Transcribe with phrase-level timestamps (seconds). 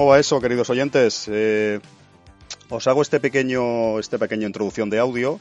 [0.00, 1.28] ¿cómo va eso, queridos oyentes?
[1.30, 1.78] Eh,
[2.70, 5.38] os hago este pequeño, este pequeña introducción de audio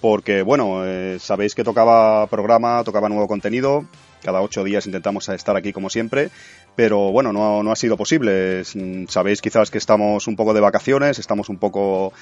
[0.00, 3.84] porque, bueno, eh, sabéis que tocaba programa, tocaba nuevo contenido.
[4.22, 6.30] Cada ocho días intentamos estar aquí como siempre
[6.78, 8.62] pero bueno, no, no, ha sido posible.
[9.08, 12.12] Sabéis quizás que estamos un poco de vacaciones, estamos un poco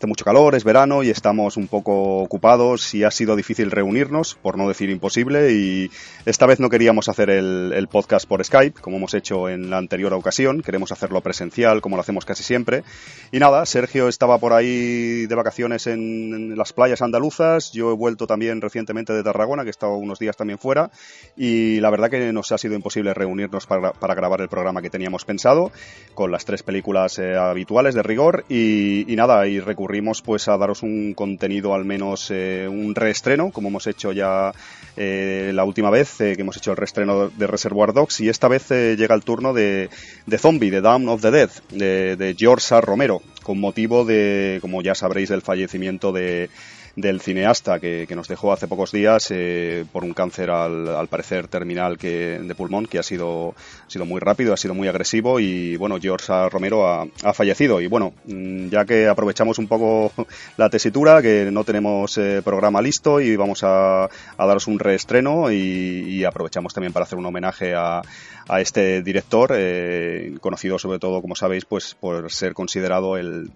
[0.00, 4.34] de mucho calor, es verano y estamos un poco ocupados y ha sido difícil reunirnos,
[4.34, 5.90] por no decir imposible, y
[6.24, 10.12] esta vez no queríamos hacer el, podcast por Skype, como hemos hecho en la anterior
[10.12, 12.82] ocasión, queremos hacerlo presencial, como lo hacemos casi siempre.
[13.30, 18.26] Y nada, Sergio estaba por ahí de vacaciones en, las playas andaluzas, yo he vuelto
[18.26, 20.90] también recientemente de Tarragona, que he estado unos días también fuera,
[21.36, 24.90] y la verdad que nos ha sido imposible reunirnos para para grabar el programa que
[24.90, 25.72] teníamos pensado,
[26.14, 28.44] con las tres películas eh, habituales de rigor.
[28.48, 33.68] Y, nada, y recurrimos pues a daros un contenido al menos eh, un reestreno, como
[33.68, 34.52] hemos hecho ya
[34.96, 38.68] eh, la última vez, que hemos hecho el reestreno de Reservoir Dogs y esta vez
[38.68, 39.88] llega el turno de,
[40.26, 44.96] de Zombie, de Dawn of the Dead, de, George Romero, con motivo de, como ya
[44.96, 46.50] sabréis, del fallecimiento de
[46.96, 51.98] del cineasta que, nos dejó hace pocos días eh, por un cáncer al, parecer terminal
[51.98, 53.54] que, de pulmón que ha sido,
[53.86, 57.82] sido muy rápido, ha sido muy agresivo y bueno, George Romero ha, fallecido.
[57.82, 60.10] Y bueno, mm, ya que aprovechamos un poco
[60.56, 66.24] la tesitura, que no tenemos eh, programa listo y vamos a, daros un reestreno y,
[66.24, 68.00] aprovechamos también para hacer un homenaje a,
[68.48, 73.50] a este director, eh, conocido sobre todo, como sabéis, pues por ser considerado el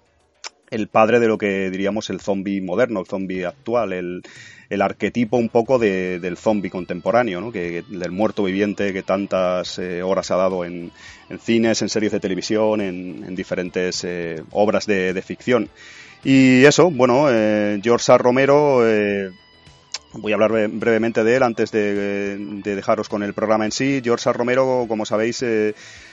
[0.70, 4.22] el padre de lo que diríamos el zombie moderno, el zombie actual, el,
[4.80, 7.50] arquetipo un poco del zombie contemporáneo, ¿no?
[7.50, 10.92] que, del muerto viviente que tantas eh, horas ha dado en,
[11.40, 15.68] cines, en series de televisión, en, diferentes eh, obras de, ficción.
[16.22, 18.84] Y eso, bueno, eh, George Romero,
[20.12, 24.00] voy a hablar brevemente de él antes de, de, dejaros con el programa en sí.
[24.04, 25.42] George Romero, como sabéis,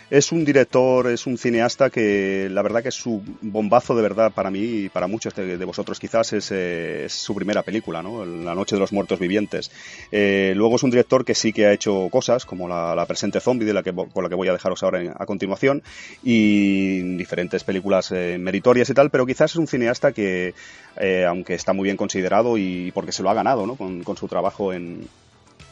[0.09, 4.31] es un director, es un cineasta que la verdad que es su bombazo de verdad
[4.31, 8.25] para mí y para muchos de, vosotros quizás eh, es, su primera película, ¿no?
[8.25, 9.69] La Noche de los Muertos Vivientes.
[10.12, 13.66] Eh, luego es un director que sí que ha hecho cosas como la, presente zombie
[13.66, 15.84] de la que, con la que voy a dejaros ahora a continuación
[16.24, 20.53] y diferentes películas eh, meritorias y tal, pero quizás es un cineasta que,
[21.28, 23.75] aunque está muy bien considerado y porque se lo ha ganado ¿no?
[23.75, 25.07] con su trabajo en,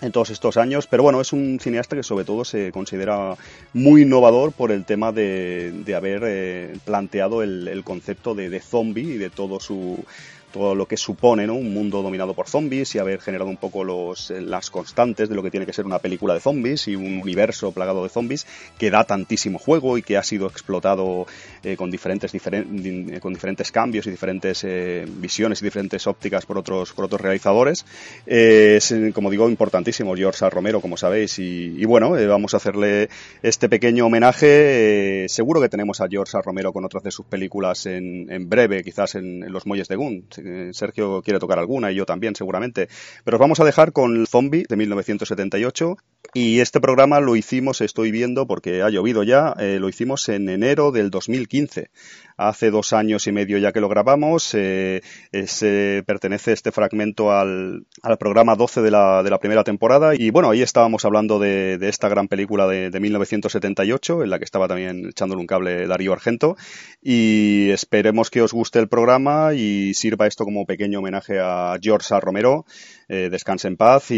[0.01, 3.35] en todos estos años, pero bueno, es un cineasta que sobre todo se considera
[3.73, 8.59] muy innovador por el tema de, de haber eh, planteado el, el, concepto de, de
[8.59, 10.03] zombie y de todo su,
[10.55, 11.55] todo lo que supone ¿no?
[11.55, 15.35] un mundo dominado por zombies y haber generado un poco los, eh, las constantes de
[15.35, 18.47] lo que tiene que ser una película de zombies y un universo plagado de zombies
[18.77, 21.27] que da tantísimo juego y que ha sido explotado
[21.61, 24.66] eh, con, diferentes, eh, con diferentes cambios y diferentes
[25.19, 27.85] visiones y diferentes ópticas por otros, por otros realizadores.
[28.25, 33.09] es, como digo, importantísimo George Romero, como sabéis, y, bueno, vamos a hacerle
[33.43, 35.25] este pequeño homenaje.
[35.27, 39.16] seguro que tenemos a George Romero con otras de sus películas en, en breve, quizás
[39.16, 40.23] en, en Los Muelles de Gun
[40.73, 42.88] Sergio quiere tocar alguna y yo también seguramente.
[43.23, 45.97] Pero os vamos a dejar con Zombie de 1978
[46.35, 50.50] y este programa lo hicimos, estoy viendo porque ha llovido ya, eh, lo hicimos en
[50.50, 51.91] enero del 2015
[52.38, 54.53] hace dos años y medio ya que lo grabamos.
[54.53, 55.01] Eh,
[56.06, 60.16] pertenece este fragmento al, al programa 12 de la, de la, primera temporada.
[60.16, 64.40] Y bueno, ahí estábamos hablando de, de esta gran película de, de, 1978, en la
[64.40, 66.57] que estaba también echándole un cable Darío Argento.
[67.02, 72.14] Y esperemos que os guste el programa y sirva esto como pequeño homenaje a George
[72.14, 72.20] A.
[72.20, 72.66] Romero.
[73.07, 74.16] Eh, descanse en paz y,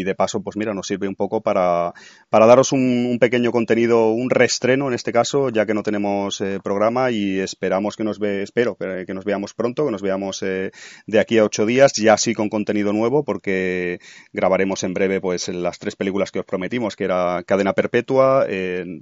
[0.00, 1.92] y, de paso, pues mira, nos sirve un poco para,
[2.34, 6.58] para daros un, pequeño contenido, un reestreno en este caso, ya que no tenemos eh,
[6.60, 10.72] programa y esperamos que nos ve, espero que nos veamos pronto, que nos veamos eh,
[11.06, 14.00] de aquí a ocho días, ya sí con contenido nuevo, porque
[14.32, 18.48] grabaremos en breve pues las tres películas que os prometimos, que era Cadena Perpetua,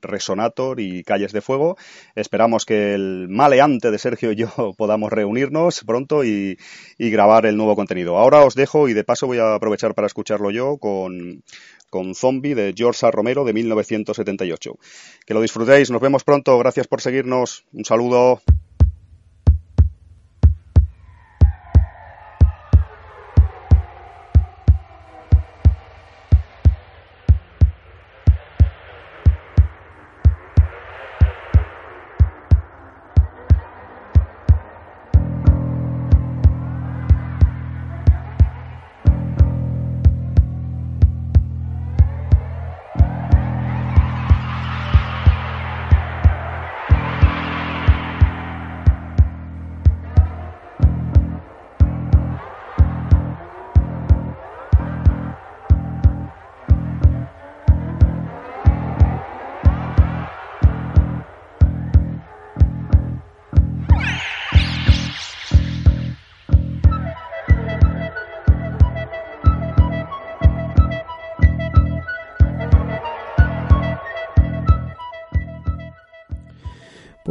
[0.02, 1.78] Resonator y Calles de Fuego.
[2.14, 6.58] Esperamos que el maleante de Sergio y yo podamos reunirnos pronto y,
[6.98, 8.18] y grabar el nuevo contenido.
[8.18, 11.42] Ahora os dejo y de paso voy a aprovechar para escucharlo yo con
[11.92, 13.10] con Zombie de George A.
[13.10, 14.78] Romero de 1978.
[15.26, 18.40] Que lo disfrutéis, nos vemos pronto, gracias por seguirnos, un saludo.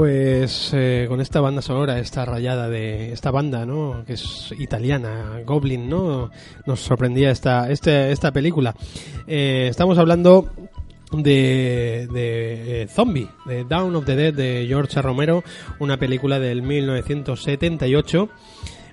[0.01, 4.03] Pues eh, con esta banda sonora, esta rayada de esta banda, ¿no?
[4.03, 6.31] Que es italiana, Goblin, ¿no?
[6.65, 8.73] Nos sorprendía esta, este, esta película.
[9.27, 10.49] Eh, estamos hablando
[11.11, 14.99] de, de eh, Zombie, de Down of the Dead de George.
[15.03, 15.43] Romero,
[15.77, 18.27] una película del 1978.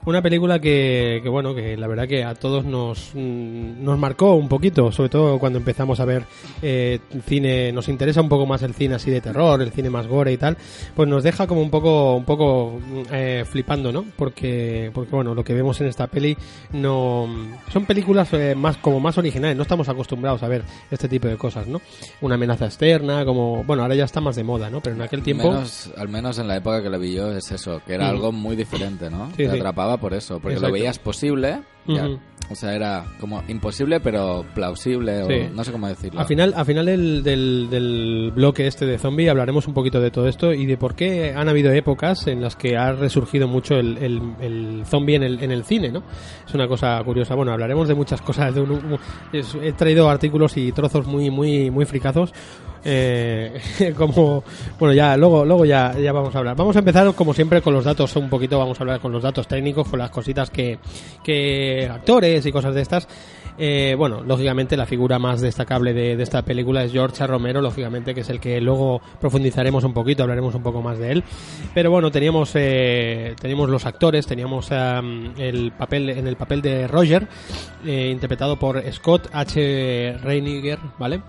[0.09, 4.33] Una película que, que, bueno, que la verdad que a todos nos, mm, nos marcó
[4.37, 6.23] un poquito, sobre todo cuando empezamos a ver
[6.63, 10.07] eh, cine, nos interesa un poco más el cine así de terror, el cine más
[10.07, 10.57] gore y tal,
[10.97, 12.81] pues nos deja como un poco, un poco
[13.13, 14.03] eh, flipando, ¿no?
[14.17, 16.35] Porque, porque bueno, lo que vemos en esta peli
[16.73, 17.29] no
[17.71, 21.37] son películas eh, más como más originales, no estamos acostumbrados a ver este tipo de
[21.37, 21.83] cosas, ¿no?
[22.23, 24.81] Una amenaza externa, como, bueno, ahora ya está más de moda, ¿no?
[24.81, 27.53] Pero en aquel tiempo, Menos- al menos en la época que lo vi yo es
[27.53, 28.11] eso, que era Mm.
[28.11, 29.27] algo muy diferente, ¿no?
[29.33, 29.57] Sí, Te sí.
[29.59, 30.69] atrapaba por eso, porque Exacto.
[30.69, 32.09] lo veías posible, ya.
[32.51, 35.49] O sea, era como imposible pero plausible, Sí.
[35.53, 36.19] o no sé cómo decirlo.
[36.21, 40.11] Al final, al final del, del, del bloque este de zombie hablaremos un poquito de
[40.11, 43.75] todo esto y de por qué han habido épocas en las que ha resurgido mucho
[43.75, 46.03] el, el, el zombie en el, en el cine, ¿no?
[46.47, 47.35] Es una cosa curiosa.
[47.35, 48.55] Bueno, hablaremos de muchas cosas.
[48.55, 48.99] De un- un-
[49.31, 52.33] es- he traído artículos y trozos muy, muy, muy fricazos.
[52.85, 53.61] Eh,
[53.97, 54.45] como
[54.79, 57.75] bueno ya luego luego ya, ya vamos a hablar vamos a empezar como siempre con
[57.75, 60.79] los datos un poquito vamos a hablar con los datos técnicos con las cositas que,
[61.25, 63.09] que actores y cosas de estas
[63.61, 67.27] eh, bueno, lógicamente la figura más destacable de, esta película es George.
[67.27, 71.13] Romero, lógicamente, que es el que luego profundizaremos un poquito, hablaremos un poco más de
[71.13, 71.25] él.
[71.75, 76.87] Pero bueno, teníamos, eh, teníamos los actores, teníamos am, el papel, en el papel de
[76.87, 77.27] Roger,
[77.85, 80.19] eh, interpretado por Scott H.
[80.23, 81.23] Reiniger, ¿vale?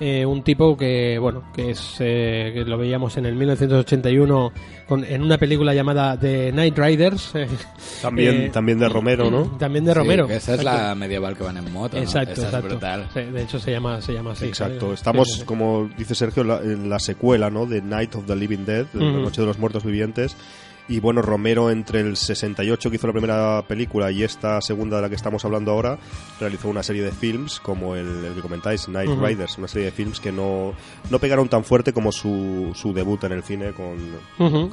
[0.00, 4.52] Eh, un tipo que, bueno, que es eh, que lo veíamos en el 1981
[4.86, 7.32] con, en una película llamada The Night Riders.
[7.34, 7.48] eh,
[8.00, 9.56] También, eh, también de Romero, ¿no?
[9.58, 10.26] También de Sí, Romero.
[10.28, 10.86] que esa es exacto.
[10.88, 12.02] la medieval que van en moto, ¿no?
[12.04, 12.66] Exacto, Esa exacto.
[12.68, 13.08] es brutal.
[13.12, 14.44] Sí, de hecho se llama, se llama así.
[14.46, 14.92] Exacto.
[14.92, 15.46] Estamos, Sí, sí, sí.
[15.46, 17.66] como dice Sergio, la- en la secuela, ¿no?
[17.66, 19.20] De Night of the Living Dead, de La Ujú.
[19.22, 20.36] Noche de los Muertos Vivientes.
[20.88, 25.02] Y bueno, Romero entre el 68 que hizo la primera película y esta segunda de
[25.02, 25.98] la que estamos hablando ahora,
[26.40, 29.10] realizó una serie de films como el, el que comentáis, Night.
[29.20, 30.72] Riders, una serie de films que no,
[31.10, 33.96] no pegaron tan fuerte como su, su debut en el cine con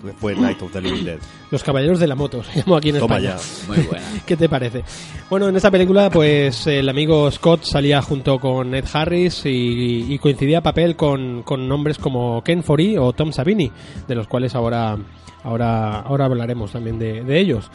[0.01, 1.19] que fue Night of the Living Dead.
[1.51, 3.37] Los Caballeros de la Moto, se llamó aquí en Toma España.
[3.37, 3.67] ya.
[3.67, 4.05] Muy buena.
[4.25, 4.83] ¿Qué te parece?
[5.29, 10.19] Bueno, en esta película, pues el amigo Scott salía junto con Ed Harris y, y
[10.19, 13.71] coincidía papel con, con nombres como Ken Foree o Tom Savini,
[14.07, 14.97] de los cuales ahora,
[15.45, 17.69] ahora, ahora hablaremos también de, ellos.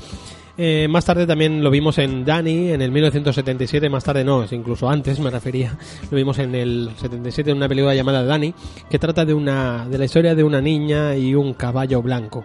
[0.58, 4.52] Eh, más tarde también lo vimos en Danny en el 1977, más tarde no, es
[4.52, 5.78] incluso antes me refería.
[6.10, 8.52] Lo vimos en el 77 en una película llamada Danny,
[8.90, 12.44] que trata de una de la historia de una niña y un caballo blanco.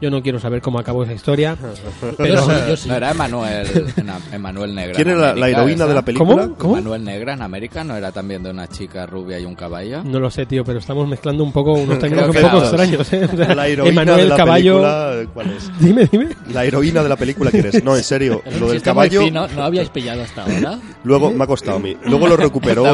[0.00, 1.56] Yo no quiero saber cómo acabó esa historia,
[2.16, 2.88] pero sí, yo sí.
[2.88, 3.66] No era Emanuel,
[4.32, 4.94] Emanuel Negra.
[4.94, 5.86] ¿Quién en era la, heroína esa?
[5.88, 6.42] de la película?
[6.44, 6.54] ¿Cómo?
[6.56, 6.76] ¿Cómo?
[6.78, 10.02] Emanuel Negra en América no era también de una chica rubia y un caballo.
[10.02, 13.12] No lo sé, tío, pero estamos mezclando un poco unos términos un poco extraños.
[13.12, 13.28] ¿eh?
[13.30, 14.72] O sea, La heroína Emanuel de la Caballo.
[14.80, 15.70] película, ¿cuál es?
[15.80, 16.28] Dime, dime.
[16.52, 17.84] La heroína de la película, ¿quién es?
[17.84, 19.22] No, en serio, lo del caballo...
[19.22, 20.78] fino, ¿No habíais pillado hasta ahora?
[21.04, 21.94] Luego me ha costado a mí.
[22.04, 22.84] Luego lo recuperó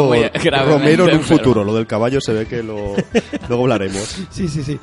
[0.66, 1.62] Romero en un futuro.
[1.62, 2.94] Lo del caballo se ve que lo
[3.48, 4.26] luego hablaremos.
[4.30, 4.78] Sí, sí, sí.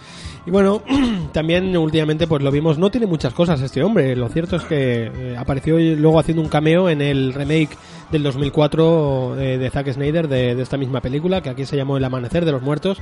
[0.45, 0.81] Y bueno,
[1.31, 5.12] también últimamente pues lo vimos, no tiene muchas cosas este hombre, lo cierto es que
[5.13, 7.77] eh, apareció luego haciendo un cameo en el remake
[8.13, 11.98] del 2004 eh, de Zack Snyder de, de esta misma película, que aquí se llamó
[11.98, 13.00] El Amanecer de los Muertos,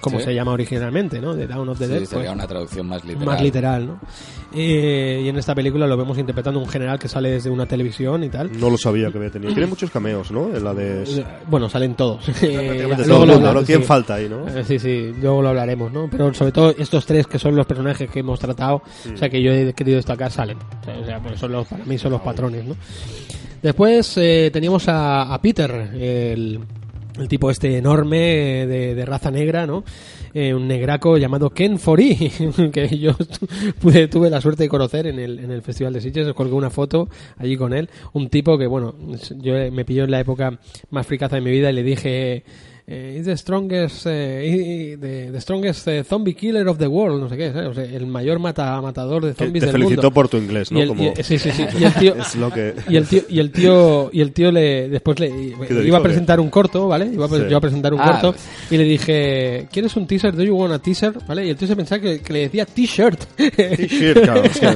[0.00, 0.26] como Sí.
[0.26, 1.34] se llama originalmente, ¿no?
[1.34, 2.04] De Dawn of the Sí, Dead.
[2.04, 3.26] sería pues, una traducción más literal.
[3.26, 4.00] más literal, ¿no?
[4.54, 8.22] Eh, y en esta película lo vemos interpretando un general que sale desde una televisión
[8.24, 8.50] y tal.
[8.58, 9.52] No lo sabía que había tenido.
[9.52, 10.54] Tiene muchos cameos, ¿no?
[10.54, 11.02] En la de...
[11.04, 12.28] Eh, Bueno, salen todos.
[12.42, 13.62] Eh, Prácticamente luego todo el lo mundo, ¿no?
[13.66, 13.84] ¿Quién sí.
[13.86, 14.46] falta ahí, no?
[14.48, 16.08] Eh, Sí, sí, luego lo hablaremos, ¿no?
[16.10, 19.42] Pero sobre todo estos tres que son los personajes que hemos tratado, o sea, que
[19.42, 20.58] yo he querido destacar, salen.
[20.58, 22.74] O sea, o sea, pues son los, para mí son los patrones, ¿no?
[23.62, 26.60] Después eh, teníamos a, a Peter, el,
[27.18, 29.84] el tipo este enorme eh, de, de raza negra, ¿no?
[30.32, 32.30] Eh, un negraco llamado Ken Foree,
[32.72, 33.12] que yo
[33.80, 36.70] pude, tuve la suerte de conocer en el, en el Festival de Sitges, colgué una
[36.70, 38.94] foto allí con él, un tipo que, bueno,
[39.38, 40.58] yo me pilló en la época
[40.90, 42.44] más fricaza de mi vida y le dije...
[42.90, 47.28] eh, "He's the strongest, eh, the, the strongest eh, zombie killer of the world, no
[47.28, 47.68] sé qué, ¿sabes?
[47.68, 50.10] O sea, el mayor mata, matador de zombies te del felicitó mundo.
[50.14, 50.78] por tu inglés, ¿no?
[50.78, 51.64] Y el- Como y- sí, sí, sí.
[51.78, 52.74] Y el tío, es lo que...
[52.88, 56.02] y el tío y el tío y el tío le después le iba dijo, a
[56.02, 57.44] presentar un corto vale iba a, pre- Sí.
[57.48, 58.48] yo a presentar un Ah, corto pues.
[58.72, 61.68] y le dije quieres un teaser do you want a teaser vale y el tío
[61.68, 64.66] se pensaba que, que le decía t-shirt T-shirt, claro, es que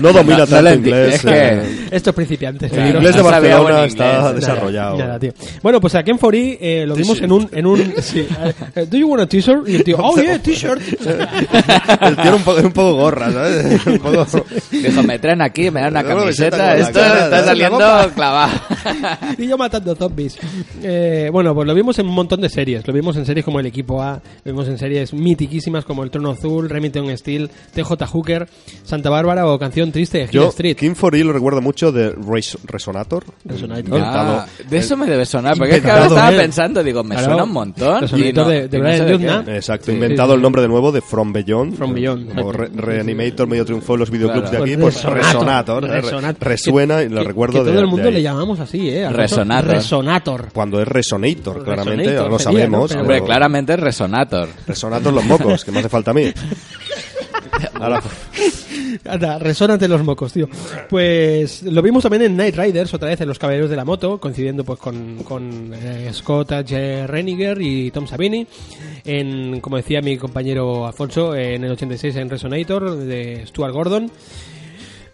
[0.00, 1.14] no domina No- tanto inglés.
[1.14, 2.98] es que- eh, estos principiantes el claro.
[2.98, 4.34] inglés de Barcelona está inglés.
[4.36, 5.18] desarrollado.
[5.18, 5.32] Tío.
[5.62, 8.26] Bueno, pues a Ken Foree eh, lo vimos en un, en un, sí,
[8.74, 9.68] eh, do you want a t-shirt?
[9.68, 10.80] Y el tío, oh yeah, t-shirt.
[10.80, 13.86] El tío era un poco, era un poco gorra, ¿sabes?
[13.86, 14.26] Un poco...
[14.70, 17.78] Dijo, me traen aquí, me dan una Una camiseta esto cara, está saliendo
[18.14, 18.52] clavado.
[19.38, 20.38] y yo matando zombies.
[20.82, 22.86] Eh, bueno, pues lo vimos en un montón de series.
[22.86, 26.10] Lo vimos en series como El Equipo A, lo vimos en series mitiquísimas como El
[26.10, 28.48] Trono Azul, Remington Steel, TJ Hooker,
[28.84, 30.76] Santa Bárbara o Canción Triste de Hill Yo, Street.
[30.76, 33.24] King for lo recuerdo mucho de Res- Resonator.
[33.44, 34.00] Resonator.
[34.02, 37.26] Ah, de eso me debe sonar, porque es que ahora estaba pensando, digo, me Claro.
[37.32, 38.04] suena un montón.
[38.16, 39.44] Y no- de- de y no Brian sé de Yuzna.
[39.44, 39.56] qué.
[39.56, 39.92] Exacto, Sí.
[39.92, 41.76] inventado sí, el nombre de nuevo de From Beyond.
[41.76, 42.34] From Beyond.
[42.34, 44.64] Como Re- Reanimator medio triunfó en los videoclubs Claro.
[44.64, 45.82] de aquí, Pues pues Resonator.
[45.82, 45.84] Resonator.
[45.84, 46.48] re- Resonator.
[46.48, 48.14] Resuena y lo que- recuerdo que de todo el de mundo ahí.
[48.14, 49.08] le llamamos así, ¿eh?
[49.10, 49.70] Resonator.
[49.72, 50.48] Resonator.
[50.52, 52.80] Cuando es Resonator, claramente, Resonator lo sería, sabemos.
[52.82, 52.88] ¿no?
[52.88, 54.48] Pero- Hombre, pero- claramente es Resonator.
[54.66, 56.24] Resonator los mocos, que me hace falta a mí.
[57.80, 58.00] Ahora,
[59.04, 60.48] Anda, resónate los mocos, tío.
[60.88, 64.18] Pues lo vimos también en Night Riders, otra vez en Los Caballeros de la Moto,
[64.18, 67.06] coincidiendo pues con, con eh, Scott H.
[67.06, 68.46] Reniger y Tom Savini.
[69.04, 74.10] En, como decía mi compañero Alfonso, en el 86 en Resonator de Stuart Gordon.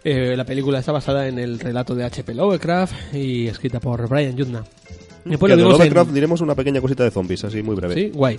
[0.03, 2.33] Eh, la película está basada en el relato de H.P.
[2.33, 4.63] Lovecraft y escrita por Brian Yudna.
[5.23, 7.75] Después que lo de vimos en- Lovecraft diremos una pequeña cosita de zombies, así muy
[7.75, 7.95] breve.
[7.95, 8.37] Sí, guay.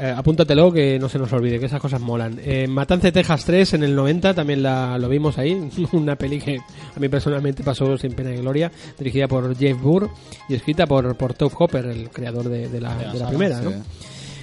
[0.00, 2.38] Eh, apúntatelo que no se nos olvide, que esas cosas molan.
[2.42, 5.70] Eh, Matance Texas 3 en el 90 también la, lo vimos ahí.
[5.92, 8.70] Una peli que a mí personalmente pasó sin pena y gloria.
[8.98, 10.10] Dirigida por Jeff Burr
[10.48, 13.60] y escrita por, por Todd Hopper, el creador de, de la, de la primera.
[13.60, 13.70] ¿no?
[13.70, 13.76] Sí.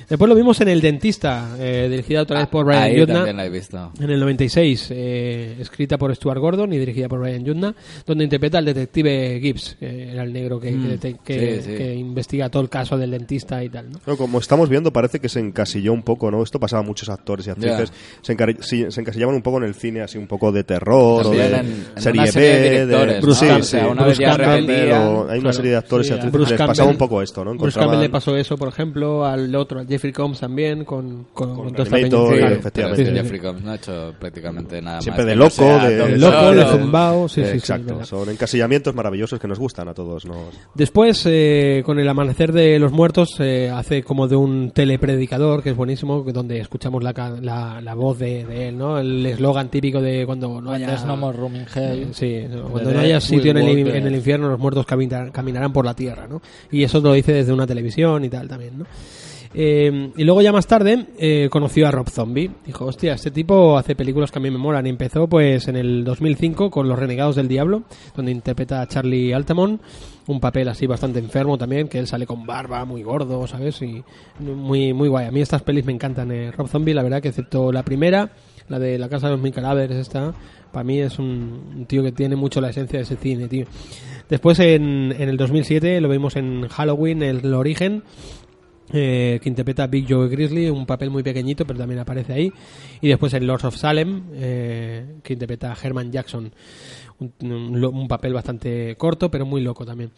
[0.09, 3.13] Después lo vimos en El Dentista, eh, dirigida otra vez por Brian Ahí Yudna.
[3.15, 3.91] también la he visto.
[3.99, 8.57] En el 96, eh, escrita por Stuart Gordon y dirigida por Brian Yudna, donde interpreta
[8.59, 11.77] al detective Gibbs, que era el negro que, que dete- que- Sí, sí.
[11.77, 13.87] que investiga todo el caso del dentista y tal.
[14.05, 14.15] ¿no?
[14.15, 16.41] Como estamos viendo, parece que se encasilló un poco, ¿no?
[16.41, 17.91] Esto pasaba a muchos actores y actrices.
[18.21, 18.35] Se,
[18.91, 21.55] se encasillaban un poco en el cine, así un poco de terror o de en-
[21.95, 22.85] en serie serie de B.
[23.05, 23.33] directores, ¿no?
[23.33, 25.53] sí, O sea, una Bruce Campbell, hay una Claro.
[25.53, 27.55] serie de actores Sí, y actrices Bruce que les pasaba un poco esto, ¿no?
[27.55, 31.55] Bruce Campbell le pasó eso, por ejemplo, al otro, al Jeffrey Combs también, con, con,
[31.55, 32.55] con Reanimator, Claro.
[32.55, 33.03] efectivamente.
[33.03, 33.21] Sí, sí, sí.
[33.23, 36.17] Jeffrey Combs no ha hecho prácticamente nada Siempre más de loco, no sea de- De
[36.17, 40.25] loco, de zumbao, sí, sí, sí, Exacto, son encasillamientos maravillosos que nos gustan a todos.
[40.25, 40.35] ¿no?
[40.75, 45.71] Después, eh, con el amanecer de los muertos, eh, hace como de un telepredicador, que
[45.71, 48.99] es buenísimo, que- donde escuchamos la, ca- la, la voz de, de él, ¿no?
[48.99, 50.95] El eslogan típico de cuando no haya...
[51.05, 52.07] No more room in hell.
[52.13, 55.85] Sí, cuando no haya sitio en el, en el infierno, los muertos caminarán, caminarán por
[55.85, 56.41] la tierra, ¿no?
[56.71, 58.85] Y eso lo dice desde una televisión y tal también, ¿no?
[59.59, 62.51] Eh, y luego ya más tarde eh, conoció a Rob Zombie.
[62.63, 64.85] Dijo, hostia, este tipo hace películas que a mí me molan.
[64.85, 67.81] Y empezó pues en el 2005 con Los Renegados del Diablo,
[68.15, 69.81] donde interpreta a Charlie Altamont,
[70.27, 73.81] un papel así bastante enfermo también, que él sale con barba, muy gordo, ¿sabes?
[73.81, 74.03] Y
[74.39, 75.25] muy, muy guay.
[75.25, 76.31] A mí estas pelis me encantan.
[76.31, 76.51] eh.
[76.51, 78.29] Rob Zombie, la verdad que excepto la primera,
[78.69, 80.35] la de La Casa de los Mil Cadáveres, esta,
[80.71, 83.65] para mí es un, un tío que tiene mucho la esencia de ese cine, tío.
[84.29, 88.03] Después en, en el 2007 lo vimos en Halloween, El Origen,
[88.93, 92.53] eh, que interpreta a Big Joe Grizzly, un papel muy pequeñito, pero también aparece ahí.
[93.01, 96.51] Y después en Lords of Salem, eh, que interpreta a Herman Jackson,
[97.19, 100.11] un, papel bastante corto, pero muy loco también.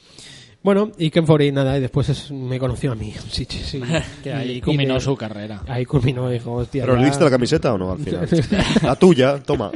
[0.61, 3.13] Bueno, y Ken Forey, nada, y después es- me conoció a mí.
[3.31, 3.81] Sí, sí, sí.
[4.23, 5.61] Que ahí Y- culminó me- su carrera.
[5.67, 6.83] Ahí culminó, dijo, hostia.
[6.83, 8.27] ¿Pero le ya- diste la camiseta o no al final?
[8.83, 9.71] la tuya, toma.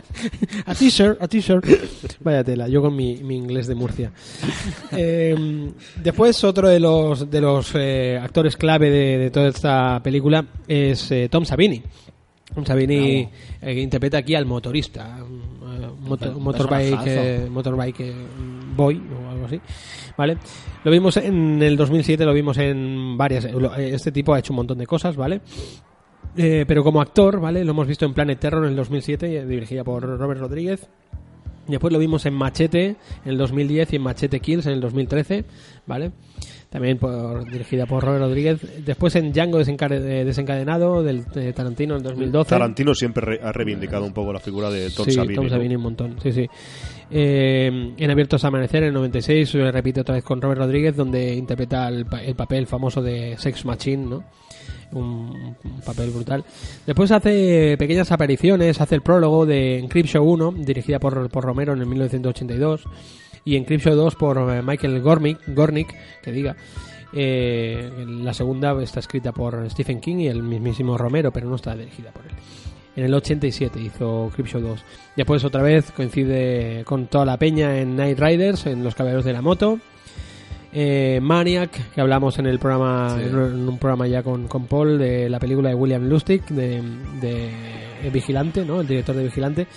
[0.66, 1.66] a t-shirt, a t-shirt.
[2.20, 4.12] Vaya tela, yo con mi, mi inglés de Murcia.
[4.92, 5.72] Eh,
[6.04, 11.10] después, otro de los, de los eh, actores clave de, de toda esta película es
[11.12, 11.82] eh, Tom Savini.
[12.54, 13.30] Tom Savini eh,
[13.74, 15.42] que interpreta aquí al motorista, un,
[15.82, 18.14] eh, un motor- un motorbike, eh, motorbike eh,
[18.76, 19.62] boy o algo así.
[20.18, 20.38] ¿Vale?
[20.84, 23.46] Lo vimos en el 2007, lo vimos en varias.
[23.78, 25.42] Este tipo ha hecho un montón de cosas, ¿vale?
[26.36, 27.64] Eh, pero como actor, ¿vale?
[27.64, 30.88] Lo hemos visto en Planet Terror en el 2007, eh, dirigida por Robert Rodríguez.
[31.68, 32.98] Después lo vimos en Machete en
[33.32, 35.46] el 2010 y en Machete Kills en el 2013,
[35.86, 36.12] ¿vale?
[36.70, 38.84] También por, dirigida por Robert Rodríguez.
[38.84, 42.50] Después en Django eh, desencadenado del de Tarantino en el 2012.
[42.50, 45.36] Tarantino siempre re- ha reivindicado un poco la figura de Tom sí, Savini.
[45.36, 45.50] Tom ¿no?
[45.52, 46.48] Savini un montón, sí, sí.
[47.16, 50.96] Eh, en Abiertos a Amanecer, en el 96, eh, repite otra vez con Robert Rodríguez,
[50.96, 54.24] donde interpreta el, el papel famoso de Sex Machine, ¿no?
[54.94, 55.56] Un,
[55.86, 56.44] papel brutal.
[56.88, 61.82] Después hace pequeñas apariciones, hace el prólogo de Encryption 1, dirigida por, por Romero en
[61.82, 62.86] el 1982,
[63.46, 66.56] y Encryption 2 por eh, Michael Gornick, Gornick que diga.
[67.16, 71.76] Eh, la segunda está escrita por Stephen King y el mismísimo Romero, pero no está
[71.76, 72.32] dirigida por él.
[72.96, 74.84] En el 87 hizo Creepshow 2.
[75.16, 79.34] Después otra vez coincide con toda la peña en Night Riders, en Los Caballeros de
[79.34, 79.80] la Moto.
[80.76, 83.26] Eh, Maniac, que hablamos en el programa, Sí.
[83.26, 83.36] en
[83.70, 86.82] un programa ya con, con Paul, de la película de William Lustig, de,
[87.22, 88.82] de Vigilante, ¿no?
[88.82, 89.68] El director de Vigilante,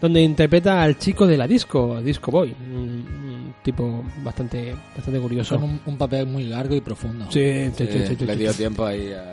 [0.00, 2.54] donde interpreta al chico de la disco, Disco Boy.
[3.66, 5.56] Tipo bastante, bastante curioso.
[5.56, 7.26] Con un, un papel muy largo y profundo.
[7.30, 7.40] Sí,
[7.74, 8.38] sí, Sí, sí, sí, sí, le sí.
[8.38, 9.28] dio tiempo ahí a...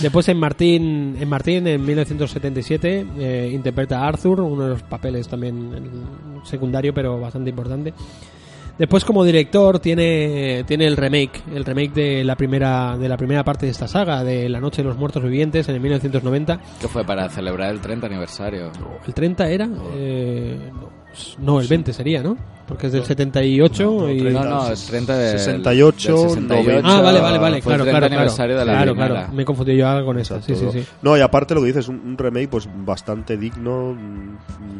[0.00, 5.28] Después en Martín, en Martín en 1977 eh, interpreta a Arthur, uno de los papeles
[5.28, 5.70] también
[6.44, 7.92] secundario pero bastante importante.
[8.78, 13.44] Después como director tiene, tiene el remake, el remake de la primera de la primera
[13.44, 16.58] parte de esta saga, de La Noche de los Muertos Vivientes en el 1990.
[16.80, 18.70] Que fue para celebrar el 30 aniversario.
[19.06, 19.68] ¿El 30 era?
[19.94, 20.97] Eh, no,
[21.38, 22.36] no, el 20 sería, ¿no?
[22.66, 24.20] Porque es del 78 y...
[24.20, 26.80] No, no, el 30 de, 68, del 68.
[26.84, 28.60] Ah, vale, vale, vale, Fue el claro, 30 claro, aniversario claro.
[28.60, 29.14] de la claro, primera.
[29.14, 29.32] claro.
[29.32, 30.84] Me he confundido yo ahora con esta, sí, sí, sí.
[31.00, 33.96] No, y aparte lo que dices, un, un remake pues bastante digno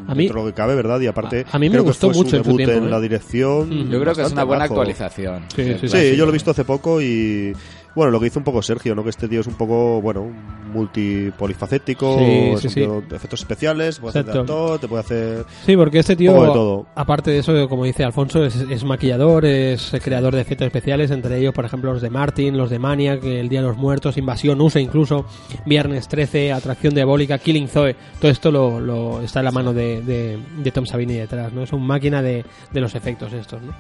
[0.07, 1.01] A mí- dentro de lo que cabe, ¿verdad?
[1.01, 2.59] Y aparte A- a mí me creo que gustó fue su mucho en su debut
[2.59, 2.91] tiempo, en ¿eh?
[2.91, 3.71] la dirección.
[3.71, 3.91] Mm.
[3.91, 4.75] Yo creo que es una buena majo.
[4.75, 5.43] Sí, actualización.
[5.57, 5.87] sí, del sí.
[5.89, 6.15] Sí, clásico.
[6.17, 7.55] yo lo he visto hace poco y
[7.99, 9.03] bueno, lo que hizo un poco Sergio, ¿no?
[9.05, 10.27] Que este tío es un poco, bueno,
[10.73, 12.69] multipolifacético, Sí,
[13.15, 16.87] efectos especiales, puede hacer de actor, te puede hacer Sí, porque este tío, de todo.
[16.95, 21.39] aparte de eso, como dice Alfonso, es, es maquillador, es creador de efectos especiales, entre
[21.39, 24.61] ellos, por ejemplo, los de Martin, los de Maniac, El Día de los Muertos, Invasión
[24.61, 25.27] USA incluso,
[25.67, 30.03] Viernes 13, Atracción Diabólica, Killing Zoe, todo esto lo, lo- está en la mano de,
[30.03, 31.63] de- de Tom Savini detrás, ¿no?
[31.63, 33.73] Es un máquina de, de los efectos estos, ¿no?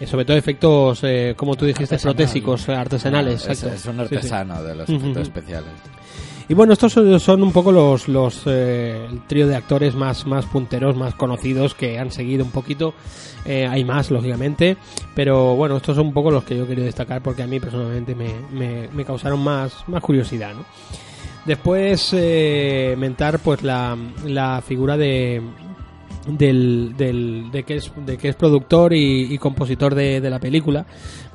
[0.00, 2.16] Eh, sobre todo efectos, eh, como tú dijiste, Artesanal.
[2.16, 3.42] protésicos, eh, artesanales.
[3.42, 3.74] Es, exacto.
[3.76, 4.14] es un Sí, sí.
[4.16, 5.70] artesano de los efectos especiales.
[6.48, 10.26] Y bueno, estos son, son un poco los, los eh, el trío de actores más,
[10.26, 12.92] más punteros, más conocidos que han seguido un poquito.
[13.44, 14.76] Eh, hay más, lógicamente,
[15.14, 18.14] pero bueno, estos son un poco los que yo quería destacar porque a mí personalmente
[18.16, 20.52] me, me, me causaron más, más curiosidad.
[20.54, 20.64] ¿no?
[21.46, 25.40] Después eh, mentar pues la, la figura de
[26.26, 30.38] del, del de que es de que es productor y, y compositor de, de la
[30.38, 30.84] película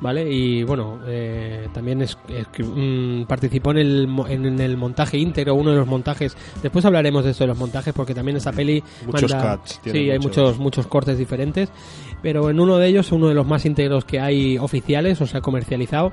[0.00, 5.54] vale y bueno eh, también es, es- mm, participó en el en, el montaje íntegro
[5.56, 6.36] uno de los montajes.
[6.62, 9.90] Después hablaremos de esto de los montajes porque también esa peli Muchos manda- cuts, sí
[10.10, 10.36] hay muchos.
[10.36, 11.68] muchos muchos cortes diferentes.
[12.22, 15.40] Pero en uno de ellos uno de los más íntegros que hay oficiales o sea
[15.40, 16.12] comercializado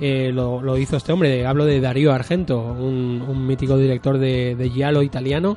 [0.00, 1.46] eh, lo, lo hizo este hombre.
[1.46, 5.56] Hablo de Darío Argento un, un mítico director de, de giallo italiano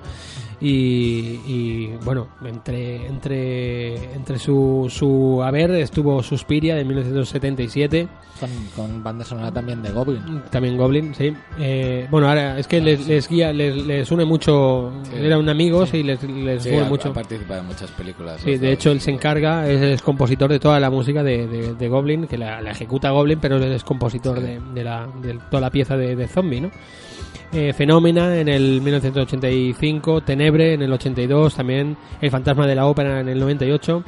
[0.59, 8.07] y, y, bueno entre entre entre su, su haber estuvo Suspiria de 1977
[8.39, 10.41] Con, con banda sonora también de Goblin.
[10.49, 14.91] también Goblin sí Eh, bueno ahora es que les, les guía les, les une mucho
[15.03, 15.11] Sí.
[15.25, 18.41] eran amigos y les, les Sí, une ha, mucho ha participado en muchas películas.
[18.41, 21.75] Sí, de hecho él se encarga, es el compositor de toda la música de, de-
[21.75, 25.37] de Goblin, que la, la ejecuta Goblin, pero él es compositor de, de la, de
[25.49, 26.71] toda la pieza de, de Zombie, ¿no?
[27.53, 33.21] Eh, Fenómena en el 1985, Tenebre en el 82, también El fantasma de la ópera
[33.21, 34.03] en el 98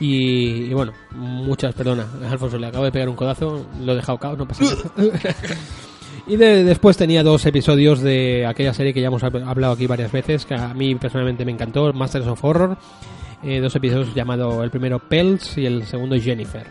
[0.00, 4.18] y, y bueno, muchas, perdona, Alfonso le acabo de pegar un codazo, lo he dejado
[4.18, 4.76] cao, no pasa nada.
[6.26, 9.86] Y de- después tenía dos episodios de aquella serie que ya hemos hab- hablado aquí
[9.86, 12.76] varias veces, que a mí personalmente me encantó, Masters of Horror.
[13.42, 16.66] Eh, dos episodios llamado el primero Pels y el segundo Jennifer.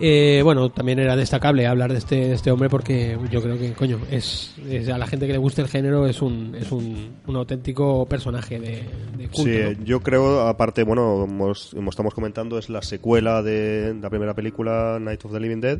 [0.00, 3.72] Eh, bueno, también era destacable hablar de este, de este hombre porque yo creo que,
[3.74, 7.12] coño, es, es- a la gente que le guste el género es un, es un,
[7.26, 8.82] un auténtico personaje de,
[9.16, 9.42] de culto.
[9.44, 9.84] Sí, ¿no?
[9.84, 14.98] yo creo, aparte, bueno, como, como estamos comentando, es la secuela de la primera película,
[15.00, 15.78] Night of the Living Dead,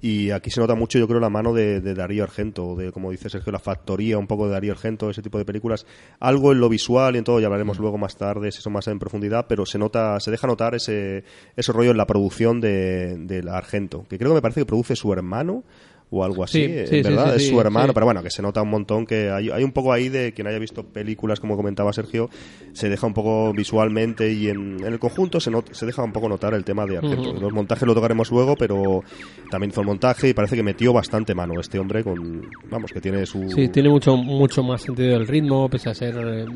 [0.00, 3.10] y aquí se nota mucho, yo creo, la mano de, de Darío Argento, de, como
[3.10, 5.86] dice Sergio, la factoría un poco de Darío Argento, ese tipo de películas,
[6.20, 9.00] algo en lo visual y en todo, ya hablaremos luego más tarde, eso más en
[9.00, 11.24] profundidad, pero se nota, se deja notar ese,
[11.56, 14.66] ese rollo en la producción de, de la Argento, que creo que me parece que
[14.66, 15.64] produce su hermano,
[16.08, 17.30] o algo así, Sí, eh, sí, ¿verdad?
[17.36, 19.72] sí, es su hermano, pero bueno, que se nota un montón que hay, hay un
[19.72, 22.30] poco ahí de quien haya visto películas, como comentaba Sergio,
[22.74, 26.12] se deja un poco visualmente y en, en el conjunto se, not- se deja un
[26.12, 27.30] poco notar el tema de Argento.
[27.30, 27.40] Ujú.
[27.40, 29.02] Los montajes lo tocaremos luego, pero
[29.50, 33.00] también hizo el montaje y parece que metió bastante mano este hombre con, vamos, que
[33.00, 33.50] tiene su...
[33.50, 36.46] Sí, tiene mucho mucho más sentido del ritmo, pese a ser eh,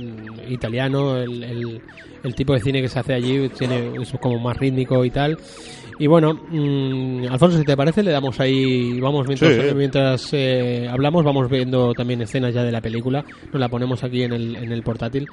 [0.49, 1.83] italiano, el, el-
[2.23, 5.39] el tipo de cine que se hace allí tiene es como más rítmico y tal.
[6.01, 9.75] Y bueno, mm, Alfonso, si te parece, le damos ahí, vamos mientras, Sí.
[9.77, 14.23] mientras eh, hablamos, vamos viendo también escenas ya de la película, nos la ponemos aquí
[14.23, 15.29] en el, en el portátil.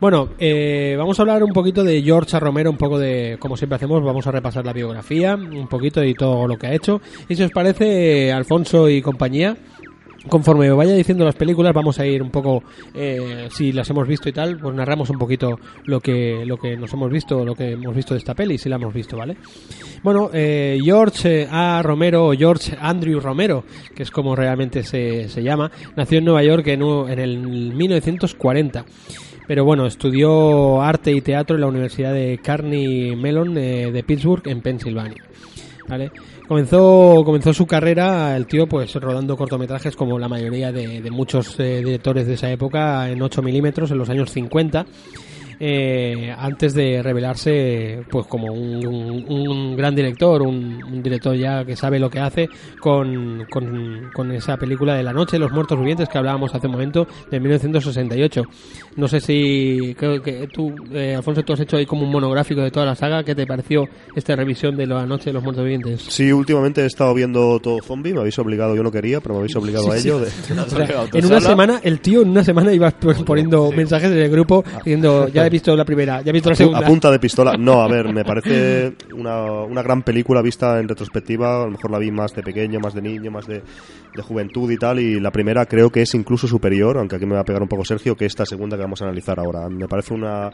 [0.00, 2.38] Bueno, eh, vamos a hablar un poquito de George A.
[2.38, 6.14] Romero, un poco de, como siempre hacemos, vamos a repasar la biografía, un poquito y
[6.14, 7.00] todo lo que ha hecho.
[7.28, 9.56] Y si os parece, Alfonso y compañía,
[10.26, 12.62] conforme vaya diciendo las películas vamos a ir un poco
[12.94, 16.76] eh, si las hemos visto y tal pues narramos un poquito lo que lo que
[16.76, 19.36] nos hemos visto lo que hemos visto de esta peli si la hemos visto vale
[20.02, 25.28] bueno eh, George eh, A Romero o George Andrew Romero que es como realmente se,
[25.28, 27.38] se llama nació en Nueva York en, en el
[27.74, 28.84] 1940
[29.48, 34.46] pero bueno, estudió arte y teatro en la Universidad de Carnegie Mellon eh, de Pittsburgh,
[34.46, 35.24] en Pensilvania.
[35.88, 36.12] ¿vale?
[36.48, 41.60] Comenzó, comenzó su carrera el tío pues rodando cortometrajes como la mayoría de, de muchos
[41.60, 44.86] eh, directores de esa época en 8 milímetros en los años 50
[45.60, 51.64] eh, antes de revelarse pues como un, un- un gran director, un, un director ya
[51.64, 52.48] que sabe lo que hace
[52.80, 56.66] con, con, con esa película de La Noche de los Muertos Vivientes que hablábamos hace
[56.66, 58.42] un momento de 1968.
[58.96, 62.60] No sé si creo que tú, eh, Alfonso, tú has hecho ahí como un monográfico
[62.60, 63.22] de toda la saga.
[63.24, 66.02] ¿Qué te pareció esta revisión de La Noche de los Muertos Vivientes?
[66.08, 69.40] Sí, últimamente he estado viendo todo zombie, me habéis obligado, yo no quería, pero me
[69.40, 70.20] habéis obligado a ello.
[70.20, 72.90] de- O sea, en una semana, el tío en una semana iba
[73.24, 76.56] poniendo mensajes en el grupo diciendo, ya he visto la primera, ya he visto la
[76.56, 76.78] segunda.
[76.78, 77.56] A punta de pistola.
[77.58, 81.62] No, a ver, me parece una, una gran película vista en retrospectiva.
[81.62, 83.62] A lo mejor la vi más de pequeño, más de niño, más de,
[84.14, 85.00] de juventud y tal.
[85.00, 87.68] Y la primera creo que es incluso superior, aunque aquí me va a pegar un
[87.68, 89.68] poco Sergio, que esta segunda que vamos a analizar ahora.
[89.68, 90.50] Me parece una,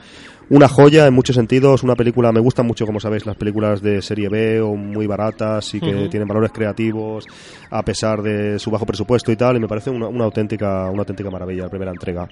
[0.51, 1.83] una joya en muchos sentidos.
[1.83, 5.75] Una película, me gustan mucho, como sabéis, las películas de serie B o muy baratas
[5.75, 7.27] y que tienen valores creativos
[7.71, 9.57] a pesar de su bajo presupuesto y tal.
[9.57, 12.29] Y me parece una, una auténtica, una auténtica maravilla la primera entrega.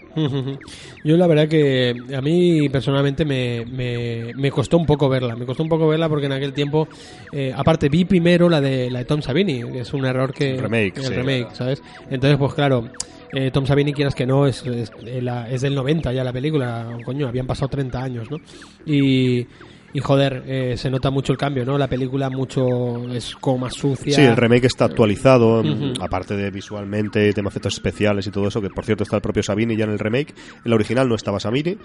[1.05, 5.46] Yo la verdad que a mí personalmente me, me, me costó un poco verla, me
[5.46, 6.88] costó un poco verla porque en aquel tiempo,
[7.33, 10.53] eh, aparte vi primero la de la de Tom Savini, que es un error que...
[10.53, 11.12] El remake, el sí.
[11.14, 11.83] remake, ¿sabes?
[12.11, 12.85] Entonces pues claro,
[13.32, 17.28] eh, Tom Savini quieras que no, es, es, es del 90 ya la película, coño,
[17.28, 18.38] habían pasado 30 años, ¿no?
[18.86, 19.46] Y...
[19.94, 21.76] Y joder, eh, se nota mucho el cambio, ¿no?
[21.76, 24.14] La película mucho es como más sucia.
[24.16, 25.92] Sí, el remake está actualizado, Ujú.
[26.00, 29.42] aparte de visualmente, tema efectos especiales y todo eso, que por cierto está el propio
[29.42, 30.35] Sabini ya en el remake.
[30.64, 31.76] En la original no estaba Sabini,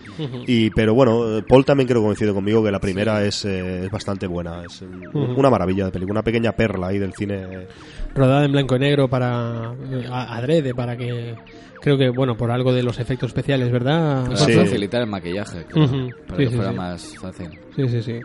[0.46, 3.92] y, pero bueno, Paul también creo que coincide conmigo que la primera es, eh, es
[3.92, 4.64] bastante buena.
[4.64, 5.34] Es Ujú.
[5.38, 7.68] una maravilla de película, una pequeña perla ahí del cine.
[8.16, 11.36] rodada en blanco y negro para eh, adrede para que
[11.82, 14.54] creo que bueno por algo de los efectos especiales verdad Para Sí.
[14.54, 15.86] facilitar el maquillaje, creo,
[16.26, 16.78] para Sí, que sí, fuera sí.
[16.78, 17.50] más fácil.
[17.78, 18.20] Sí sí sí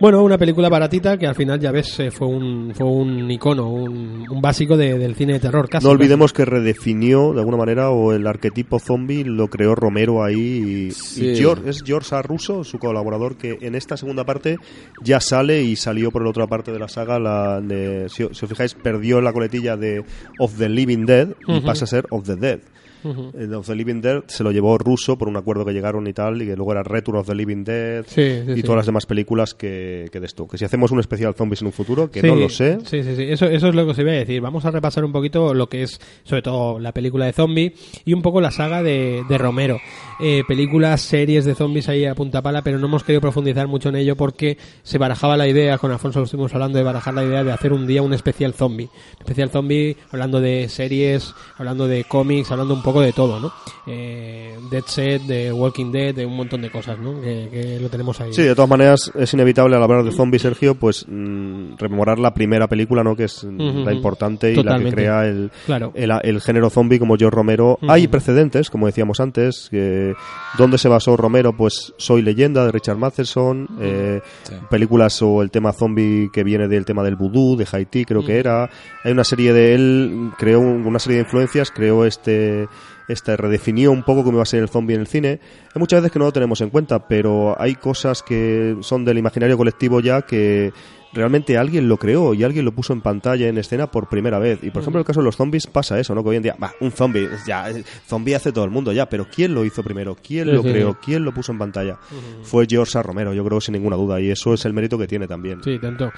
[0.00, 3.68] bueno una película baratita que al final ya ves eh, fue un fue un icono
[3.70, 7.58] un, un básico de- del cine de terror casi no olvidemos que redefinió de alguna
[7.58, 11.28] manera o el arquetipo zombie lo creó Romero ahí y, Sí.
[11.32, 12.22] y George, es George A.
[12.22, 14.56] Russo, su colaborador, que en esta segunda parte
[15.02, 17.18] ya sale y salió por la otra parte de la saga.
[17.18, 20.02] La de, si, si os fijáis, perdió la coletilla de
[20.38, 22.60] Of the Living Dead y pasa a ser Of the Dead.
[23.04, 23.30] Ujú.
[23.38, 26.12] El Of the Living Dead se lo llevó Russo por un acuerdo que llegaron y
[26.12, 28.62] tal, y que luego era Return of the Living Dead Sí, sí, y sí.
[28.62, 30.46] todas las demás películas que, que de esto.
[30.46, 32.78] Que si hacemos un especial zombies en un futuro, que no lo sé.
[32.84, 33.22] Sí, sí, sí.
[33.24, 34.40] Eso, eso es lo que os iba a decir.
[34.40, 38.12] Vamos a repasar un poquito lo que es, sobre todo, la película de zombie y
[38.12, 39.78] un poco la saga de, de Romero.
[40.20, 43.88] Eh, películas, series de zombies ahí a punta pala, pero no hemos querido profundizar mucho
[43.88, 47.24] en ello porque se barajaba la idea, con Alfonso lo estuvimos hablando de barajar la
[47.24, 48.88] idea de hacer un día un especial zombie.
[49.18, 53.52] Especial zombie hablando de series, hablando de cómics, hablando un poco de todo, ¿no?
[53.86, 57.20] Eh, Dead Set, de Walking Dead, de un montón de cosas, ¿no?
[57.20, 58.32] Que, que lo tenemos ahí.
[58.32, 62.34] Sí, de todas maneras es inevitable al hablar de zombies, Sergio, pues mm, rememorar la
[62.34, 63.14] primera película, ¿no?
[63.14, 64.84] Que es mm, la importante y Totalmente.
[64.84, 65.92] la que crea el, Claro.
[65.94, 67.78] el, el género zombie como George Romero.
[67.88, 70.14] Hay precedentes, como decíamos antes, que
[70.58, 71.56] ¿dónde se basó Romero?
[71.56, 74.54] Pues Soy leyenda de Richard Matheson, eh, Sí.
[74.70, 78.38] películas o el tema zombie que viene del tema del vudú, de Haití, creo que
[78.38, 78.70] era.
[79.04, 82.66] Hay una serie de él, creó un- una serie de influencias, creó este
[83.10, 85.40] este redefinió un poco cómo iba a ser el zombie en el cine.
[85.74, 89.18] Hay muchas veces que no lo tenemos en cuenta, pero hay cosas que son del
[89.18, 90.72] imaginario colectivo ya que
[91.12, 94.60] realmente alguien lo creó y alguien lo puso en pantalla, en escena por primera vez.
[94.62, 96.22] Y por ejemplo, en el caso de los zombies pasa eso, ¿no?
[96.22, 99.08] Que hoy en día, va, un zombie, ya, eh, zombie hace todo el mundo ya,
[99.08, 100.16] pero ¿quién lo hizo primero?
[100.16, 100.70] ¿Quién Sí, lo sí.
[100.70, 100.96] creó?
[101.04, 101.98] ¿Quién lo puso en pantalla?
[102.42, 103.02] Fue George A.
[103.02, 105.60] Romero, yo creo sin ninguna duda, y eso es el mérito que tiene también.
[105.64, 106.12] Sí, tanto.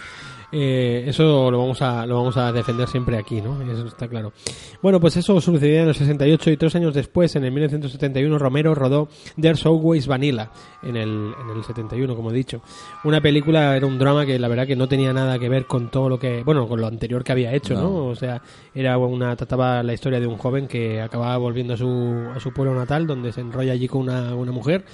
[0.54, 3.62] Eh, eso lo vamos a lo vamos a defender siempre aquí, ¿no?
[3.62, 4.34] Eso está claro.
[4.82, 8.74] Bueno, pues eso sucedía en el 68 y tres años después, en el 1971, Romero
[8.74, 9.08] rodó
[9.40, 10.50] There's Always Vanilla
[10.82, 12.60] en el, en el 71, como he dicho.
[13.04, 15.90] Una película, era un drama que la verdad que no tenía nada que ver con
[15.90, 17.82] todo lo que, bueno, con lo anterior que había hecho, ¿no?
[17.82, 18.06] No.
[18.06, 18.42] O sea,
[18.74, 22.52] era una trataba la historia de un joven que acababa volviendo a su, a su
[22.52, 24.84] pueblo natal, donde se enrolla allí con una, una mujer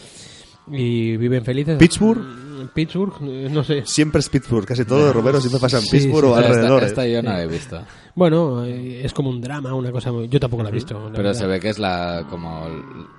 [0.71, 1.79] y viven felices.
[1.79, 2.48] ¿Pittsburgh?
[2.67, 3.83] Pittsburgh, eh, no sé.
[3.87, 6.49] Siempre es Pittsburgh, casi todo de Romero siempre pasa en Sí, Pittsburgh sí, o Esta-
[6.49, 6.83] alrededor.
[6.85, 7.13] Esta, ¿eh?
[7.13, 7.81] yo no la he visto.
[8.19, 10.29] Bueno, eh, es como un drama, una cosa muy...
[10.29, 10.95] Yo tampoco la he visto.
[10.95, 11.33] la Pero verdad.
[11.35, 12.67] se ve que es la como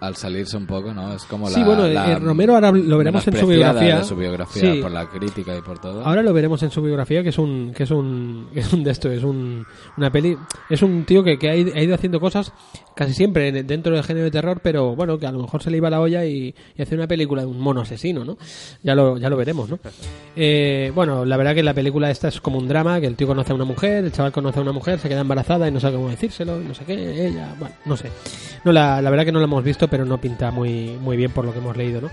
[0.02, 1.14] al salirse un poco, ¿no?
[1.14, 3.98] Es como Sí, la, bueno, la eh, Romero ahora lo veremos en su biografía.
[4.00, 4.82] de su biografía Sí.
[4.82, 6.06] por la crítica y por todo.
[6.06, 8.84] Ahora lo veremos en su biografía, que es un, que es un, que es un
[8.84, 9.66] de esto, es un,
[9.98, 10.38] una peli,
[10.70, 12.52] es un tío que, que ha ido ha ido haciendo cosas
[12.96, 15.72] casi siempre en- dentro del género de terror, pero bueno, que a lo mejor se
[15.72, 18.38] le iba la olla y, y hace una película de un mono asesino, ¿no?
[18.84, 19.80] Ya lo, ya lo veremos, ¿no?
[20.42, 23.28] Eh, bueno, la verdad que la película esta es como un drama, que el tío
[23.28, 25.80] conoce a una mujer, el chaval conoce a una mujer, se queda embarazada y no
[25.80, 28.10] sabe cómo decírselo, y no sé qué, ella, bueno, no sé.
[28.64, 31.32] No, la, la verdad que no la hemos visto, pero no pinta muy, muy bien
[31.32, 32.10] por lo que hemos leído, ¿no?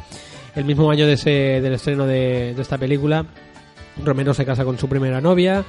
[0.55, 3.27] El mismo año de ese, del estreno de, de esta película,
[4.05, 5.65] Romero se casa con su primera novia.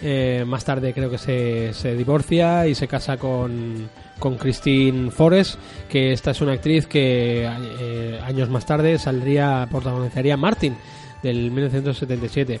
[0.00, 3.88] Eh, más tarde creo que se, se divorcia y se casa con,
[4.20, 7.44] con Christine Forrest, que esta es una actriz que
[7.80, 10.76] eh, años más tarde saldría, protagonizaría Martin
[11.22, 12.60] del 1977.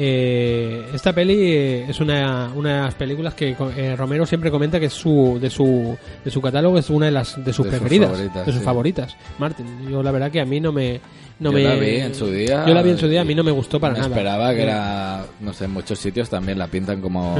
[0.00, 4.78] Eh, esta peli eh, es una, una de las películas que eh, Romero siempre comenta
[4.78, 7.72] que es su de su de su catálogo es una de las de sus De
[7.72, 8.64] sus preferidas, favoritas, de sus sí.
[8.64, 9.16] favoritas.
[9.40, 11.00] Martin, yo la verdad que a mí no me
[11.40, 12.64] no Yo me la vi en su día.
[12.66, 14.10] Yo la vi en su día, a mí no me gustó para Me nada.
[14.10, 17.36] esperaba que Eh, era, no sé, en muchos sitios también la pintan como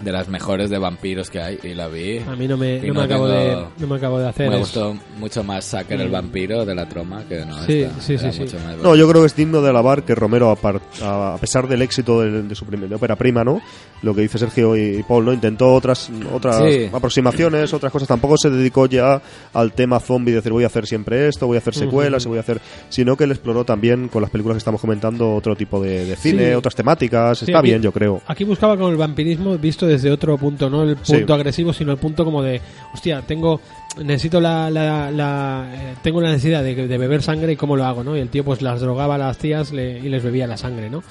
[0.00, 2.18] de, las mejores de vampiros que hay y la vi.
[2.18, 4.28] A mí no me, Y no me no acabo tengo- de no me acabo de
[4.28, 8.00] hacer Me gustó mucho más Sacker el vampiro de la troma que no Sí, esta.
[8.00, 10.56] sí, sí, mucho más No, yo creo que es digno de alabar que Romero, a,
[10.56, 13.60] par- a- a pesar del éxito de, de su primer de ópera prima, ¿no?
[14.02, 15.32] Lo que dice Sergio y Paul, ¿no?
[15.32, 16.90] Intentó otras otras Sí.
[16.92, 18.06] aproximaciones, otras cosas.
[18.08, 19.20] Tampoco se dedicó ya
[19.54, 22.28] al tema zombie, de decir voy a hacer siempre esto, voy a hacer secuelas, y
[22.28, 22.60] voy a hacer...
[22.90, 26.16] Sino que él exploró también, con las películas que estamos comentando, otro tipo de, de
[26.16, 26.54] cine, Sí.
[26.54, 27.38] otras temáticas.
[27.38, 28.20] Sí, Está aquí- bien, yo creo.
[28.26, 31.14] Aquí buscaba con el vampirismo visto desde otro punto, no el Sí.
[31.14, 32.60] punto agresivo, sino el punto como de,
[32.92, 33.60] hostia, tengo,
[34.02, 37.84] necesito la, la, la- eh, tengo la necesidad de, de beber sangre y cómo lo
[37.84, 38.16] hago, ¿no?
[38.16, 40.90] Y el tío pues las drogaba a las tías le- y les bebía la sangre,
[40.90, 41.02] ¿no?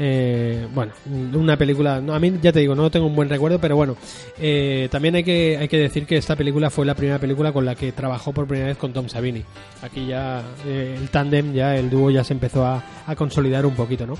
[0.00, 0.92] Eh, bueno,
[1.34, 3.96] una película, no, a mí ya te digo, no tengo un buen recuerdo, pero bueno,
[4.38, 7.64] eh, también hay que, hay que decir que esta película fue la primera película con
[7.64, 9.42] la que trabajó por primera vez con Tom Savini.
[9.82, 13.74] Aquí ya eh, el tándem, ya el dúo ya se empezó a, a consolidar un
[13.74, 14.14] poquito, ¿no?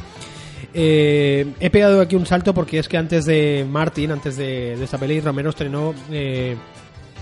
[0.81, 4.85] Eh, he pegado aquí un salto porque es que antes de Martin, antes de, de
[4.85, 6.57] esta peli, Romero estrenó eh,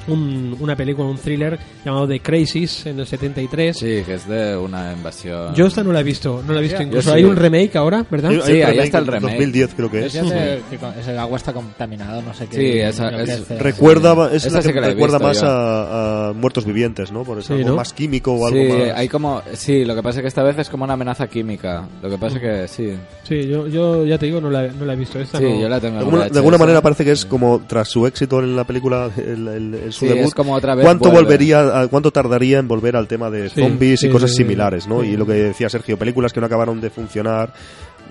[0.09, 3.77] un- una película, un thriller llamado The Crazies en el 73.
[3.77, 5.55] Sí, que es de una invasión.
[5.55, 6.79] Yo esta no la he visto, no la he visto.
[6.79, 7.17] Yo Incluso sí.
[7.17, 8.31] hay un remake ahora, ¿verdad?
[8.31, 9.33] Hay Sí, un ahí remake está el en remake.
[9.33, 10.13] 2010 creo que Es, es.
[10.15, 12.57] ya sé que con- es el agua está contaminado, no sé qué.
[12.57, 15.41] Sí, esa- es- Recuerda, es Esa la sí que que la he recuerda visto más
[15.41, 15.49] yo.
[15.49, 17.25] a, a Muertos Vivientes, ¿no?
[17.25, 17.77] Por eso, Sí, algo ¿no?
[17.77, 18.97] más químico o algo Sí, más...
[18.97, 19.43] hay como.
[19.55, 21.89] Sí, lo que pasa es que esta vez es como una amenaza química.
[22.03, 22.97] Lo que pasa es que sí.
[23.25, 25.19] Sí, yo, yo ya te digo, no la, no la he visto.
[25.19, 26.33] Esta Sí, no- yo la tengo De alguna, VHS.
[26.33, 30.07] de alguna manera parece que es como tras su éxito en la película, el, su
[30.07, 31.25] Sí, debut, es como otra vez ¿cuánto vuelve.
[31.25, 34.43] volvería, cuánto tardaría en volver al tema de zombies sí, y cosas sí, sí.
[34.45, 35.01] similares, ¿no?
[35.03, 35.09] Sí.
[35.09, 37.53] Y lo que decía Sergio, películas que no acabaron de funcionar,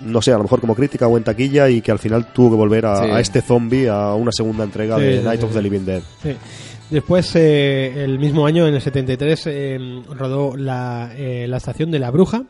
[0.03, 2.51] no sé, a lo mejor como crítica o en taquilla y que al final tuvo
[2.51, 3.09] que volver a, Sí.
[3.11, 5.57] a este zombie a una segunda entrega Sí, de Night sí, of sí.
[5.57, 6.01] the Living Dead.
[6.21, 6.35] Sí.
[6.89, 9.77] Después, eh, el mismo año, en el 73, eh,
[10.15, 12.43] rodó la, eh, la estación de la bruja.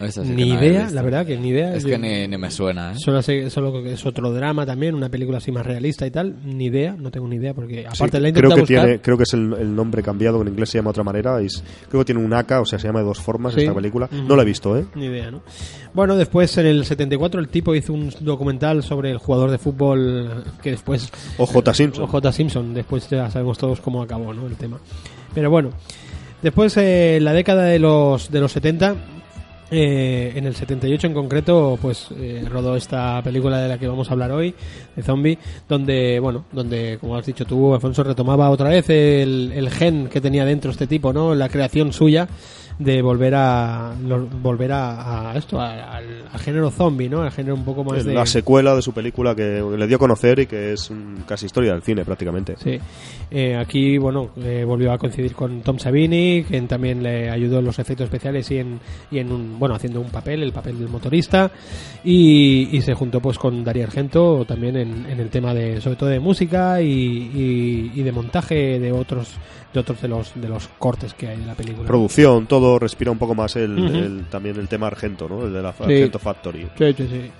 [0.00, 1.74] Esa sí que ni no idea, la verdad que ni idea.
[1.74, 2.94] Es Yo- que ni, ni me suena, ¿eh?
[2.98, 6.36] Solo sé solo que es otro drama también, una película así más realista y tal.
[6.44, 8.84] Ni idea, no tengo ni idea porque aparte Sí, la he creo intentado que buscar.
[8.84, 11.42] tiene, creo que es el, el nombre cambiado, en inglés se llama de otra manera,
[11.42, 13.60] y es- creo que tiene un AK, o sea, se llama de dos formas Sí.
[13.62, 14.08] esta película.
[14.12, 14.84] No la he visto, ¿eh?
[14.94, 15.42] Ni idea, ¿no?
[15.94, 20.44] Bueno, después en el 74 el tipo hizo un documental sobre el jugador de fútbol
[20.62, 21.74] que después O J.
[21.74, 22.04] Simpson.
[22.04, 22.32] o J.
[22.32, 22.72] Simpson.
[22.74, 24.46] Después ya sabemos todos cómo acabó, ¿no?
[24.46, 24.78] El tema.
[25.34, 25.70] Pero bueno,
[26.42, 28.94] después eh, en la década de los de los 70,
[29.70, 34.08] eh, en el 78 en concreto, pues eh, rodó esta película de la que vamos
[34.08, 34.54] a hablar hoy,
[34.96, 39.70] de Zombie, donde, bueno, donde, como has dicho tú, Alfonso retomaba otra vez el, el
[39.70, 41.34] gen que tenía dentro este tipo, ¿no?
[41.34, 42.28] La creación suya
[42.78, 47.32] de volver a lo- volver a, a esto a- al, al género zombie no al
[47.32, 50.38] género un poco más de La secuela de su película que le dio a conocer
[50.38, 52.54] y que es mm, casi historia del cine prácticamente.
[52.62, 52.78] Sí.
[53.30, 57.64] Eh, aquí, bueno, eh, volvió a coincidir con Tom Savini, quien también le ayudó en
[57.64, 58.78] los efectos especiales y en,
[59.10, 61.50] y en un, bueno, haciendo un papel, el papel del motorista.
[62.04, 65.96] Y, y se juntó pues con Darío Argento también en, en el tema de, sobre
[65.96, 69.34] todo de música y, y- y de montaje de otros,
[69.72, 71.86] de otros de los, de los cortes que hay en la película.
[71.86, 75.44] Producción, todo respira un poco más el, también el tema Argento, ¿no?
[75.46, 75.82] El de la Sí.
[75.84, 76.68] Argento Factory.
[76.76, 77.30] Sí, sí, sí.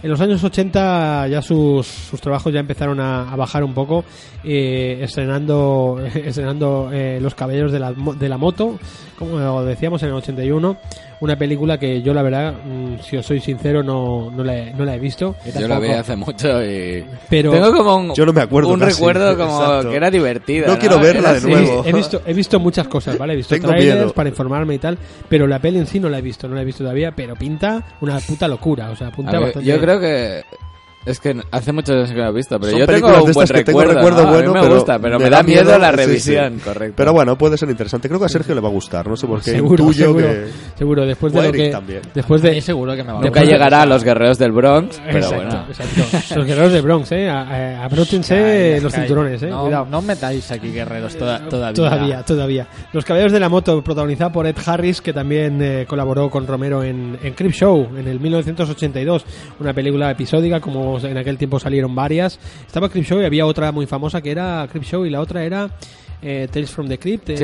[0.00, 4.04] En los años 80 ya sus, sus trabajos ya empezaron a, a bajar un poco,
[4.44, 8.78] eh, estrenando, estrenando eh, Los Caballeros de la, de la Moto,
[9.18, 10.76] como decíamos en el 81,
[11.20, 14.72] una película que yo la verdad, mm, si os soy sincero, no, no, la, he,
[14.74, 17.04] no la he visto, Yo la vi hace mucho y...
[17.28, 19.90] pero Tengo como un, Yo no me acuerdo un casi, recuerdo como exacto.
[19.90, 20.66] que era divertida.
[20.66, 21.82] No quiero verla de nuevo.
[21.84, 23.32] he visto, he visto muchas cosas, ¿vale?
[23.34, 24.12] He visto Tengo trailers miedo.
[24.12, 26.62] para informarme y tal, pero la peli en sí no la he visto, no la
[26.62, 29.68] he visto todavía, pero pinta una puta locura, o sea, pinta ver, bastante...
[29.68, 30.44] yo creo que
[31.06, 33.44] es que hace muchos años que no he visto, pero Son yo tengo un buen
[33.44, 33.98] estas que tengo recuerdo.
[33.98, 34.28] recuerdo ¿no?
[34.28, 35.96] A mí bueno, me pero gusta, pero me me, da da miedo miedo, la sí,
[35.96, 35.96] sí.
[36.06, 36.94] revisión, correcto.
[36.96, 38.08] Pero bueno, puede ser interesante.
[38.08, 39.52] Creo que a Sergio le va a gustar, no sé por qué.
[39.52, 40.46] seguro, Intuyo seguro, que...
[40.76, 41.70] seguro, después de lo que...
[41.70, 42.00] también.
[42.14, 42.60] Después A mí de...
[42.60, 45.64] seguro que me va a Nunca llegará a los guerreros del Bronx, pero exacto, bueno.
[45.68, 46.34] exacto.
[46.36, 47.28] Los guerreros de Bronx, eh.
[47.28, 49.46] A- a- Abróchense Calla, los cinturones, eh.
[49.48, 49.86] No, Cuidado.
[49.90, 51.74] no metáis aquí guerreros toda- todavía.
[51.74, 52.66] Todavía, todavía.
[52.92, 56.82] Los Caballeros de la Moto, protagonizada por Ed Harris, que también eh, colaboró con Romero
[56.82, 59.24] en, en Crip Show en el 1982,
[59.60, 62.38] una película episódica, como en aquel tiempo salieron varias.
[62.66, 65.44] Estaba Crip Show y había otra muy famosa que era Crip Show y la otra
[65.44, 65.70] era
[66.20, 67.36] eh, Tales from the Crypt, eh,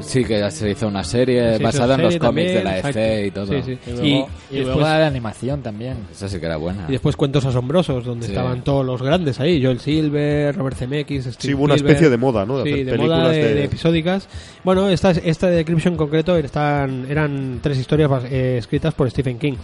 [0.00, 2.78] Sí, el que ya se hizo una serie Se basada en los cómics de la.
[2.78, 3.46] EC y todo.
[3.48, 3.78] Sí, sí.
[3.86, 5.96] Y luego, y y después, la animación también.
[6.10, 6.86] Esa sí que era buena.
[6.88, 8.32] y después Cuentos Asombrosos, donde Sí.
[8.32, 12.16] estaban todos los grandes ahí, Joel Silver, Robert Zemeckis, Steve Sí, hubo una especie de
[12.16, 12.58] moda, ¿no?
[12.58, 14.28] De Sí, hacer de moda películas de, de- de episódicas.
[14.64, 19.38] Bueno, esta, esta de Decryption en concreto están, eran tres historias eh, escritas por Stephen
[19.38, 19.54] King.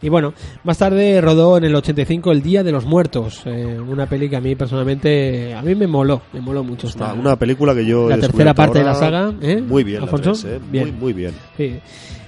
[0.00, 0.32] Y bueno,
[0.64, 4.36] más tarde rodó en el 85 El Día de los Muertos, eh, una peli que
[4.36, 6.86] a mí personalmente, a mí me moló, me moló mucho.
[6.86, 9.60] Esta- una película que yo he La tercera parte de la saga, ¿eh?
[9.60, 10.60] Muy bien, la tres, ¿eh?
[10.70, 10.84] Bien.
[10.90, 11.32] Muy, muy bien.
[11.56, 11.80] Sí.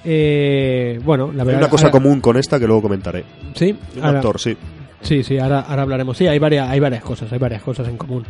[0.04, 3.24] Eh, bueno, la Hay verdad una cosa ahora- común con esta que luego comentaré.
[3.54, 4.56] Sí, Un ahora- actor, sí.
[5.02, 6.16] Sí, sí, ahora, ahora hablaremos.
[6.16, 8.24] Sí, hay varias, hay varias cosas, hay varias cosas en común.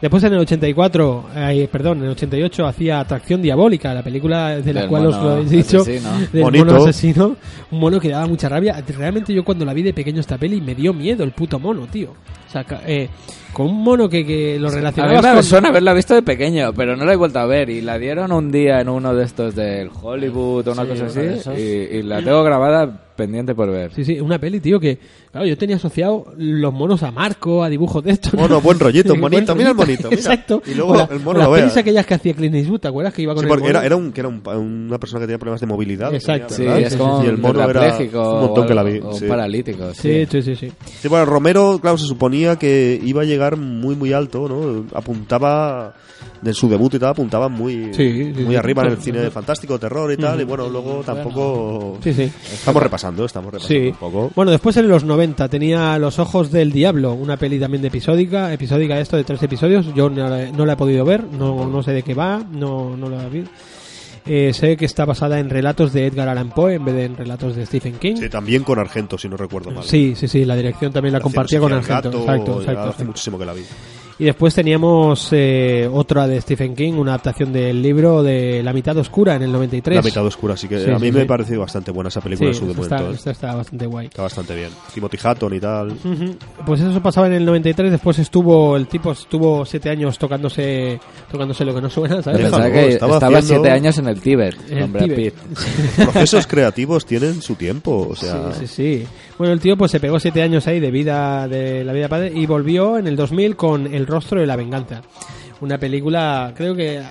[0.00, 4.72] Después en el 84, eh, perdón, en el 88 hacía Atracción Diabólica, la película de
[4.74, 6.10] la Del cual os lo he dicho, asesino.
[6.32, 6.64] del Bonito.
[6.66, 7.36] mono asesino,
[7.70, 8.82] un mono que daba mucha rabia.
[8.86, 11.86] Realmente yo cuando la vi de pequeño esta peli me dio miedo el puto mono,
[11.86, 12.10] tío.
[12.10, 13.08] O sea, eh,
[13.56, 16.94] con un mono que, que lo A mí me suena haberla visto de pequeño, pero
[16.94, 17.70] no la he vuelto a ver.
[17.70, 21.06] Y la dieron un día en uno de estos del Hollywood o una Sí, cosa
[21.06, 21.50] así.
[21.58, 23.94] Y, y la tengo grabada pendiente por ver.
[23.94, 24.98] Sí, sí, una peli, tío, que
[25.32, 28.34] claro, yo tenía asociado los monos a Marco, a dibujos de estos.
[28.34, 28.42] ¿no?
[28.42, 30.16] Mono, buen rollito, Buen monito, mira el monito, mira.
[30.20, 30.62] Exacto.
[30.66, 31.62] Y luego la- el mono las lo vea.
[31.62, 33.78] pelis aquellas que hacía Clint Eastwood, ¿te acuerdas que iba con Sí, el porque mono?
[33.78, 34.42] era, era, un, que era un-
[34.88, 36.12] una persona que tenía problemas de movilidad.
[36.12, 36.52] Exacto.
[36.52, 36.80] Sí, ¿verdad?
[36.80, 38.98] es como y el mono era un montón que la vi.
[39.02, 39.24] o sí.
[39.24, 39.94] un paralítico.
[39.94, 40.72] Sí, sí, sí, sí.
[41.00, 44.86] Sí, bueno, Romero, claro, se suponía que iba a llegar muy, muy alto, ¿no?
[44.98, 45.94] Apuntaba,
[46.42, 48.56] de su debut y tal, apuntaba muy, Sí, sí, muy sí.
[48.56, 51.98] arriba en el cine fantástico, terror y tal, y bueno, luego tampoco...
[52.02, 52.22] Sí, sí.
[52.22, 54.30] Estamos repasando, estamos repasando un poco.
[54.34, 58.52] Bueno, después en los 90 tenía Los Ojos del Diablo, una peli también de episódica,
[58.52, 59.94] episódica esto de tres episodios.
[59.94, 62.96] Yo no la, no la he podido ver, no, no sé de qué va, no,
[62.96, 63.44] no la vi.
[64.26, 67.16] Eh, sé que está basada en relatos de Edgar Allan Poe en vez de en
[67.16, 68.16] relatos de Stephen King.
[68.16, 69.84] Sí, también con Argento, si no recuerdo mal.
[69.84, 72.10] Sí, sí, sí, la dirección también la compartía con Argento.
[72.10, 73.62] Gato, Exacto, exacto, Hace muchísimo que la vi.
[74.18, 78.96] Y después teníamos eh, otra de Stephen King, una adaptación del libro de La mitad
[78.96, 79.96] oscura en el 93.
[79.96, 81.26] La mitad oscura, así que Sí, a mí sí, me sí.
[81.26, 82.96] pareció bastante buena esa película Sí, en su esta momento.
[82.96, 83.14] está, ¿eh?
[83.14, 84.06] esta está bastante guay.
[84.06, 84.70] Está bastante bien.
[84.94, 85.90] Timothy Hatton y tal.
[85.92, 86.34] Ujú.
[86.64, 90.98] Pues eso pasaba en el 93, después estuvo, el tipo estuvo siete años tocándose
[91.30, 92.40] tocándose lo que no suena, ¿sabes?
[92.40, 94.54] Pensaba que estaba estaba, haciendo- siete años en el Tíbet.
[94.70, 95.34] El hombre, Tíbet.
[95.34, 95.58] Pitt.
[95.96, 98.52] Procesos creativos tienen su tiempo, o sea...
[98.54, 99.06] Sí, sí, sí.
[99.38, 102.32] Bueno, el tío pues se pegó siete años ahí de vida de la vida padre
[102.34, 105.02] y volvió en el 2000 con El rostro de la venganza.
[105.60, 107.02] Una película, creo que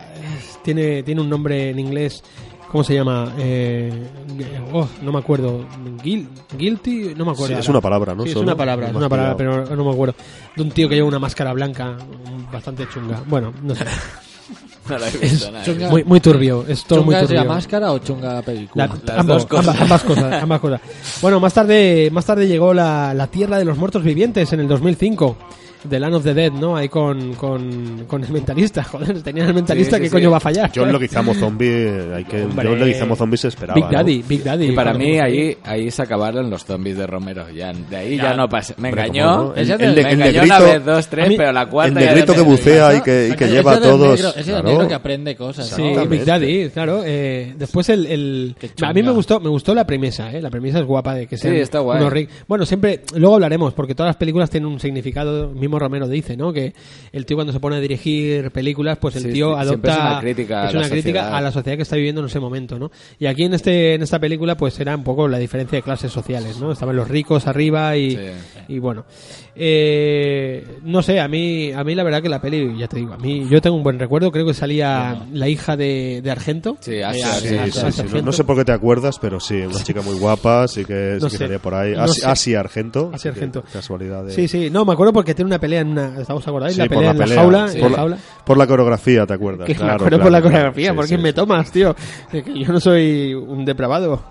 [0.63, 2.23] tiene, tiene un nombre en inglés,
[2.71, 3.33] ¿cómo se llama?
[3.39, 3.91] Eh,
[4.73, 5.65] oh, no me acuerdo.
[6.03, 7.55] Guil- guilty, no me acuerdo.
[7.55, 8.23] Sí, es una palabra, ¿no?
[8.23, 10.15] Sí, es Solo, una palabra, es una palabra, pero no me acuerdo.
[10.55, 11.95] De un tío que lleva una máscara blanca,
[12.51, 13.21] bastante chunga.
[13.27, 13.85] Bueno, no sé.
[14.89, 15.65] No lo he Es visto, nada.
[15.65, 15.89] chunga.
[15.89, 17.43] muy, muy turbio, es todo muy ¿Chunga es turbio.
[17.43, 18.87] la máscara o chunga la película?
[18.87, 19.67] La- Las ambos- dos cosas.
[19.67, 20.81] Ambas, ambas cosas, ambas cosas.
[21.21, 24.67] Bueno, más tarde, más tarde llegó la, la Tierra de los Muertos Vivientes en el
[24.67, 25.37] 2005.
[25.89, 26.75] The Land of the Dead, ¿no?
[26.75, 28.83] Ahí con, con, con el mentalista.
[28.91, 30.13] Joder, tenían el mentalista, Sí, sí, ¿qué sí.
[30.13, 30.71] coño va a fallar?
[30.75, 32.67] John Leguizamo Zombie, hay que, Hombre.
[32.69, 34.27] John Leguizamo Zombie se esperaba, Big Daddy, ¿no?
[34.27, 34.65] Big Daddy.
[34.67, 37.49] Y para mí ahí, ahí se acabaron los zombies de Romero.
[37.49, 38.73] Ya, de ahí ya, no pasé.
[38.77, 39.37] Me engañó.
[39.37, 39.55] ¿cómo no?
[39.55, 41.61] El- el me de- el engañó negrito- una vez, dos, tres, a mí- pero la
[41.61, 44.19] El cuarta ya negrito me- que bucea y que, y que lleva del todos...
[44.19, 44.67] negro- ese del claro.
[44.69, 45.67] negro que aprende cosas.
[45.67, 46.05] Sí, ¿no?
[46.05, 47.01] Big Daddy, claro.
[47.05, 50.41] Eh, después el, el- a mí me gustó, me gustó la premisa, ¿eh?
[50.41, 52.27] La premisa es guapa de que sean está guay.
[52.47, 55.49] Bueno, siempre, luego hablaremos, porque todas las películas tienen un significado.
[55.49, 56.51] Mismo Romero dice, ¿no?
[56.53, 56.73] Que
[57.11, 60.19] el tío cuando se pone a dirigir películas, pues el Sí, tío adopta es una
[60.21, 61.35] crítica a la crítica sociedad.
[61.35, 62.91] a la sociedad que está viviendo en ese momento, ¿no?
[63.19, 66.11] Y aquí en este, en esta película, pues era un poco la diferencia de clases
[66.11, 66.71] sociales, ¿no?
[66.71, 68.17] Estaban los ricos arriba y, Sí.
[68.69, 69.05] y bueno.
[69.57, 73.13] Eh, no sé, a mí, a mí la verdad que la peli, ya te digo,
[73.13, 76.77] a mí, yo tengo un buen recuerdo, creo que salía la hija de, de Argento.
[76.81, 78.25] Sí, Asia, Eh, sí, Sí, Asia- sí, sí, Asia no- Argento.
[78.25, 81.29] No, sé por qué te acuerdas, pero sí, una chica muy guapa, sí que, No
[81.29, 81.43] sí que sé.
[81.45, 81.93] salía por ahí.
[81.93, 82.27] No Asi- sé.
[82.27, 83.11] Asia Argento.
[83.13, 83.63] Asia Argento.
[83.71, 84.33] Casualidad de...
[84.33, 86.73] Sí, sí, no, me acuerdo porque tiene una pelea en una, ¿estamos acordáis?
[86.75, 87.77] Sí, la por pelea la en la pelea, jaula, sí.
[87.77, 88.17] en por, la la, jaula.
[88.45, 89.67] por la coreografía, ¿te acuerdas?
[89.67, 90.51] Que me Claro, acuerdo claro, por la claro.
[90.53, 91.35] coreografía, Sí, porque sí, me sí.
[91.35, 91.95] tomas, tío.
[92.31, 94.21] Que yo no soy un depravado.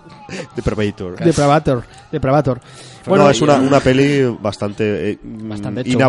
[0.55, 1.17] Depravator.
[1.19, 1.85] Depravator.
[2.13, 2.61] Depravator.
[3.07, 5.11] Bueno, es una, una peli bastante...
[5.11, 6.07] eh, Bastante mm, chunga.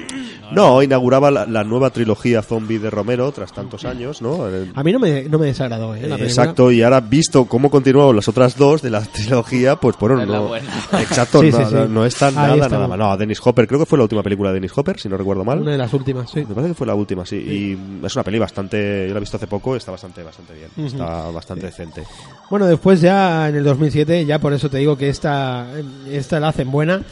[0.52, 4.46] No, inauguraba la, la nueva trilogía zombie de Romero tras tantos años, ¿no?
[4.48, 6.06] El- A mí no me, no me desagradó, ¿eh?
[6.08, 6.24] La Eh.
[6.24, 10.28] Exacto, y ahora visto cómo continuaron las otras dos de la trilogía, pues bueno, Es
[10.28, 10.56] no,
[10.98, 11.74] exacto, Sí, no, sí, sí.
[11.88, 12.98] no- Ahí nada, nada mal.
[12.98, 15.44] No, Dennis Hopper, creo que fue la última película de Dennis Hopper, si no recuerdo
[15.44, 15.60] mal.
[15.60, 16.40] Una de las últimas, sí.
[16.40, 17.36] Me parece que fue la última, sí.
[17.36, 20.86] Y es una peli bastante, yo la he visto hace poco, está bastante, bastante bien,
[20.86, 22.04] está bastante decente.
[22.50, 25.66] Bueno, después ya en el 2007, ya por eso te digo que esta,
[26.10, 27.02] esta la hacen buena.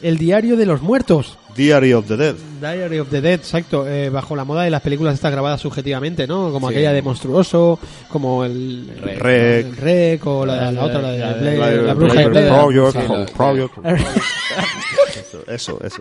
[0.00, 1.38] El diario de los muertos.
[1.56, 2.34] Diary of the Dead.
[2.60, 6.26] Diary of the Dead, exacto, eh, bajo la moda de las películas está grabada subjetivamente,
[6.26, 6.50] ¿no?
[6.52, 6.74] Como Sí.
[6.74, 7.78] aquella de Monstruoso,
[8.08, 9.18] como el Rec.
[9.18, 9.66] Rec.
[9.66, 12.14] el Rec, o la, la La- otra, la de la- Blair, La- la, la- bruja
[12.14, 12.48] de la- Blair.
[12.48, 12.92] Project,
[13.26, 13.74] Sí, Project.
[15.48, 16.00] Eso, eso.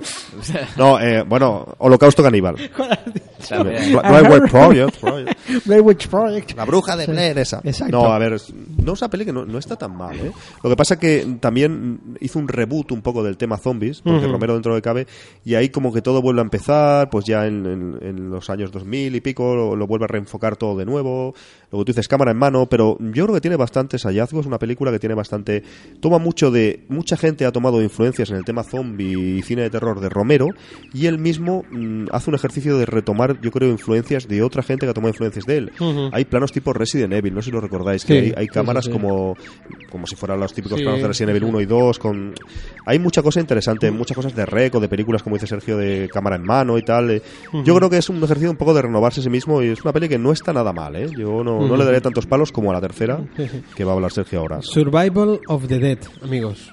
[0.77, 2.55] No, eh, bueno, Holocausto Caníbal.
[3.49, 5.39] Blair Witch Project, Project.
[5.65, 6.55] Blair Witch Project.
[6.55, 7.61] La bruja de Blair esa.
[7.63, 7.91] Exacto.
[7.97, 8.37] No, a ver,
[8.83, 10.31] no es una peli que no, no está tan mal, ¿eh?
[10.63, 14.31] Lo que pasa que también hizo un reboot un poco del tema zombies, porque Ujú.
[14.33, 15.07] Romero dentro de cabe,
[15.43, 18.71] y ahí como que todo vuelve a empezar, pues ya en, en- en los años
[18.71, 21.33] 2000 y pico, lo, lo vuelve a reenfocar todo de nuevo,
[21.71, 24.91] luego tú dices cámara en mano, pero yo creo que tiene bastantes hallazgos, una película
[24.91, 25.63] que tiene bastante...
[25.99, 26.85] Toma mucho de...
[26.89, 30.47] Mucha gente ha tomado influencias en el tema zombie y cine de terror de Romero,
[30.93, 34.85] y él mismo mm, hace un ejercicio de retomar, yo creo, influencias de otra gente
[34.85, 35.71] que ha tomado influencias de él.
[35.79, 36.09] Ujú.
[36.11, 38.51] Hay planos tipo Resident Evil, no sé si lo recordáis, que Sí, hay, hay sí,
[38.51, 38.97] cámaras sí, sí.
[38.97, 39.35] como
[39.91, 41.49] como si fueran los típicos planos de Resident Evil sí.
[41.49, 42.33] 1 y 2 con
[42.85, 46.09] hay mucha cosa interesante, muchas cosas de rec o de películas como dice Sergio de
[46.11, 47.11] cámara en mano y tal.
[47.11, 47.21] eh.
[47.65, 49.81] Yo creo que es un ejercicio un poco de renovarse a sí mismo y es
[49.83, 51.07] una peli que no está nada mal, ¿eh?
[51.17, 53.19] Yo no, no le daré tantos palos como a la tercera
[53.75, 54.59] que va a hablar Sergio ahora.
[54.61, 56.71] Survival of the Dead, amigos.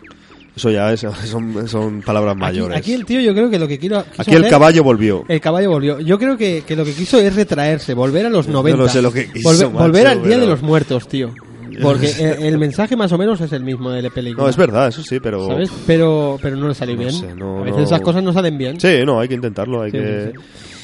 [0.59, 2.77] Eso ya es, son, son palabras mayores.
[2.77, 3.99] aquí el tío yo creo que lo que quiero...
[4.19, 5.25] Aquí el hacer- caballo volvió.
[5.29, 6.01] El caballo volvió.
[6.01, 8.77] Yo creo que, que lo que quiso es retraerse, volver a los 90.
[8.83, 11.31] no sé lo que quiso, Volver, macho, volver al Día pero- de los Muertos, tío.
[11.81, 14.43] Porque el, el mensaje más o menos es el mismo de la película.
[14.43, 15.47] No, es verdad, eso sí, pero...
[15.47, 15.71] ¿Sabes?
[15.87, 17.13] Pero, pero no le salió No bien.
[17.13, 18.81] sé, no, a veces esas cosas no salen bien.
[18.81, 20.33] Sí, no, hay que intentarlo, hay Sí, que...
[20.35, 20.41] sí,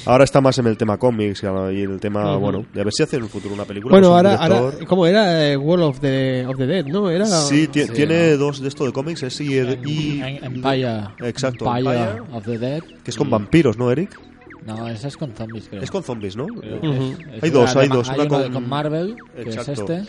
[0.07, 1.47] Ahora está más en el tema cómics y
[1.83, 2.41] el tema, Ujú.
[2.41, 3.93] bueno, de a ver si hace en el futuro una película.
[3.93, 5.49] Bueno, un ahora, ahora, ¿cómo era?
[5.51, 7.09] Eh, World of the, of the Dead, ¿no?
[7.11, 7.25] Era...
[7.27, 11.09] Sí, Sí, tiene dos de esto de cómics, es y, y- En- Empire.
[11.21, 12.37] Exacto, Empire Empire.
[12.37, 12.83] of the Dead.
[13.03, 14.19] que es con Y- vampiros, ¿no, Eric?
[14.67, 15.83] No, esa es con zombies, creo.
[15.83, 16.47] Es con zombies, ¿no?
[16.47, 16.53] Que
[16.87, 16.93] Ujú.
[16.93, 19.43] es- es Hay dos, una hay dos, Hay una uno de- con- con Marvel, que
[19.43, 19.73] Exacto.
[19.73, 20.03] es este.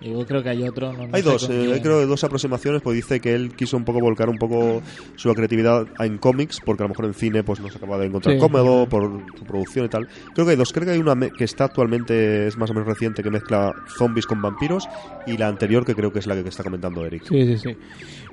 [0.00, 0.92] Yo creo que hay otro.
[0.92, 3.76] No, no Hay dos, con eh, hay creo dos aproximaciones, pues dice que él quiso
[3.76, 4.80] un poco volcar un poco
[5.16, 8.06] su creatividad en cómics, porque a lo mejor en cine pues no se acaba de
[8.06, 8.40] encontrar Sí.
[8.40, 10.06] cómodo por su producción y tal.
[10.34, 12.74] Creo que hay dos, creo que hay una me- que está actualmente, es más o
[12.74, 14.88] menos reciente, que mezcla zombies con vampiros,
[15.26, 17.24] y la anterior que creo que es la que está comentando Eric.
[17.28, 17.76] Sí, sí, sí.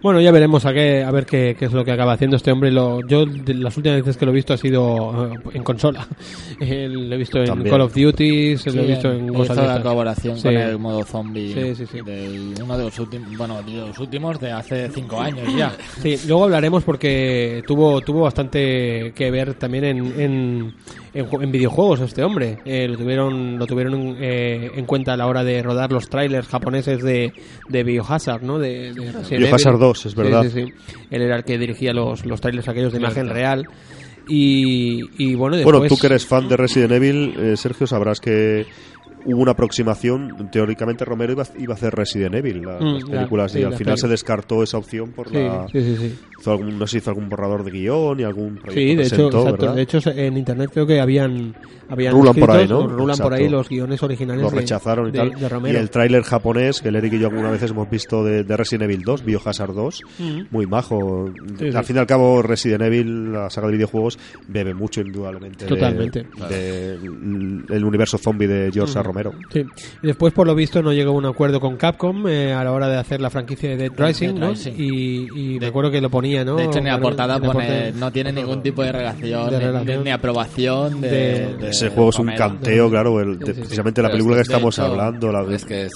[0.02, 2.52] Bueno, ya veremos a, qué, a ver qué, qué es lo que acaba haciendo este
[2.52, 2.72] hombre.
[2.72, 6.08] Lo, yo de las últimas veces que lo he visto ha sido eh, en consola.
[6.58, 7.70] Eh, lo he visto en También.
[7.70, 10.44] Call of Duty, se Sí, lo he visto en cosas de la colaboración Sí.
[10.44, 12.00] con el modo zombie Sí, sí, sí.
[12.02, 16.18] del uno de los últimos bueno de los últimos de hace cinco años ya Sí,
[16.28, 20.74] luego hablaremos porque tuvo tuvo bastante que ver también en, en,
[21.14, 22.60] en ju- en videojuegos este hombre.
[22.64, 26.48] Eh, lo tuvieron lo tuvieron eh, en cuenta a la hora de rodar los trailers
[26.48, 27.34] japoneses de,
[27.68, 28.60] de Biohazard, ¿no?
[28.60, 29.78] De, de Biohazard.
[29.88, 30.44] 2, es verdad.
[30.44, 30.96] Sí, sí, sí.
[31.10, 33.68] Él era el que dirigía los, los trailers aquellos de imagen real.
[34.28, 35.74] Y, y bueno, después...
[35.74, 38.66] Bueno, tú que eres fan de Resident Evil, eh, Sergio, sabrás que
[39.26, 40.50] hubo una aproximación.
[40.52, 43.64] Teóricamente, Romero iba, a- iba a hacer Resident Evil, la- Mm, las películas, sí, y
[43.64, 44.02] al final pelis.
[44.02, 45.68] se descartó esa opción por Sí, la.
[45.72, 49.04] sí, hizo algún- no sé hizo algún borrador de guion y algún proyecto Sí, de
[49.04, 49.62] hecho, presentó, exacto.
[49.62, 49.76] ¿verdad?
[49.76, 51.56] De hecho, en internet creo que habían,
[51.90, 52.88] habían Rulan por ahí, ¿no?
[52.88, 53.58] Rulan por ahí Exacto.
[53.58, 54.42] los guiones originales.
[54.44, 55.30] lo de- rechazaron y de- tal.
[55.32, 55.80] de y Romero.
[55.80, 58.84] el tráiler japonés, que el Eric y yo alguna veces hemos visto de, de Resident
[58.84, 60.02] Evil 2, Biohazard 2,
[60.52, 61.32] muy majo.
[61.58, 61.76] Sí, sí.
[61.78, 64.18] Al fin y al cabo, Resident Evil, la saga de videojuegos,
[64.48, 66.26] bebe mucho indudablemente Totalmente.
[66.50, 69.04] de- el universo zombie de George A.
[69.04, 69.15] Romero.
[69.52, 69.64] Sí.
[70.04, 72.72] Y después, por lo visto, no llegó a un acuerdo con Capcom eh, a la
[72.72, 74.50] hora de hacer la franquicia de Dead Rising, Dead ¿no?
[74.50, 74.74] Rising.
[74.78, 76.56] Y, y me acuerdo que lo ponía, ¿no?
[76.56, 77.92] de hecho en la portada en la pone portada.
[77.96, 79.98] no tiene ningún tipo de relación, De ni- relación.
[80.00, 82.48] Ni, ni aprobación de, De- de Ese juego es un Romero.
[82.48, 84.86] canteo, claro, el- de- Sí, sí, precisamente la película que es que, de estamos hecho,
[84.86, 85.94] hablando, la, Es que es,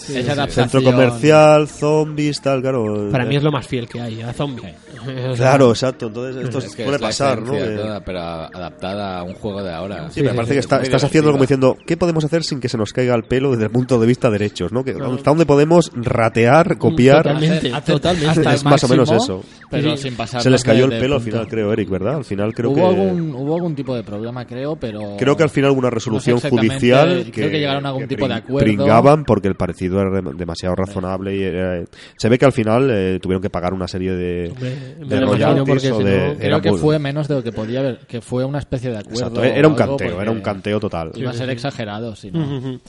[0.53, 3.09] centro comercial, zombies, tal, claro.
[3.11, 4.73] Para mí es lo más fiel que hay, a zombie.
[4.99, 6.07] O sea, Claro, exacto.
[6.07, 7.53] Entonces esto es que suele es la pasar, ¿no?
[7.53, 10.09] toda, pero adaptada a un juego de ahora.
[10.11, 12.59] Sí, me sí, parece sí, que está- estás haciendo como diciendo, ¿qué podemos hacer sin
[12.59, 14.71] que se nos caiga el pelo desde el punto de vista de derechos?
[14.71, 14.83] ¿no?
[14.83, 17.23] Que, ¿Hasta dónde podemos ratear, copiar?
[17.23, 17.69] Totalmente.
[17.85, 18.27] Totalmente.
[18.29, 19.43] hasta el Es más o menos eso.
[19.69, 20.03] pero Sí.
[20.03, 22.15] sin pasar Se les cayó el pelo al final, creo, Eric, ¿verdad?
[22.15, 22.83] Al final creo hubo que...
[23.01, 26.35] algún hubo algún tipo de problema creo pero Creo que al final hubo una resolución
[26.35, 28.65] No sé judicial que, creo que llegaron a algún tipo de acuerdo.
[28.65, 31.83] pringaban porque el parecido era dem- demasiado razonable y era-
[32.17, 35.21] se ve que al final eh, tuvieron que pagar una serie de, Hombre, de me
[35.25, 37.99] royalties o si de era creo que muy- fue menos de lo que podía haber
[38.07, 41.11] que fue una especie de acuerdo Exacto, era un canteo, era un canteo total.
[41.15, 42.79] iba a ser exagerado si no.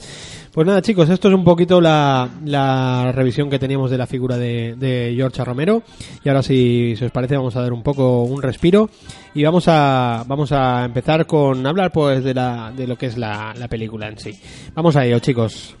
[0.51, 4.37] Pues nada, chicos, esto es un poquito la, la revisión que teníamos de la figura
[4.37, 5.43] de, de George.
[5.45, 5.81] Romero.
[6.23, 8.89] Y ahora, si, si os parece, vamos a dar un poco un respiro
[9.33, 13.17] y vamos a vamos a empezar con hablar pues de la de lo que es
[13.17, 14.37] la, la película en sí.
[14.75, 15.75] Vamos a ello, chicos.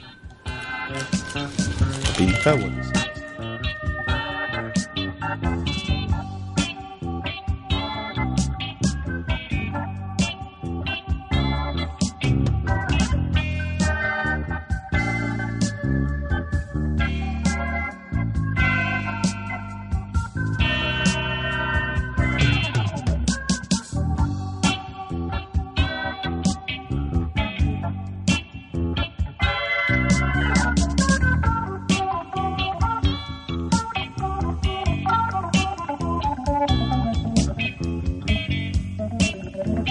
[39.73, 39.89] Thank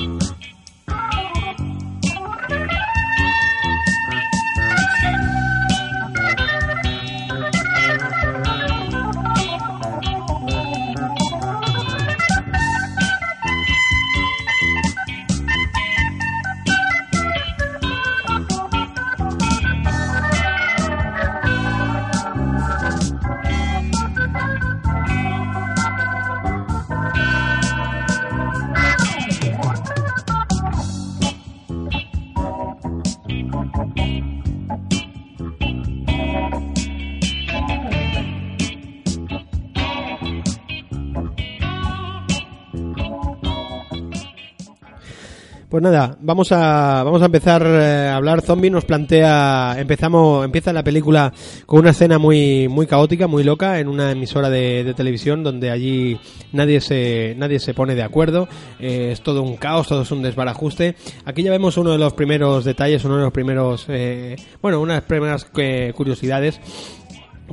[0.00, 0.59] you.
[45.80, 48.68] Pues nada, vamos a vamos a empezar eh, a hablar zombie.
[48.68, 51.32] Nos plantea, empezamos, empieza la película
[51.64, 56.20] con una escena muy muy caótica, muy loca en una emisora de, televisión donde allí
[56.52, 58.46] nadie se nadie se pone de acuerdo.
[58.78, 60.96] Eh, es todo un caos, todo es un desbarajuste.
[61.24, 65.00] Aquí ya vemos uno de los primeros detalles, uno de los primeros, eh, bueno, unas
[65.04, 66.60] primeras curiosidades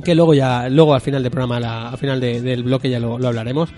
[0.04, 3.00] que luego ya luego al final del programa la- al final de- del bloque ya
[3.00, 3.70] lo hablaremos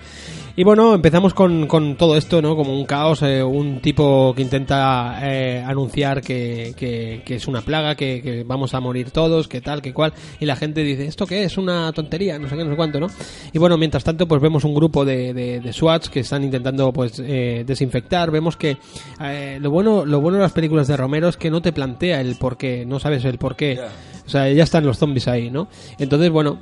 [0.55, 4.41] y bueno empezamos con, con todo esto no como un caos eh, un tipo que
[4.41, 9.47] intenta eh, anunciar que, que- que es una plaga que, que vamos a morir todos
[9.47, 10.13] que tal que cual.
[10.39, 12.99] Y la gente dice esto qué es una tontería no sé qué no sé cuánto
[12.99, 13.07] no
[13.53, 16.91] y bueno mientras tanto pues vemos un grupo de, de, de SWATs que están intentando
[16.91, 18.31] pues eh, desinfectar.
[18.31, 18.77] Vemos que
[19.21, 22.21] eh, lo bueno lo bueno de las películas de Romero es que no te plantea
[22.21, 23.79] el por qué no sabes el por qué.
[24.25, 25.67] O sea, ya están los zombies ahí, ¿no?
[25.99, 26.59] Entonces, bueno,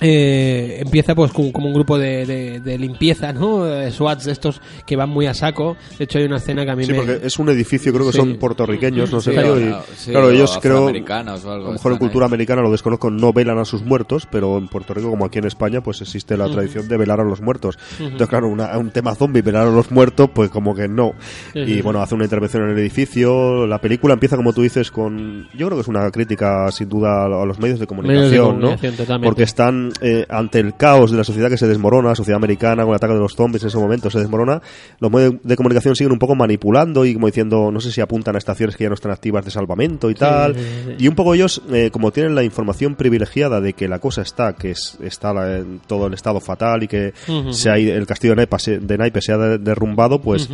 [0.00, 3.66] eh, empieza pues con- como un grupo de, de- de limpieza, ¿no?
[3.66, 5.76] Eh, SWATs de estos que van muy a saco.
[5.98, 6.98] De hecho, hay una escena que a mí Sí, me...
[6.98, 8.18] porque es un edificio, creo que Sí.
[8.18, 11.72] son puertorriqueños, no sé, Sí, claro, y, sí, ellos creo, a afroamericanos o algo, lo
[11.72, 12.30] mejor en cultura ahí.
[12.30, 15.46] americana lo desconozco, no velan a sus muertos, pero en Puerto Rico, como aquí en
[15.46, 17.78] España, pues existe la tradición de velar a los muertos.
[17.98, 21.12] Entonces, claro, una- un tema zombie, velar a los muertos, pues como que no.
[21.54, 25.48] Y bueno, hace una intervención en el edificio, la película empieza, como tú dices, con,
[25.54, 28.88] yo creo que es una crítica, sin duda, a los medios de comunicación, Medios de
[28.88, 28.96] ¿no?
[28.96, 29.26] totalmente.
[29.28, 32.82] Porque están eh, ante el caos de la sociedad que se desmorona, la sociedad americana
[32.82, 34.60] con el ataque de los zombies en ese momento se desmorona,
[34.98, 38.34] los medios de comunicación siguen un poco manipulando y como diciendo, no sé si apuntan
[38.34, 40.54] a estaciones que ya no están activas de salvamento y tal.
[40.54, 40.94] sí, sí.
[40.98, 44.54] Y un poco ellos, eh, como tienen la información privilegiada de que la cosa está,
[44.54, 47.52] que es, está la- en todo el estado fatal y que Ujú.
[47.52, 50.48] se ha el castillo de Naipes, se- de Naipes se ha de- derrumbado, pues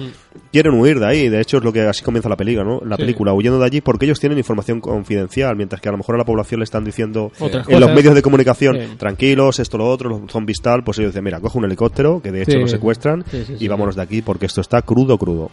[0.52, 1.28] quieren huir de ahí.
[1.28, 2.80] De hecho, es lo que así comienza la película, ¿no?
[2.84, 6.14] La película, huyendo de allí porque ellos tienen información confidencial, mientras que a lo mejor
[6.14, 7.30] a la población le están diciendo
[7.68, 8.96] en los medios de comunicación, Sí.
[9.26, 12.30] Tranquilos, esto, lo otro, los zombies tal, pues ellos dicen, mira, coge un helicóptero, que
[12.30, 12.58] de hecho Sí.
[12.58, 15.48] lo secuestran, Sí, sí, sí, y vámonos de aquí porque esto está crudo, crudo.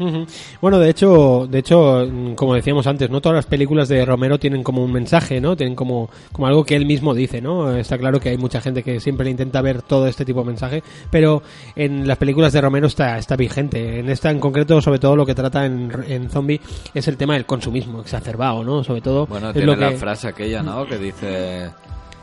[0.61, 4.37] Bueno, de hecho, de hecho, mm, como decíamos antes, no todas las películas de Romero
[4.39, 5.55] tienen como un mensaje, ¿no?
[5.55, 7.75] Tienen como, como algo que él mismo dice, ¿no?
[7.75, 10.83] Está claro que hay mucha gente que siempre intenta ver todo este tipo de mensaje,
[11.09, 11.41] pero
[11.75, 13.99] en las películas de Romero está, está vigente.
[13.99, 16.61] En esta en concreto, sobre todo lo que trata en, en Zombie
[16.93, 18.83] es el tema del consumismo exacerbado, ¿no?
[18.83, 20.85] Sobre todo Bueno, es tiene lo la que frase aquella, ¿no?
[20.85, 21.69] Que dice...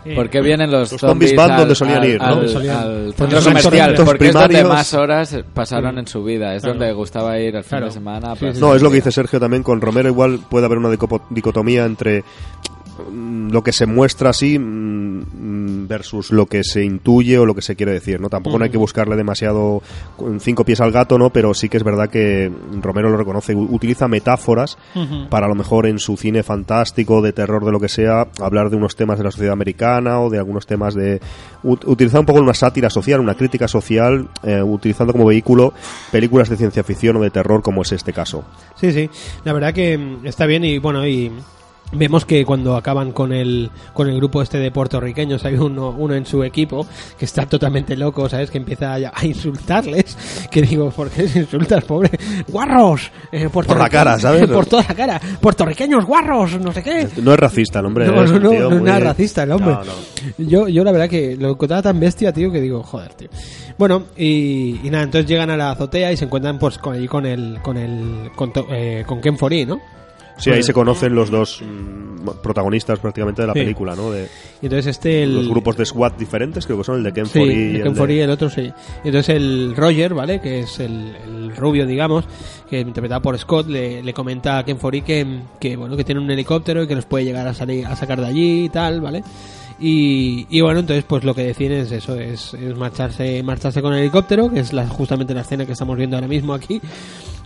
[0.04, 2.26] Eh, ¿Por qué vienen los, Los zombies van al- donde solían al- ir, ¿no?
[2.26, 6.24] Al, solían- al Porque centro comercial, centros porque es donde más horas pasaron en su
[6.24, 6.54] vida.
[6.54, 6.78] Es Claro.
[6.78, 7.86] donde gustaba ir al fin Claro.
[7.86, 8.34] de semana.
[8.36, 10.08] Sí, sí, No, es lo que dice Sergio también con Romero.
[10.08, 10.88] Igual puede haber una
[11.28, 12.24] dicotomía entre
[13.50, 14.62] lo que se muestra así mm,
[15.82, 18.28] mm, versus lo que se intuye o lo que se quiere decir, ¿no?
[18.28, 19.82] Tampoco no hay que buscarle demasiado
[20.40, 21.30] cinco pies al gato, ¿no?
[21.30, 24.78] Pero sí que es verdad que Romero lo reconoce, utiliza metáforas
[25.30, 28.70] para a lo mejor en su cine fantástico, de terror, de lo que sea, hablar
[28.70, 31.20] de unos temas de la sociedad americana o de algunos temas de...
[31.64, 35.72] ut- utilizar un poco una sátira social, una crítica social, eh, utilizando como vehículo
[36.12, 38.44] películas de ciencia ficción o de terror como es este caso.
[38.76, 39.08] Sí, sí.
[39.44, 41.30] La verdad que mm, está bien y bueno, y
[41.92, 46.14] vemos que cuando acaban con el con el grupo este de puertorriqueños hay uno uno
[46.14, 46.86] en su equipo
[47.18, 48.50] que está totalmente loco, ¿sabes?
[48.50, 50.16] Que empieza a, a insultarles,
[50.50, 52.10] que digo, ¿por qué les insultas, pobre?
[52.48, 53.10] ¡Guarros!
[53.32, 54.46] Eh, Por la cara, ¿sabes?
[54.50, 55.20] Por toda la cara.
[55.40, 56.60] ¡Puertorriqueños, guarros!
[56.60, 57.08] No sé qué.
[57.22, 58.06] No es racista el hombre.
[58.06, 59.72] No, es no, un no, no es nada racista el hombre.
[59.74, 59.92] No, no.
[60.38, 63.28] Yo, yo la verdad que lo encontraba tan bestia, tío, que digo, joder, tío.
[63.78, 67.08] Bueno, y, y nada, entonces llegan a la azotea y se encuentran pues con allí
[67.08, 69.36] con el, con el, con, to- eh, con Ken
[69.66, 69.80] ¿no?
[70.40, 73.60] Sí, ahí se conocen los dos mm, protagonistas prácticamente de la Sí.
[73.60, 74.10] película, ¿no?
[74.10, 74.28] De
[74.62, 75.34] Y entonces este, el...
[75.34, 77.76] los grupos de SWAT diferentes, creo que son el de Ken Sí, Foree y el
[77.76, 78.62] el Ken de- Foree y el otro sí.
[79.04, 80.40] Y entonces el Roger, ¿vale?
[80.40, 82.24] Que es el, el rubio, digamos,
[82.68, 86.20] que interpretado por Scott, le, le comenta a Ken Foree que, que, bueno, que tiene
[86.20, 89.00] un helicóptero y que nos puede llegar a salir, a sacar de allí y tal,
[89.00, 89.22] ¿vale?
[89.80, 93.94] Y, y bueno, entonces pues lo que deciden es eso, es, es marcharse, marcharse con
[93.94, 96.80] el helicóptero, que es la, justamente la escena que estamos viendo ahora mismo aquí.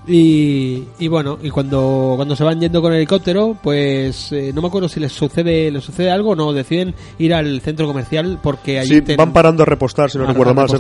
[0.07, 4.61] Y, y bueno, y cuando, cuando se van yendo con el helicóptero, pues eh, no
[4.61, 8.39] me acuerdo si les sucede, les sucede algo o no, deciden ir al centro comercial
[8.43, 10.69] porque allí Sí, ten- van parando a repostar, si no recuerdo mal.
[10.69, 10.77] Sí,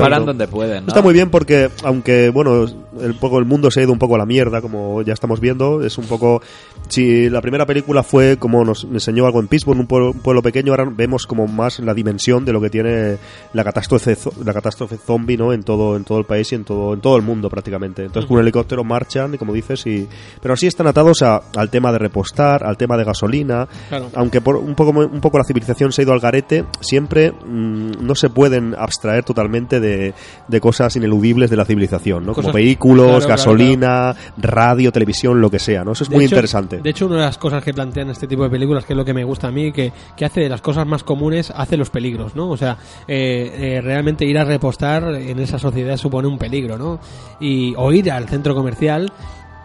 [0.00, 0.88] paran donde pueden, ¿no?
[0.90, 2.64] Está muy bien porque, aunque, bueno,
[3.00, 5.40] el, poco, el mundo se ha ido un poco a la mierda, como ya estamos
[5.40, 6.40] viendo, es un poco...
[6.88, 10.40] Si la primera película fue como nos enseñó algo en Pittsburgh, un pueblo, un pueblo
[10.42, 13.16] pequeño, ahora vemos como más la dimensión de lo que tiene
[13.52, 15.52] la catástrofe, la catástrofe zombie, ¿no?
[15.52, 18.04] En todo, en todo el país y en todo, en todo el mundo prácticamente.
[18.04, 20.08] Entonces con un helicóptero marchan, y como dices, y...
[20.40, 24.10] Pero así están atados a- al tema de repostar, al tema de gasolina, Claro.
[24.14, 27.92] aunque por un poco un poco la civilización se ha ido al garete, siempre mm,
[28.00, 30.14] no se pueden abstraer totalmente de,
[30.48, 32.32] de cosas ineludibles de la civilización, ¿no?
[32.32, 35.92] Como Cosas- vehículos, claro, claro, gasolina, radio, televisión, lo que sea, ¿no?
[35.92, 36.78] Eso es De muy hecho- interesante.
[36.78, 39.04] De hecho, una de las cosas que plantean este tipo de películas, que es lo
[39.04, 41.90] que me gusta a mí, que, que hace de las cosas más comunes, hace los
[41.90, 42.50] peligros, ¿no?
[42.50, 42.76] O sea,
[43.08, 46.98] eh, eh, realmente ir a repostar en esa sociedad supone un peligro, ¿no?
[47.40, 49.12] Y, o ir al centro comercial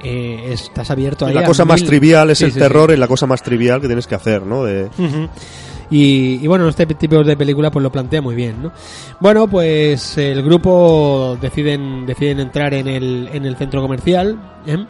[0.03, 2.91] eh, estás abierto ahí la a cosa más mil- trivial es Sí, el sí, terror
[2.91, 4.64] y la cosa más trivial que tienes que hacer, ¿no?
[4.64, 4.89] De.
[5.89, 8.72] Y, y bueno, este tipo de película pues lo plantea muy bien, ¿no?
[9.22, 14.38] Bueno, pues el grupo deciden deciden entrar en el, en el centro comercial
[14.68, 14.86] ¿eh?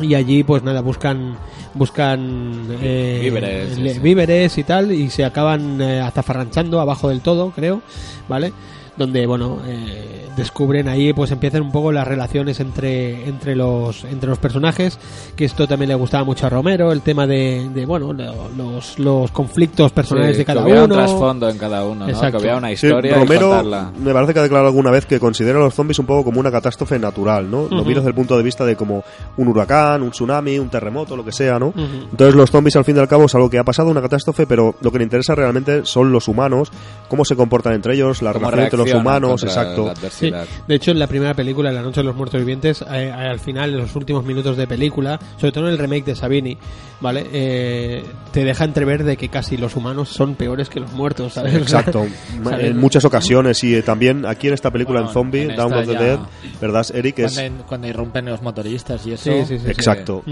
[0.00, 1.36] Y allí pues nada buscan
[1.74, 4.00] buscan eh, Víveres, sí, le- sí.
[4.00, 7.82] víveres y tal y se acaban eh, azafarranchando abajo del todo, creo,
[8.28, 8.52] ¿vale?
[8.96, 14.28] Donde bueno eh, descubren ahí pues empiezan un poco las relaciones entre entre los entre
[14.28, 14.98] los personajes
[15.34, 18.98] que esto también le gustaba mucho a Romero el tema de, de bueno lo- los,
[18.98, 22.20] los conflictos personales Sí, de cada que uno un trasfondo en cada uno, ¿no?
[22.20, 23.92] Que hubiera una Sí, historia y Romero contarla.
[23.98, 26.40] me parece que ha declarado alguna vez que considera a los zombies un poco como
[26.40, 27.68] una catástrofe natural, ¿no?
[27.70, 29.04] Lo mira desde el punto de vista de como
[29.38, 31.72] un huracán, un tsunami, un terremoto, lo que sea, ¿no?
[31.76, 34.46] Entonces los zombies al fin y al cabo es algo que ha pasado, una catástrofe,
[34.46, 36.70] pero lo que le interesa realmente son los humanos,
[37.08, 39.92] cómo se comportan entre ellos, la relación entre los humanos, exacto.
[40.10, 43.40] Sí, de hecho en la primera película, La Noche de los Muertos Vivientes, eh, al
[43.40, 46.56] final, en los últimos minutos de película, sobre todo en el remake de Sabini,
[47.00, 47.26] ¿vale?
[47.32, 51.54] Eh, te deja entrever de que casi los humanos son peores que los muertos, ¿sabes?
[51.54, 52.06] Exacto,
[52.44, 52.66] ¿Sabes?
[52.66, 55.66] en muchas ocasiones y eh, también aquí en esta película Bueno, en Zombie, en esta
[55.66, 56.18] of the Dead,
[56.60, 57.18] ¿verdad, Eric?
[57.20, 59.24] Es Cuando, cuando irrumpen los motoristas y eso.
[59.24, 59.70] Sí, sí, sí, sí.
[59.70, 60.22] exacto.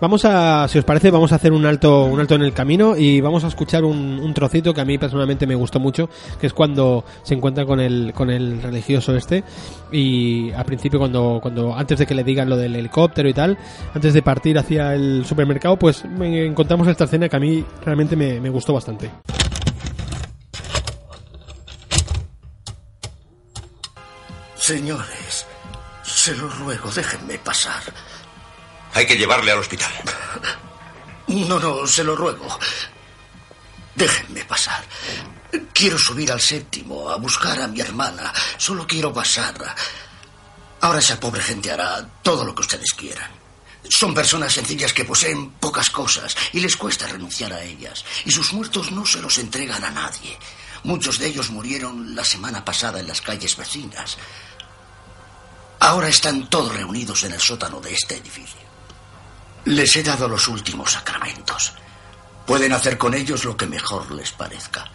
[0.00, 2.96] Vamos a, si os parece, vamos a hacer un alto, un alto en el camino
[2.96, 6.08] y vamos a escuchar un, un trocito que a mí personalmente me gustó mucho,
[6.40, 9.42] que es cuando se encuentra con el, con el religioso este
[9.90, 13.58] y al principio cuando, cuando antes de que le digan lo del helicóptero y tal,
[13.94, 18.16] antes de partir hacia el supermercado, pues me encontramos esta escena que a mí realmente
[18.16, 19.10] me, me gustó bastante.
[24.56, 25.46] Señores,
[26.04, 27.82] se lo ruego, déjenme pasar.
[28.94, 29.90] Hay que llevarle al hospital.
[31.26, 32.46] No, no, se lo ruego.
[33.94, 34.84] Déjenme pasar.
[35.72, 38.32] Quiero subir al séptimo a buscar a mi hermana.
[38.56, 39.54] Solo quiero pasar.
[40.80, 43.30] Ahora esa pobre gente hará todo lo que ustedes quieran.
[43.88, 48.04] Son personas sencillas que poseen pocas cosas y les cuesta renunciar a ellas.
[48.24, 50.38] Y sus muertos no se los entregan a nadie.
[50.84, 54.16] Muchos de ellos murieron la semana pasada en las calles vecinas.
[55.80, 58.60] Ahora están todos reunidos en el sótano de este edificio.
[59.66, 61.72] Les he dado los últimos sacramentos.
[62.46, 64.90] Pueden hacer con ellos lo que mejor les parezca.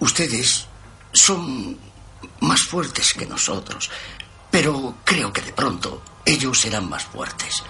[0.00, 0.66] Ustedes
[1.12, 1.78] son
[2.40, 3.90] más fuertes que nosotros,
[4.50, 7.62] pero creo que de pronto ellos serán más fuertes.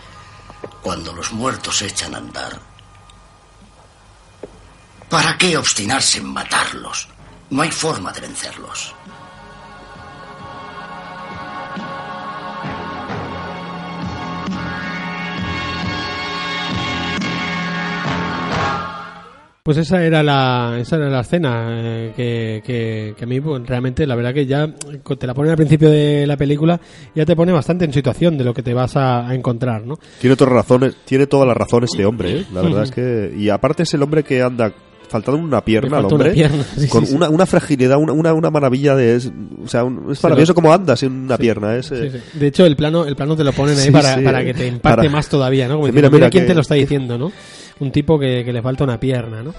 [0.83, 2.61] Cuando los muertos echan a andar,
[5.09, 7.09] ¿para qué obstinarse en matarlos?
[7.51, 8.95] No hay forma de vencerlos.
[19.67, 24.07] Pues esa era la, esa era la escena eh, que, que, a mí pues, realmente
[24.07, 26.81] la verdad que ya te la ponen al principio de la película
[27.17, 29.99] ya te pone bastante en situación de lo que te vas a, encontrar, ¿no?
[30.21, 32.47] Tiene todas razones, tiene todas las razones este hombre, ¿eh?
[32.55, 34.73] La verdad es que y aparte es el hombre que anda
[35.09, 38.33] faltando una pierna al una hombre pierna, sí, con sí, una, una fragilidad, una, una,
[38.35, 39.31] una maravilla de es,
[39.65, 42.21] o sea, un- es maravilloso como anda sin una pierna, es eh.
[42.35, 44.97] De hecho, el plano, el plano te lo ponen ahí para, para que te impacte
[45.03, 45.75] Para- más todavía, ¿no?
[45.75, 47.33] Como Mira, diciendo, mira, mira quién que- te lo está diciendo, ¿no?
[47.79, 49.55] Un tipo que, que le falta una pierna, ¿no?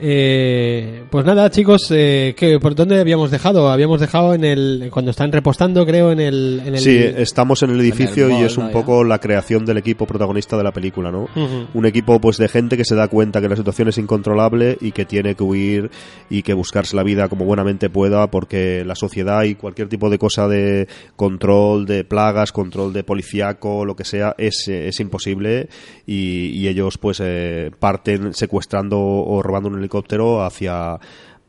[0.00, 3.70] Eh, pues nada, chicos, eh, ¿qué- ¿por dónde habíamos dejado?
[3.70, 7.70] Habíamos dejado en el cuando están repostando, creo, en el, en el Sí, estamos en
[7.70, 11.10] el edificio mall, y es un poco la creación del equipo protagonista de la película,
[11.10, 11.22] ¿no?
[11.24, 11.66] Ujú.
[11.74, 14.92] Un equipo pues de gente que se da cuenta que la situación es incontrolable y
[14.92, 15.90] que tiene que huir
[16.30, 20.18] y que buscarse la vida como buenamente pueda porque la sociedad y cualquier tipo de
[20.18, 25.68] cosa de control de plagas, control de policíaco, lo que sea, es, eh, es imposible
[26.06, 30.98] y, y ellos pues eh, parten secuestrando o robando un helicóptero hacia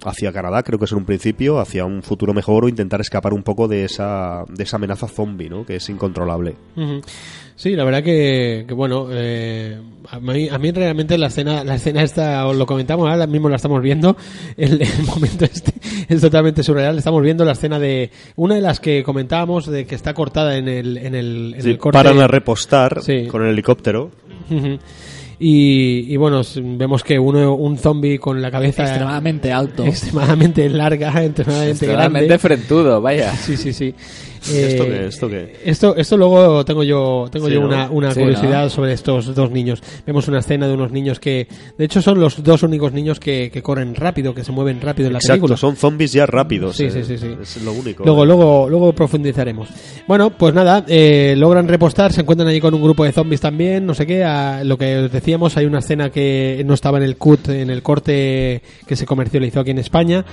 [0.03, 3.33] hacia Canadá, creo que es en un principio, hacia un futuro mejor o intentar escapar
[3.33, 5.65] un poco de esa, de esa amenaza zombie, ¿no?
[5.65, 6.55] Que es incontrolable.
[7.55, 9.79] Sí, la verdad que, que bueno, eh,
[10.11, 13.47] a, mí, a mí realmente la escena, la escena esta, os lo comentamos, ahora mismo
[13.47, 14.17] la estamos viendo,
[14.57, 15.73] el, el momento este
[16.09, 19.95] es totalmente surreal, estamos viendo la escena de, una de las que comentábamos, de que
[19.95, 21.97] está cortada en el, en el, en Sí, el corte.
[21.97, 23.27] paran a repostar Sí.
[23.27, 24.11] con el helicóptero.
[25.39, 29.85] Y, y bueno, vemos que uno, un zombie con la cabeza Extremadamente alto.
[29.85, 32.39] extremadamente larga, extremadamente Extremadamente grande.
[32.39, 33.33] frentudo, vaya.
[33.35, 33.93] Sí, sí, sí.
[34.47, 35.05] ¿Esto Eh, qué?
[35.07, 35.53] ¿Esto qué?
[35.65, 38.69] Esto, esto luego tengo yo, tengo Sí, yo una, una Sí, curiosidad ¿no?
[38.69, 39.81] sobre estos dos niños.
[40.05, 43.49] Vemos una escena de unos niños que, de hecho, son los dos únicos niños que,
[43.51, 45.57] que corren rápido, que se mueven rápido en la Exacto, película.
[45.57, 46.75] son zombies ya rápidos.
[46.75, 47.35] Sí, eh, sí, sí, sí.
[47.41, 48.03] Es lo único.
[48.05, 49.69] Luego, luego, luego profundizaremos.
[50.07, 53.85] Bueno, pues nada, eh, logran repostar, se encuentran allí con un grupo de zombies también,
[53.85, 54.23] no sé qué.
[54.23, 57.69] a- lo que os decíamos, hay una escena que no estaba en el cut, en
[57.69, 60.25] el corte que se comercializó aquí en España.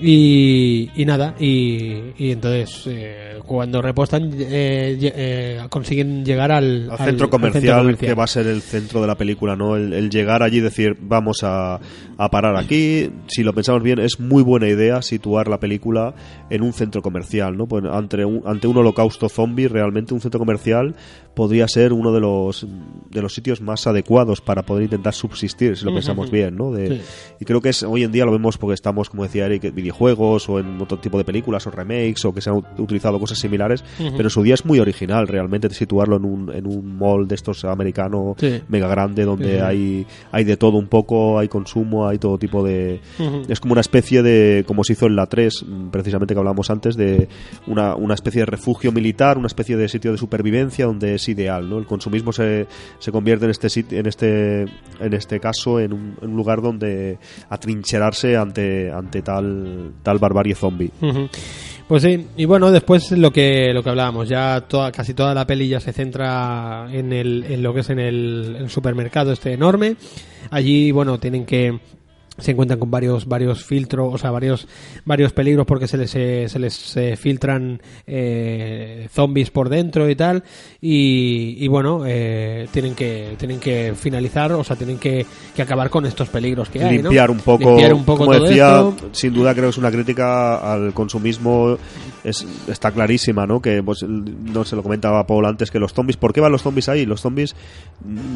[0.00, 6.90] Y, y nada, y, y entonces, eh, cuando repostan eh, eh, consiguen llegar al, al
[6.92, 8.08] al- centro al comercial, comercial.
[8.10, 9.74] que va a ser el centro de la película, ¿no?
[9.74, 11.80] El, el llegar allí y decir, vamos a,
[12.18, 13.10] a parar aquí.
[13.26, 16.14] Si lo pensamos bien, es muy buena idea situar la película
[16.50, 17.66] en un centro comercial, ¿no?
[17.66, 20.94] Pues ante un, ante un holocausto zombie, realmente un centro comercial
[21.34, 22.66] podría ser uno de los
[23.10, 26.70] de los sitios más adecuados para poder intentar subsistir, si lo pensamos bien, ¿no?
[26.72, 27.00] De- Sí.
[27.40, 29.74] Y creo que es hoy en día lo vemos porque estamos, como decía Eric, en
[29.74, 33.18] videojuegos o en otro tipo de películas o remakes o que se han ut- utilizado
[33.20, 36.96] cosas similares, pero en su día es muy original realmente situarlo en un, en un
[36.98, 38.60] mall de estos americano Sí.
[38.68, 43.00] mega grande donde hay hay de todo un poco, hay consumo, hay todo tipo de...
[43.48, 46.70] Es como una especie de, como se hizo en la 3, mm, precisamente que hablamos
[46.70, 47.28] antes, de
[47.66, 51.68] una, una especie de refugio militar, una especie de sitio de supervivencia donde es ideal,
[51.68, 51.78] ¿no?
[51.78, 52.66] El consumismo se,
[52.98, 53.68] se convierte en este
[53.98, 54.62] en este
[55.00, 57.18] en este caso en un, en un lugar donde
[57.48, 60.90] atrincherarse ante ante tal tal barbarie zombie.
[61.88, 65.46] Pues sí, y bueno, después lo que lo que hablábamos, ya toda, casi toda la
[65.46, 69.54] peli ya se centra en, el, en lo que es en el, el supermercado este
[69.54, 69.96] enorme.
[70.50, 71.80] Allí, bueno, tienen que
[72.38, 74.66] se encuentran con varios varios filtros, o sea, varios
[75.04, 80.16] varios peligros porque se les eh, se les eh, filtran eh, zombies por dentro y
[80.16, 80.44] tal
[80.80, 85.90] y, y bueno, eh, tienen que tienen que finalizar, o sea, tienen que, que acabar
[85.90, 87.04] con estos peligros que hay, ¿no?
[87.04, 89.08] limpiar un poco, Limpiar un poco como todo decía, esto.
[89.12, 91.76] sin duda creo que es una crítica al consumismo
[92.24, 93.60] es, está clarísima, ¿no?
[93.60, 96.62] Que pues, no se lo comentaba Paul antes que los zombies, ¿por qué van los
[96.62, 97.06] zombies ahí?
[97.06, 97.54] Los zombies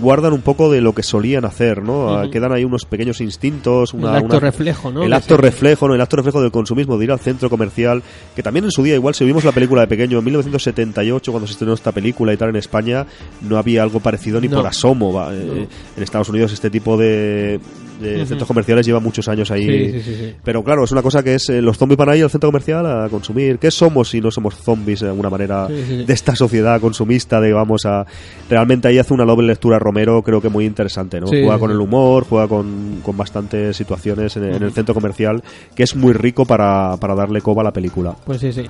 [0.00, 2.30] guardan un poco de lo que solían hacer, ¿no?
[2.30, 5.02] Quedan ahí unos pequeños instintos, una, el acto una- reflejo, ¿no?
[5.02, 5.94] el acto reflejo, ¿no?
[5.94, 8.02] El acto reflejo del consumismo, de ir al centro comercial,
[8.34, 11.46] que también en su día, igual si vimos la película de pequeño, en 1978, cuando
[11.46, 13.06] se estrenó esta película y tal en España,
[13.42, 14.58] no había algo parecido ni No.
[14.58, 15.22] por asomo.
[15.30, 15.66] Eh,
[15.96, 17.60] En Estados Unidos este tipo de,
[18.02, 19.92] de centros comerciales lleva muchos años ahí.
[19.92, 20.34] Sí, sí, sí.
[20.44, 22.84] Pero claro, es una cosa que es, eh, los zombies van ahí al centro comercial
[22.86, 23.58] a consumir.
[23.58, 27.40] ¿Qué somos si no somos zombies de alguna manera de esta sociedad consumista?
[27.40, 28.04] De, vamos a...
[28.50, 31.28] Realmente ahí hace una doble lectura Romero, creo que muy interesante, ¿no?
[31.28, 35.42] Juega con el humor, juega con, con bastantes situaciones en, en el centro comercial,
[35.74, 38.14] que es muy rico para, para darle coba a la película.
[38.24, 38.64] Pues sí, sí.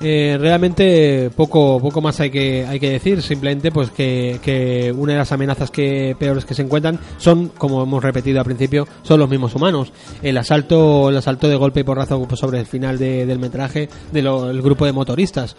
[0.00, 5.12] Eh, realmente poco poco más hay que hay que decir simplemente pues que, que una
[5.12, 9.20] de las amenazas que peores que se encuentran son como hemos repetido al principio son
[9.20, 13.26] los mismos humanos el asalto el asalto de golpe y porrazo sobre el final de-
[13.26, 15.54] del metraje del grupo de motoristas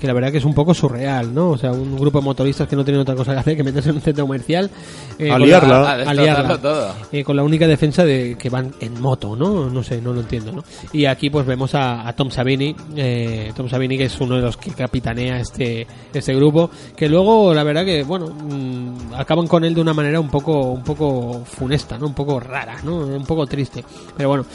[0.00, 2.68] que la verdad que es un poco surreal no o sea un grupo de motoristas
[2.68, 4.70] que no tienen otra cosa que hacer que meterse en un centro comercial
[5.18, 5.56] eh, A con la-
[5.88, 6.58] A a destrozarlo liarla.
[6.58, 6.94] todo.
[7.12, 9.68] Eh, con la única defensa de que van en moto, ¿no?
[9.70, 10.64] No sé, no lo entiendo, ¿no?
[10.92, 14.42] Y aquí pues vemos a, a Tom Savini, eh, Tom Savini que es uno de
[14.42, 19.64] los que capitanea este este grupo, que luego la verdad que bueno mm, acaban con
[19.64, 22.06] él de una manera un poco un poco funesta, ¿no?
[22.06, 22.96] Un poco rara, ¿no?
[22.98, 23.84] Un poco triste,
[24.16, 24.46] pero bueno.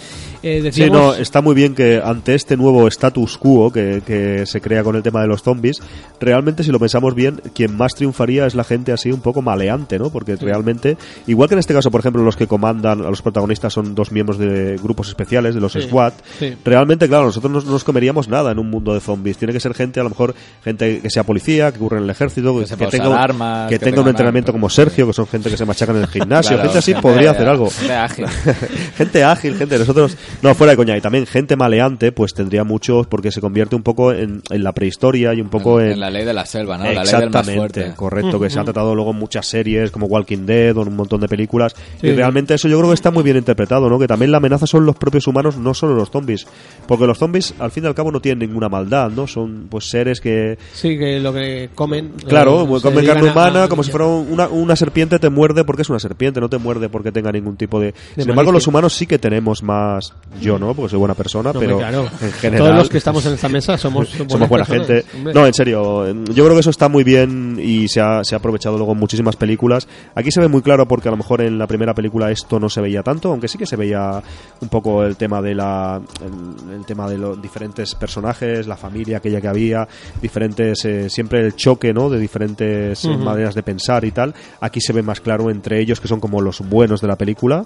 [0.41, 4.45] Eh, Sí, decíamos, no, está muy bien que ante este nuevo status quo que, que
[4.45, 5.81] se crea con el tema de los zombies,
[6.19, 9.97] realmente si lo pensamos bien, quien más triunfaría es la gente así un poco maleante,
[9.99, 10.09] ¿no?
[10.09, 10.97] Porque realmente,
[11.27, 14.11] igual que en este caso, por ejemplo, los que comandan a los protagonistas son dos
[14.11, 16.55] miembros de grupos especiales, de los Sí, SWAT, sí.
[16.63, 19.12] realmente, claro, nosotros no nos comeríamos nada en un mundo de zombies.
[19.21, 20.33] Tiene que ser gente, a lo mejor,
[20.63, 24.01] gente que sea policía, que ocurre en el ejército, que, tenga, armas, que que tenga
[24.01, 24.61] un entrenamiento armas.
[24.61, 27.01] como Sergio, que son gente que se machacan en el gimnasio, Claro, gente así gente-
[27.01, 28.25] podría hacer algo gente ágil.
[28.97, 29.77] gente ágil, gente.
[29.79, 30.97] Nosotros, no, fuera de coña.
[30.97, 34.71] Y también gente maleante, pues tendría mucho, porque se convierte un poco en, en la
[34.73, 35.91] prehistoria y un poco en.
[35.93, 36.85] en la ley de la selva, ¿no?
[36.85, 37.93] La ley del más Exactamente, fuerte.
[37.95, 40.95] correcto, que se ha tratado luego en muchas series como Walking Dead o en un
[40.95, 41.75] montón de películas.
[41.99, 42.07] Sí.
[42.07, 43.99] Y realmente eso yo creo que está muy bien interpretado, ¿no?
[43.99, 46.45] Que también la amenaza son los propios humanos, no solo los zombies.
[46.87, 49.27] Porque los zombies, al fin y al cabo, no tienen ninguna maldad, ¿no?
[49.27, 52.13] Son pues seres que, Sí, que lo que comen...
[52.27, 55.81] Claro, eh, comen carne humana a- como si fuera una, una serpiente te muerde porque
[55.81, 57.93] es una serpiente, no te muerde porque tenga ningún tipo de...
[58.17, 60.13] Sin embargo, los humanos sí que tenemos más...
[60.41, 62.07] Yo no, porque soy buena persona, No, pero claro.
[62.21, 62.65] en general...
[62.67, 65.05] Todos los que estamos en esta mesa somos, somos buena personas, gente.
[65.15, 65.33] hombre.
[65.33, 68.37] No, en serio, yo creo que eso está muy bien y se ha, se ha
[68.37, 69.87] aprovechado luego en muchísimas películas.
[70.15, 72.69] Aquí se ve muy claro porque a lo mejor en la primera película esto no
[72.69, 74.21] se veía tanto, aunque sí que se veía
[74.61, 78.92] un poco el tema de la el, el tema de los diferentes personajes, la familia
[79.15, 79.87] aquella que había,
[80.21, 82.09] diferentes eh, siempre el choque, ¿no?
[82.09, 84.33] de diferentes eh, maneras de pensar y tal.
[84.61, 87.65] Aquí se ve más claro entre ellos que son como los buenos de la película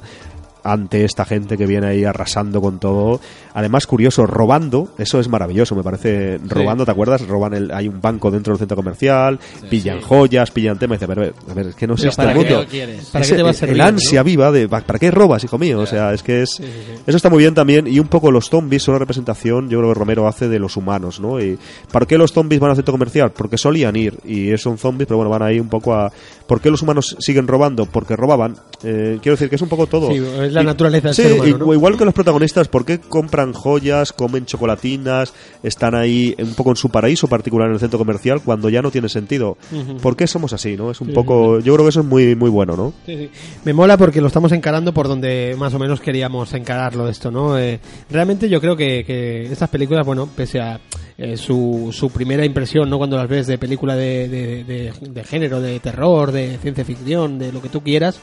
[0.64, 3.20] ante esta gente que viene ahí arrasando con todo.
[3.54, 6.40] Además, curioso, robando, eso es maravilloso, me parece.
[6.46, 7.26] Robando, ¿te acuerdas?
[7.28, 9.40] Roban el, hay un banco dentro del centro comercial,
[9.70, 12.22] pillan joyas, pillan temas, y dice, a ver, a ver, es que no sé este
[12.22, 12.48] ¿para mundo.
[12.50, 13.06] qué lo quieres?
[13.06, 13.76] ¿Para Ese- qué te va a el- servir?
[13.76, 15.80] El ansia viva de ¿pa- ¿para qué robas, hijo mío?
[15.80, 16.60] O sea, es que es.
[16.60, 17.88] Eso está muy bien también.
[17.88, 20.78] Y un poco los zombies son una representación, yo creo que Romero hace de los
[20.78, 21.40] humanos, ¿no?
[21.40, 21.58] Y
[21.92, 23.32] ¿Para qué los zombies van al centro comercial?
[23.32, 24.18] Porque solían ir.
[24.26, 26.12] Y son zombies, pero bueno, van ahí un poco a.
[26.46, 27.86] ¿Por qué los humanos siguen robando?
[27.86, 28.56] Porque robaban.
[28.84, 30.12] Eh, quiero decir que es un poco todo.
[30.12, 31.74] Sí, es la naturaleza del Sí, ser humano, i- ¿no?
[31.74, 36.76] igual que los protagonistas, ¿por qué compran joyas, comen chocolatinas, están ahí un poco en
[36.76, 39.58] su paraíso particular en el centro comercial cuando ya no tiene sentido?
[40.02, 40.92] ¿Por qué somos así, no?
[40.92, 42.94] Es un Sí, poco, yo creo que eso es muy muy bueno, ¿no?
[43.06, 43.30] Sí, sí.
[43.66, 47.58] Me mola porque lo estamos encarando por donde más o menos queríamos encararlo esto, ¿no?
[47.58, 47.80] Eh,
[48.12, 50.80] realmente yo creo que, que estas películas, bueno, pese a
[51.20, 53.00] eh, su, su primera impresión, ¿no?
[53.00, 57.60] Cuando las ves de película de, de, género, de terror, de ciencia ficción, de lo
[57.60, 58.20] que tú quieras,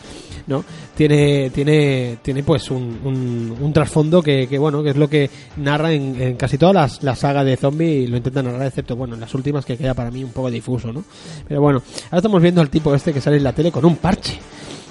[0.46, 0.64] ¿no?
[0.96, 5.92] Tiene, tiene, tiene pues un, un, trasfondo que, que, bueno, que es lo que narra
[5.92, 9.20] en, casi todas las, la saga de zombie y lo intenta narrar, excepto, bueno, en
[9.20, 11.02] las últimas que queda para mí un poco difuso, ¿no?
[11.48, 13.96] Pero bueno, ahora estamos viendo al tipo este que sale en la tele con un
[13.96, 14.38] parche.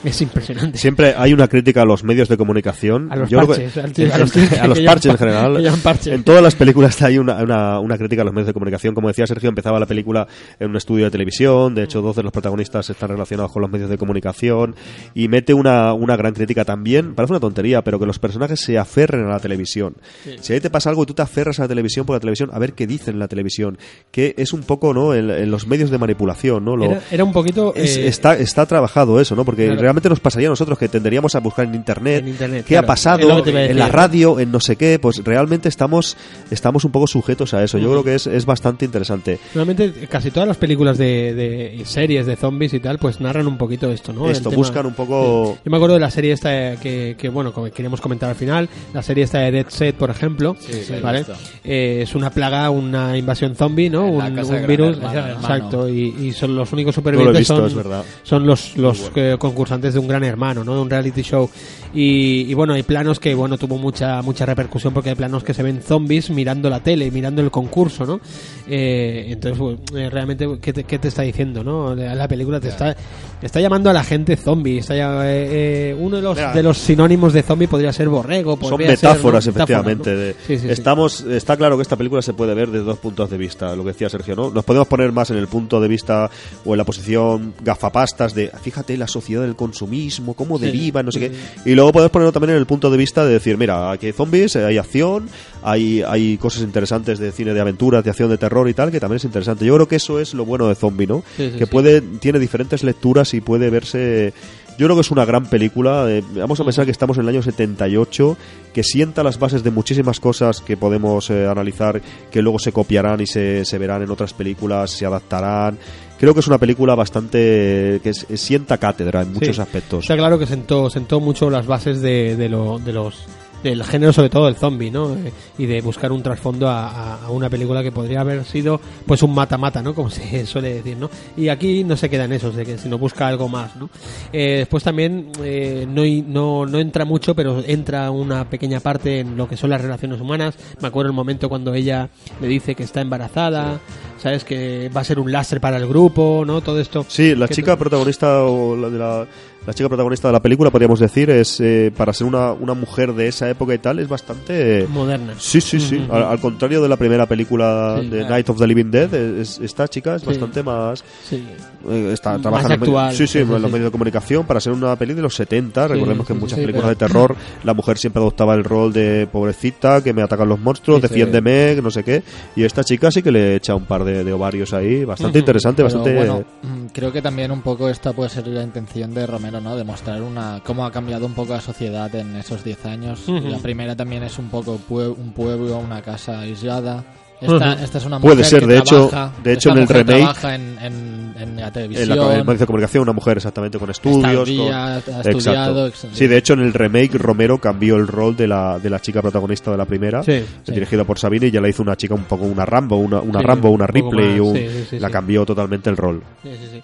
[0.04, 0.78] Es impresionante.
[0.78, 3.12] Siempre hay una crítica a los medios de comunicación.
[3.12, 4.94] A los Yo creo parches, que- al tío- a los tíos que a los llaman
[4.96, 5.74] parches en general.
[5.84, 6.14] parches.
[6.14, 8.94] En todas las películas hay una, una, una crítica a los medios de comunicación.
[8.96, 10.28] Como decía Sergio, empezaba la película
[10.60, 11.74] en un estudio de televisión.
[11.76, 14.76] De hecho, dos de los protagonistas están relacionados con los medios de comunicación.
[15.14, 17.16] Y mete una, una gran crítica también.
[17.16, 19.96] Parece una tontería, pero que los personajes se aferren a la televisión.
[20.42, 22.50] Si ahí te pasa algo y tú te aferras a la televisión por la televisión,
[22.54, 23.78] a ver qué dicen en la televisión.
[24.12, 25.14] Que es un poco, ¿no?
[25.14, 26.76] En, en los medios de manipulación, ¿no?
[26.76, 27.74] Lo, Era, era un poquito...
[27.76, 29.46] es- eh, está, está trabajado eso, ¿no?
[29.46, 29.80] Porque Claro.
[29.82, 32.86] realmente nos pasaría a nosotros que tenderíamos a buscar en internet, En internet, qué claro.
[32.86, 36.18] ha pasado en la radio, en no sé qué, pues realmente estamos
[36.52, 37.78] estamos un poco sujetos a eso.
[37.78, 39.40] Yo creo que es, es bastante interesante.
[39.54, 43.48] Normalmente casi todas las películas de, de y series de zombies y tal, pues narran
[43.48, 44.30] un poquito esto, ¿no?
[44.30, 45.60] Esto, El tema- buscan un poco- Sí.
[45.66, 48.70] Yo me acuerdo de la serie esta que, que bueno, como queríamos comentar al final,
[48.94, 51.26] la serie esta de Dead Set, por ejemplo, Sí, sí, ¿vale?
[51.64, 54.06] Eh, es una plaga, una invasión zombie, ¿no?
[54.08, 55.40] Un, un virus, Hermano, hermano.
[55.42, 58.04] exacto, y, y son los únicos No lo he supervivientes visto, son, es verdad.
[58.24, 59.36] son los, los eh,
[59.84, 60.76] concursantes de un gran hermano, ¿no?
[60.76, 61.50] De un reality show.
[61.94, 65.54] Y, y bueno, hay planos que, bueno, tuvo mucha mucha repercusión porque hay planos que
[65.54, 68.20] se ven zombies mirando la tele, mirando el concurso, ¿no?
[68.68, 69.62] Eh, entonces,
[69.96, 71.94] eh, realmente, ¿qué te, qué te está diciendo, no?
[71.96, 72.96] La la película te está,
[73.42, 74.78] está llamando a la gente zombie.
[74.80, 76.54] Está, eh, eh, uno de los, Mira.
[76.54, 78.52] de los sinónimos de zombie podría ser borrego.
[78.62, 79.10] Son podría ser, ¿no?
[79.16, 80.12] metáforas, Metáforas, efectivamente.
[80.12, 80.18] ¿no?
[80.18, 80.70] de- Sí, sí, sí.
[80.70, 83.84] estamos, Está claro que esta película se puede ver desde dos puntos de vista, lo
[83.84, 84.50] que decía Sergio, ¿no?
[84.50, 86.30] Nos podemos poner más en el punto de vista
[86.66, 91.20] o en la posición gafapastas de, fíjate, la sociedad del consumismo, cómo deriva, no sé
[91.20, 91.32] qué.
[91.66, 94.12] Y luego podemos ponerlo también en el punto de vista de decir, mira, aquí hay
[94.14, 95.28] zombies, eh, hay acción,
[95.64, 99.00] hay, hay cosas interesantes de cine de aventuras, de acción, de terror y tal, que
[99.00, 99.66] también es interesante.
[99.66, 101.24] Yo creo que eso es lo bueno de zombie, ¿no?
[101.36, 104.34] Sí, sí, que puede, tiene diferentes lecturas y puede verse...
[104.78, 106.06] Yo creo que es una gran película.
[106.10, 108.38] eh, vamos a pensar que estamos en el año 78,
[108.74, 112.02] que sienta las bases de muchísimas cosas que podemos eh, analizar,
[112.32, 115.78] que luego se copiarán y se, se verán en otras películas, se adaptarán.
[116.20, 119.62] Creo que es una película bastante que sienta cátedra en muchos Sí.
[119.62, 120.04] aspectos.
[120.06, 123.26] Está claro que sentó, sentó mucho las bases de, de, lo, de los
[123.64, 125.14] del género sobre todo del zombie, ¿no?
[125.14, 129.34] Eh, y de buscar un trasfondo a, una película que podría haber sido pues un
[129.34, 129.96] mata-mata, ¿no?
[129.96, 131.10] Como se suele decir, ¿no?
[131.38, 133.90] Y aquí no se queda en eso, que sino busca algo más, ¿no?
[134.32, 139.38] Eh, después también eh, no, no, no entra mucho, pero entra una pequeña parte en
[139.38, 140.56] lo que son las relaciones humanas.
[140.82, 142.10] Me acuerdo el momento cuando ella
[142.42, 143.80] le dice que está embarazada,
[144.18, 144.44] ¿sabes?
[144.44, 146.62] Que va a ser un lastre para el grupo, ¿no?
[146.62, 147.06] Todo esto.
[147.08, 149.28] Sí, la chica protagonista o la, de la,
[149.66, 153.14] la chica protagonista de la película, podríamos decir, es eh, para ser una, una mujer
[153.14, 154.82] de esa época y tal, es bastante...
[154.82, 155.34] eh, moderna.
[155.38, 155.98] Sí, sí, sí.
[155.98, 156.14] Ujú.
[156.14, 158.10] al, al contrario de la primera película Sí.
[158.10, 160.28] de Night of the Living Dead, es- esta chica es Sí.
[160.28, 161.04] bastante más...
[161.28, 161.44] Sí.
[161.90, 163.06] eh, está, Más trabaja en los actual.
[163.12, 165.88] medios- sí, sí, en los medios de comunicación para ser una peli de los 70.
[165.88, 169.28] Recordemos que en muchas películas pero- de terror la mujer siempre adoptaba el rol de
[169.32, 172.22] pobrecita, que me atacan los monstruos, defiéndeme, no sé qué.
[172.56, 175.06] Y esta chica sí que le echa un par de, de ovarios ahí.
[175.06, 176.16] Bastante interesante, Pero bastante...
[176.18, 179.76] bueno, mm, creo que también un poco esta puede ser la intención de Romero, ¿no?
[179.76, 183.28] Demostrar una cómo ha cambiado un poco la sociedad en esos 10 años.
[183.28, 183.48] Ujú.
[183.50, 187.04] La primera también es un poco pue- un pueblo, una casa aislada.
[187.42, 189.88] Esta, esta es una Puede mujer ser, que de hecho- trabaja- de hecho, en el
[189.88, 192.10] remake- trabaja en, en, en la en televisión.
[192.10, 194.50] la, en el medio de comunicación, una mujer exactamente con estudios.
[194.50, 198.80] con- ha estudiado, Sí, de hecho en el remake Romero cambió el rol de la,
[198.80, 201.70] de la chica protagonista de la primera, Sí, eh, dirigida por Sabine, y ya la
[201.70, 204.40] hizo una chica un poco una Rambo, una, una Sí, Rambo, una un Ripley, más,
[204.42, 205.14] un- sí, sí, sí, la sí.
[205.14, 206.22] cambió totalmente el rol.
[206.44, 206.84] Sí, sí, sí.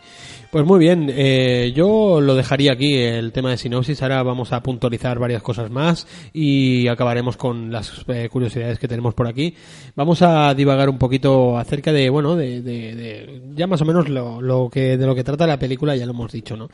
[0.52, 4.02] Pues muy bien, eh, yo lo dejaría aquí, el tema de sinopsis.
[4.02, 9.14] Ahora vamos a puntualizar varias cosas más y acabaremos con las eh, curiosidades que tenemos
[9.14, 9.54] por aquí.
[9.96, 14.10] Vamos a divagar un poquito acerca de, bueno, de, de- de- ya más o menos
[14.10, 16.68] lo, que de lo que trata la película, ya lo hemos dicho, ¿no?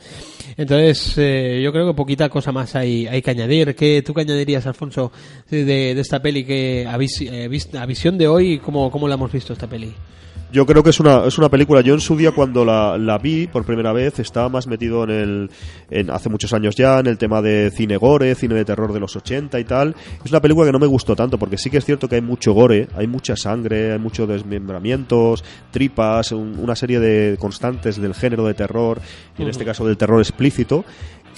[0.56, 3.74] Entonces, eh, yo creo que poquita cosa más hay, hay que añadir.
[3.74, 5.12] ¿Qué tú añadirías, Alfonso,
[5.50, 9.16] de, de esta peli que a, eh, vis- a visión de hoy, cómo, cómo la
[9.16, 9.92] hemos visto esta peli?
[10.52, 11.80] Yo creo que es una, es una película.
[11.80, 15.10] Yo en su día, cuando la, la vi por primera vez, estaba más metido en
[15.10, 15.50] el.
[15.90, 19.00] En, hace muchos años ya, en el tema de cine gore, cine de terror de
[19.00, 19.94] los 80 y tal.
[20.24, 22.20] Es una película que no me gustó tanto, porque sí que es cierto que hay
[22.22, 25.42] mucho gore, hay mucha sangre, hay muchos desmembramientos,
[25.72, 29.00] tripas, un- una serie de constantes del género de terror,
[29.38, 30.84] y en este caso del terror explícito.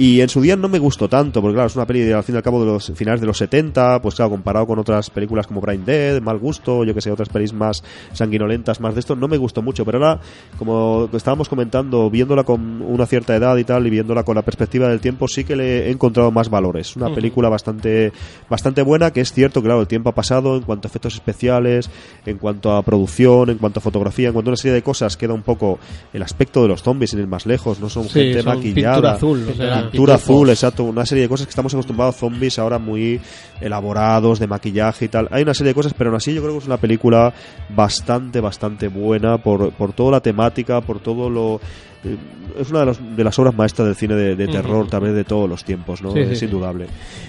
[0.01, 2.23] Y en su día no me gustó tanto, porque claro, es una peli de, al
[2.23, 5.11] fin y al cabo de los finales de los 70, pues claro, comparado con otras
[5.11, 7.83] películas como Brain Dead, Mal Gusto, yo que sé, otras pelis más
[8.13, 9.85] sanguinolentas, más de esto, no me gustó mucho.
[9.85, 10.21] Pero ahora,
[10.57, 14.89] como estábamos comentando, viéndola con una cierta edad y tal, y viéndola con la perspectiva
[14.89, 16.95] del tiempo, sí que le he encontrado más valores.
[16.95, 18.13] Una película bastante,
[18.49, 21.91] bastante buena, que es cierto, claro, el tiempo ha pasado en cuanto a efectos especiales,
[22.25, 25.17] en cuanto a producción, en cuanto a fotografía, en cuanto a una serie de cosas,
[25.17, 25.81] queda un poco
[26.13, 28.95] el aspecto de los zombies sin ir más lejos, no son Sí, gente son maquillada.
[28.95, 32.19] pintura azul, o sea, pintura azul, exacto, una serie de cosas que estamos acostumbrados a
[32.19, 33.21] zombies ahora muy
[33.61, 35.29] elaborados, de maquillaje y tal.
[35.31, 37.33] Hay una serie de cosas, pero aún así yo creo que es una película
[37.69, 41.61] bastante, bastante buena por, por toda la temática, por todo lo...
[42.05, 42.17] eh,
[42.59, 45.25] Es una de, los- de las obras maestras del cine de, de terror también de
[45.25, 46.13] todos los tiempos, ¿no?
[46.13, 46.45] Sí, es sí.
[46.47, 46.87] indudable.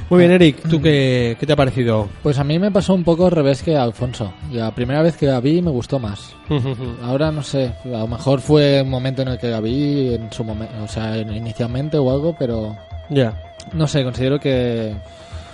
[0.10, 2.08] Muy bien, Eric, ¿tú qué, qué te ha parecido?
[2.24, 4.34] Pues a mí me pasó un poco al revés que a Alfonso.
[4.52, 6.36] La primera vez que la vi me gustó más.
[7.04, 10.32] Ahora no sé, a lo mejor fue un momento en el que la vi en
[10.32, 12.76] su momento, o sea, inicialmente o algo, pero
[13.10, 13.34] ya.
[13.74, 14.94] no sé, considero que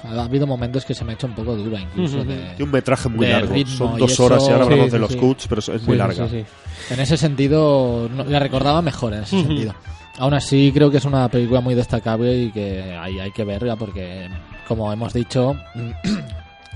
[0.08, 2.72] ha habido momentos que se me ha hecho un poco dura incluso de- Tiene un
[2.72, 5.12] metraje muy largo, ritmo son y dos eso- horas y ahora hablamos sí, de los
[5.12, 5.18] sí.
[5.18, 6.28] cuts, pero es muy larga.
[6.28, 6.94] sí, sí.
[6.94, 9.74] En ese sentido, no- la recordaba mejor en ese sentido.
[10.18, 13.76] Aún así, creo que es una película muy destacable y que hay, hay que verla
[13.76, 14.30] porque,
[14.68, 15.56] como hemos dicho,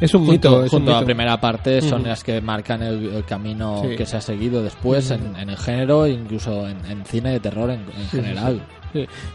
[0.01, 2.81] Es un mito, junto, es un junto a la primera parte son las que marcan
[2.83, 3.97] el, el camino Sí.
[3.97, 7.69] que se ha seguido después en, en el género, incluso en, en cine de terror
[7.69, 8.61] en, en general.
[8.65, 8.78] Sí.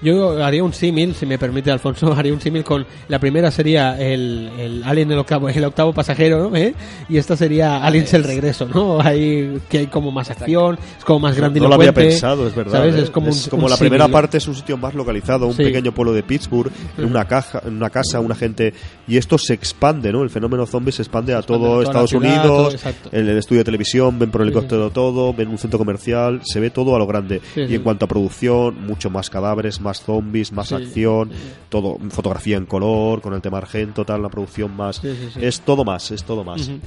[0.03, 3.99] Yo haría un símil, si me permite Alfonso, haría un símil con la primera sería
[4.01, 6.57] el, el Alien el octavo, el octavo pasajero, ¿no?
[6.57, 6.75] ¿Eh?
[7.09, 9.01] Y esta sería Aliens el regreso, ¿no?
[9.05, 12.55] Hay que hay como más acción, es como más grande No lo había pensado, es
[12.55, 12.73] verdad.
[12.73, 12.95] ¿sabes?
[12.97, 13.03] ¿eh?
[13.03, 15.63] Es como, un- un la primera parte es un sitio más localizado, un Sí.
[15.65, 18.73] pequeño pueblo de Pittsburgh, en una caja, en una casa, una gente
[19.07, 20.23] y esto se expande, ¿no?
[20.23, 23.39] El fenómeno zombie se expande a expande a todo Estados ciudad, Unidos, todo, el, el
[23.39, 26.99] estudio de televisión, ven por helicóptero todo, ven un centro comercial, se ve todo a
[26.99, 27.41] lo grande.
[27.55, 27.75] Sí, y sí.
[27.77, 31.31] en cuanto a producción, mucho más cadáveres, más zombies, más Sí, acción,
[31.69, 35.41] todo fotografía en color, con el tema argento, tal, la producción más Sí, sí, sí.
[35.45, 36.63] es todo más, es todo más.
[36.69, 36.79] Ujú.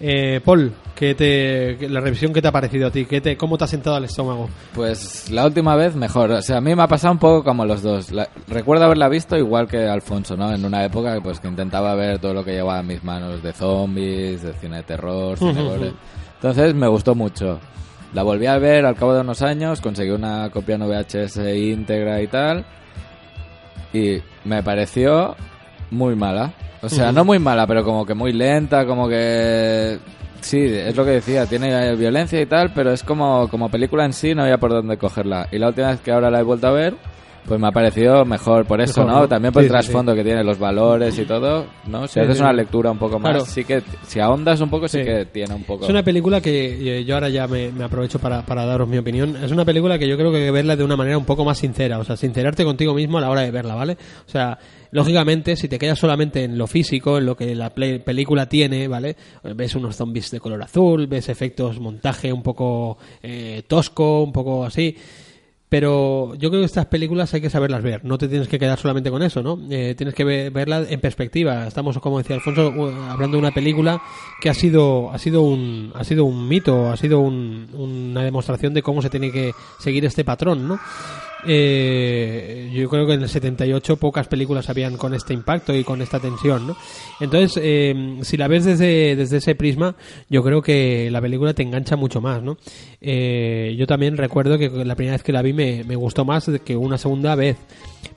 [0.00, 3.06] Eh, Paul, ¿qué te, qué- la revisión que te ha parecido a ti?
[3.06, 4.48] ¿Qué te, ¿Cómo te ha sentado al estómago?
[4.74, 6.30] Pues la última vez mejor.
[6.32, 8.10] O sea, a mí me ha pasado un poco como los dos.
[8.12, 10.52] La- recuerdo haberla visto igual que Alfonso, ¿no?
[10.52, 13.52] En una época pues, que intentaba ver todo lo que llevaba en mis manos de
[13.52, 15.88] zombies, de cine de terror, cine gore.
[15.88, 15.96] ujú.
[16.34, 17.58] Entonces me gustó mucho.
[18.12, 22.20] La volví a ver al cabo de unos años, conseguí una copia en VHS íntegra
[22.20, 22.64] y tal.
[23.92, 25.34] Y me pareció
[25.90, 26.52] muy mala.
[26.82, 29.98] O sea, no muy mala, pero como que muy lenta, como que...
[30.40, 34.12] Sí, es lo que decía, tiene violencia y tal, pero es como, como película en
[34.12, 35.46] sí, no había por dónde cogerla.
[35.52, 36.96] Y la última vez que ahora la he vuelto a ver,
[37.46, 39.20] pues me ha parecido mejor por eso, Mejor, ¿no?
[39.22, 39.28] ¿no?
[39.28, 42.06] También por Sí, el sí, trasfondo que tiene, los valores y todo, ¿no?
[42.06, 43.44] Si Sí, haces una lectura un poco más, Claro.
[43.46, 45.84] sí que, si ahondas un poco, sí, que tiene un poco...
[45.84, 48.98] Es una película que eh, yo ahora ya me, me aprovecho para, para daros mi
[48.98, 49.36] opinión.
[49.42, 51.44] Es una película que yo creo que hay que verla de una manera un poco
[51.44, 53.96] más sincera, o sea, sincerarte contigo mismo a la hora de verla, ¿vale?
[54.26, 54.58] O sea,
[54.92, 59.16] lógicamente, si te quedas solamente en lo físico, en lo que la película tiene, ¿vale?
[59.42, 64.64] Ves unos zombies de color azul, ves efectos, montaje un poco eh, tosco, un poco
[64.64, 64.96] así.
[65.72, 68.78] Pero yo creo que estas películas hay que saberlas ver, no te tienes que quedar
[68.78, 69.58] solamente con eso, ¿no?
[69.70, 71.66] Eh, tienes que ve- verlas en perspectiva.
[71.66, 74.02] Estamos, como decía Alfonso, u- hablando de una película
[74.42, 78.74] que ha sido, ha sido un, ha sido un mito, ha sido un- una demostración
[78.74, 80.78] de cómo se tiene que seguir este patrón, ¿no?
[81.46, 86.00] Eh, yo creo que en el 78 pocas películas habían con este impacto y con
[86.02, 86.76] esta tensión, ¿no?
[87.20, 89.94] Entonces, eh, si la ves desde, desde ese prisma,
[90.28, 92.56] yo creo que la película te engancha mucho más, ¿no?
[93.00, 96.50] Eh, yo también recuerdo que la primera vez que la vi me, me gustó más
[96.64, 97.56] que una segunda vez,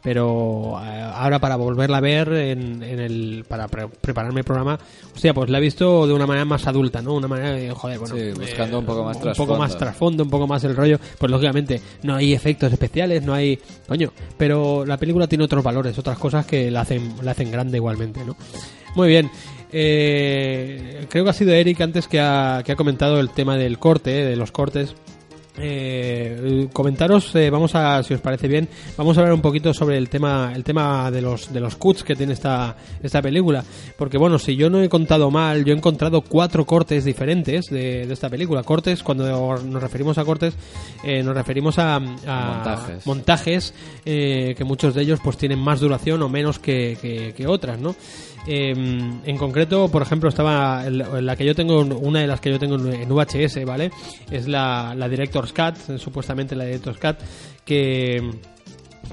[0.01, 4.77] pero eh, ahora para volverla a ver en, en el, para pre- prepararme el programa,
[5.15, 7.13] o sea, pues la he visto de una manera más adulta, ¿no?
[7.15, 9.77] Una manera de, joder, bueno, Sí, buscando un poco más un poco más trasfondo.
[9.77, 14.11] trasfondo, un poco más el rollo, pues lógicamente no hay efectos especiales, no hay, coño,
[14.37, 18.23] pero la película tiene otros valores, otras cosas que la hacen, la hacen grande igualmente,
[18.25, 18.35] ¿no?
[18.95, 19.29] Muy bien.
[19.71, 23.77] Eh, creo que ha sido Eric antes que ha, que ha comentado el tema del
[23.77, 24.95] corte, de los cortes.
[25.57, 29.97] Eh, comentaros, eh, vamos a, si os parece bien, vamos a hablar un poquito sobre
[29.97, 33.63] el tema, el tema de los de los cuts que tiene esta esta película,
[33.97, 38.05] porque bueno, si yo no he contado mal, yo he encontrado cuatro cortes diferentes de,
[38.05, 38.63] de esta película.
[38.63, 39.25] Cortes, cuando
[39.63, 40.53] nos referimos a cortes,
[41.03, 43.05] eh, nos referimos a, a Montajes.
[43.07, 43.73] montajes,
[44.05, 47.79] eh, que muchos de ellos pues tienen más duración o menos que, que- que otras,
[47.79, 47.95] ¿no?
[48.47, 48.71] Eh,
[49.25, 52.75] en concreto, por ejemplo, estaba la que yo tengo, una de las que yo tengo
[52.75, 53.91] en VHS, ¿vale?
[54.29, 57.17] Es la, la Director's Cut, supuestamente la Director's Cut,
[57.65, 58.21] que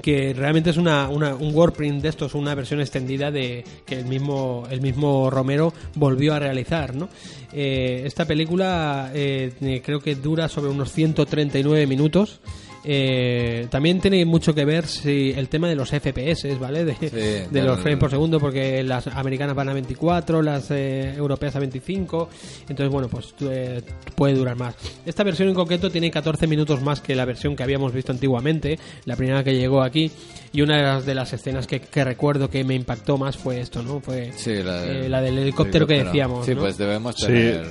[0.01, 4.05] que realmente es una, una- un wordprint de estos, una versión extendida de que el
[4.05, 7.09] mismo el mismo Romero volvió a realizar, ¿no?
[7.53, 12.41] Eh, esta película eh, creo que dura sobre unos 139 minutos
[12.85, 16.83] Eh, también tiene mucho que ver si el tema de los FPS, ¿vale?
[16.85, 21.13] De, de del- los frames por segundo, porque las americanas van a 24, las eh,
[21.15, 22.29] europeas a 25.
[22.67, 23.81] Entonces, bueno, pues eh,
[24.15, 24.75] puede durar más.
[25.05, 28.77] Esta versión en concreto tiene 14 minutos más que la versión que habíamos visto antiguamente,
[29.05, 30.11] la primera que llegó aquí.
[30.55, 33.59] Y una de las, de las escenas que, que recuerdo que me impactó más fue
[33.59, 34.01] esto, ¿no?
[34.01, 36.45] Fue Sí, la, del- eh, la del helicóptero que decíamos.
[36.45, 36.61] Sí, ¿no?
[36.61, 37.65] pues debemos Sí, tener...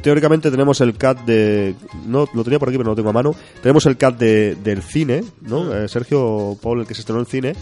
[0.00, 1.74] teóricamente tenemos el CAT de.
[2.06, 3.34] No, lo tenía por aquí, pero no lo tengo a mano.
[3.60, 5.74] Tenemos el CAT de, del cine, ¿no?
[5.74, 7.54] Eh, Sergio Paul, el que se estrenó en el cine.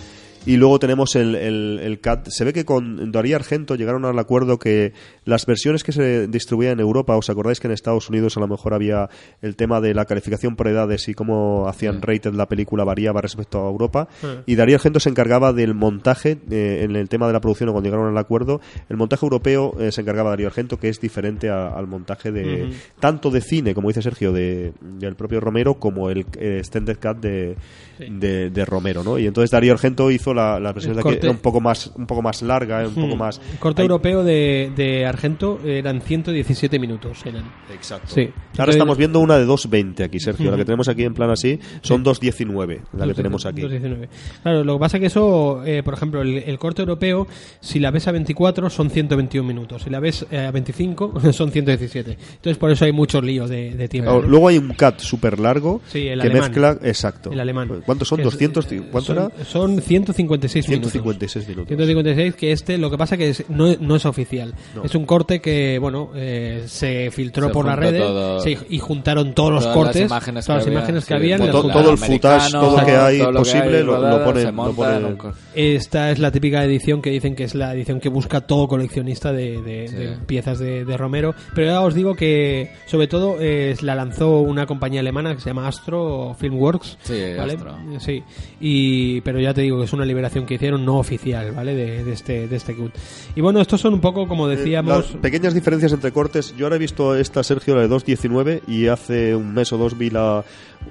[0.46, 2.28] Y luego tenemos el, el, el CAT.
[2.28, 4.92] Se ve que con Darío Argento llegaron al acuerdo que
[5.24, 8.46] las versiones que se distribuían en Europa, ¿os acordáis que en Estados Unidos a lo
[8.48, 9.08] mejor había
[9.42, 13.66] el tema de la calificación por edades y cómo hacían rated la película variaba respecto
[13.66, 14.08] a Europa?
[14.46, 17.72] Y Darío Argento se encargaba del montaje eh, en el tema de la producción o
[17.72, 18.60] cuando llegaron al acuerdo.
[18.88, 22.70] El montaje europeo eh, se encargaba Darío Argento, que es diferente a- al montaje de
[23.00, 27.18] tanto de cine, como dice Sergio, de, del propio Romero, como el eh, extended cut
[27.18, 27.56] de,
[27.98, 29.18] de, de Romero, ¿no?
[29.18, 31.26] Y entonces Darío Argento hizo la, las versiones El de aquí, corte.
[31.26, 33.18] era un poco más un poco más larga, un poco Hmm.
[33.18, 37.24] más El corte Hay- europeo de, de Argento eran 117 minutos.
[37.24, 37.42] Eran.
[37.72, 38.08] Exacto.
[38.14, 38.20] Sí.
[38.22, 40.50] Ahora Entonces- estamos viendo una de 2.20 aquí, Sergio.
[40.50, 43.62] La que tenemos aquí en plan así son 2.19, la que tenemos aquí.
[43.62, 44.08] 219.
[44.42, 47.26] Claro, lo que pasa que eso, eh, por ejemplo, el, el corte europeo,
[47.60, 51.50] si la ves a 24 son 121 minutos, si la ves eh, a 25 son
[51.50, 52.10] 117.
[52.36, 54.10] Entonces por eso hay muchos líos de, de tiempo.
[54.10, 54.28] Claro, ¿no?
[54.28, 56.32] Luego hay un cut súper largo Sí, que alemán.
[56.42, 56.78] mezcla.
[56.82, 57.32] Exacto.
[57.32, 57.82] El alemán.
[57.86, 58.20] ¿Cuántos son?
[58.20, 58.66] Es- ¿200?
[58.90, 59.44] ¿Cuánto son, era?
[59.44, 59.80] Son
[60.16, 60.92] 156 minutos.
[60.92, 61.68] 156 minutos.
[61.68, 64.54] 156, que este, lo que pasa que es- no, no es oficial.
[64.84, 68.40] Es un corte que, bueno, eh, se filtró Se por las redes todo.
[68.40, 71.14] sí, y juntaron todos los Todas las cortes, imágenes todas que las imágenes que sí,
[71.14, 71.38] habían.
[71.50, 74.42] todo- todo, el footage, todo lo que hay lo que posible hay lo, lo ponen.
[74.46, 75.18] se lo ponen-
[75.54, 78.68] en Esta es la típica edición que dicen que es la edición que busca todo
[78.68, 79.94] coleccionista de, de- Sí.
[79.94, 81.34] de piezas de, de Romero.
[81.54, 85.50] Pero ya os digo que, sobre todo, eh, la lanzó una compañía alemana que se
[85.50, 86.98] llama Astro Filmworks.
[87.02, 87.54] Sí, ¿vale?
[87.54, 87.76] Astro.
[87.98, 88.22] Sí.
[88.60, 91.74] Y, pero ya te digo que es una liberación que hicieron no oficial, ¿vale?
[91.74, 92.92] De, de este, de este cut.
[93.34, 95.12] Y bueno, estos son un poco, como decíamos.
[95.12, 96.54] Las pequeñas diferencias entre cortes.
[96.56, 99.98] Yo ahora he visto esta, Sergio, la de 2.19 y hace un mes o dos
[99.98, 100.44] vi la,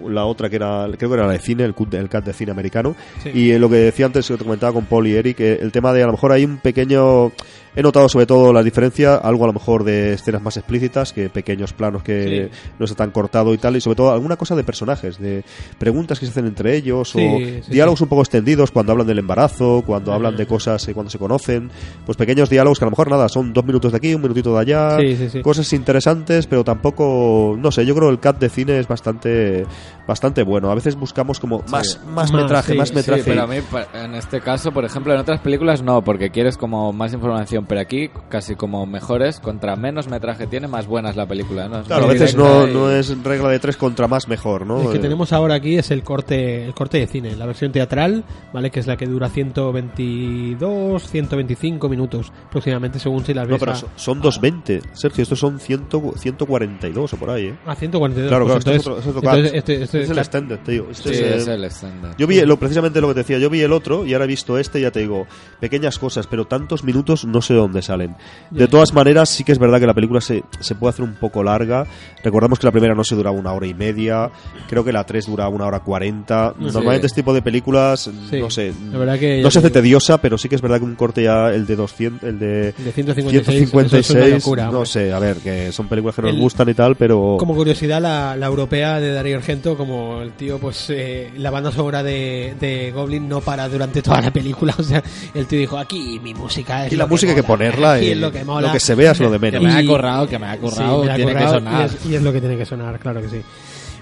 [0.07, 2.33] la otra que era, creo que era la de cine, el cut, el cut de
[2.33, 2.95] cine americano.
[3.23, 3.31] Sí.
[3.33, 5.71] Y eh, lo que decía antes, que te comentaba con Paul y Eric, eh, el
[5.71, 7.31] tema de a lo mejor hay un pequeño...
[7.75, 11.29] He notado sobre todo la diferencia, algo a lo mejor de escenas más explícitas, que
[11.29, 12.57] pequeños planos que Sí.
[12.79, 15.43] no se tan cortado y tal, y sobre todo alguna cosa de personajes, de
[15.77, 19.07] preguntas que se hacen entre ellos, Sí, o sí, diálogos un poco extendidos cuando hablan
[19.07, 21.69] del embarazo, cuando hablan de cosas eh, cuando se conocen,
[22.05, 24.53] pues pequeños diálogos que a lo mejor nada, son dos minutos de aquí, un minutito
[24.55, 24.97] de allá,
[25.41, 29.65] cosas interesantes, pero tampoco, no sé, yo creo que el cat de cine es bastante
[30.07, 30.69] bastante bueno.
[30.71, 33.23] A veces buscamos como más, más Más, metraje, sí, más Sí, metraje.
[33.25, 33.57] pero a mí,
[33.93, 37.81] en este caso, por ejemplo, en otras películas no, porque quieres como más información, pero
[37.81, 41.79] aquí casi como mejores, contra menos metraje tiene, más buena es la película, ¿no?
[41.81, 44.81] Es Claro, a veces no, y- no es regla de tres contra más mejor, ¿no?
[44.81, 47.71] El que Eh, tenemos ahora aquí es el corte, el corte de cine, la versión
[47.71, 48.23] teatral,
[48.53, 48.69] ¿vale?
[48.71, 53.71] Que es la que dura 122, 125 minutos aproximadamente, según si las No, ves pero
[53.71, 54.81] a, son- son 220.
[54.93, 55.85] Sergio, estos son 100,
[56.17, 57.55] 142 o por ahí, ¿eh?
[57.65, 58.29] a 142.
[58.29, 59.55] Claro, pues claro, este es otro, es otro entonces cat.
[59.69, 60.87] este- este es el extended, te digo.
[60.91, 62.09] Este Sí, es, es el extended.
[62.17, 64.27] Yo vi, lo, precisamente lo que te decía, yo vi el otro y ahora he
[64.27, 65.27] visto este ya te digo,
[65.59, 68.15] pequeñas cosas, pero tantos minutos no sé de dónde salen.
[68.51, 71.15] De todas maneras, sí que es verdad que la película se, se puede hacer un
[71.15, 71.85] poco larga.
[72.23, 74.29] Recordamos que la primera no se duraba una hora y media,
[74.69, 76.53] creo que la 3 dura una hora cuarenta.
[76.57, 80.37] Normalmente este tipo de películas, Sí, no sé, la que no se hace tediosa, pero
[80.37, 82.47] sí que es verdad que un corte ya, el de 200, el de...
[82.73, 86.31] de 156, 156, eso es locura, no sé, a ver, que son películas que nos
[86.31, 87.35] El- gustan y tal, pero...
[87.37, 89.84] Como curiosidad, la, la europea de Darío Argento, como
[90.21, 94.31] el tío, pues eh, la banda sonora de, de Goblin no para durante toda la
[94.31, 94.73] película.
[94.79, 95.01] O sea,
[95.33, 96.93] el tío dijo: aquí mi música es.
[96.93, 98.67] Y lo la música hay que mola, ponerla aquí y es lo que mola.
[98.67, 99.63] lo que se vea es lo de Que menos.
[99.63, 101.81] me ha currado, que me ha currado, Sí, me ha tiene currado que sonar.
[101.81, 103.41] Y es, y es lo que tiene que sonar, claro que sí.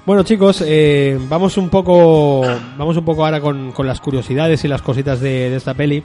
[0.05, 2.41] Bueno chicos, eh, vamos un poco,
[2.77, 6.03] vamos un poco ahora con, con las curiosidades y las cositas de, de esta peli.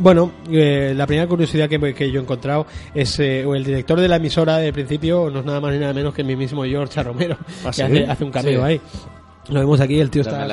[0.00, 4.08] Bueno, eh, la primera curiosidad que, que yo he encontrado es eh, el director de
[4.08, 7.02] la emisora de principio no es nada más ni nada menos que mi mismo George
[7.02, 7.82] Romero, ¿Ah, que sí?
[7.82, 8.66] hace, hace un cameo Sí.
[8.66, 8.80] ahí.
[9.50, 10.46] Lo vemos aquí, el tío está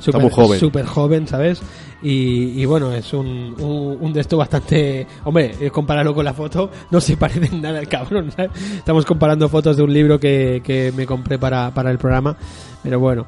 [0.00, 0.58] súper joven.
[0.60, 1.60] súper joven, ¿sabes?
[2.02, 5.06] Y, y bueno, es un, un, un de esto bastante...
[5.24, 8.50] Hombre, eh, compararlo con la foto, no se parece en nada el cabrón, ¿sabes?
[8.76, 12.36] Estamos comparando fotos de un libro que, que me compré para, para el programa,
[12.82, 13.26] pero bueno.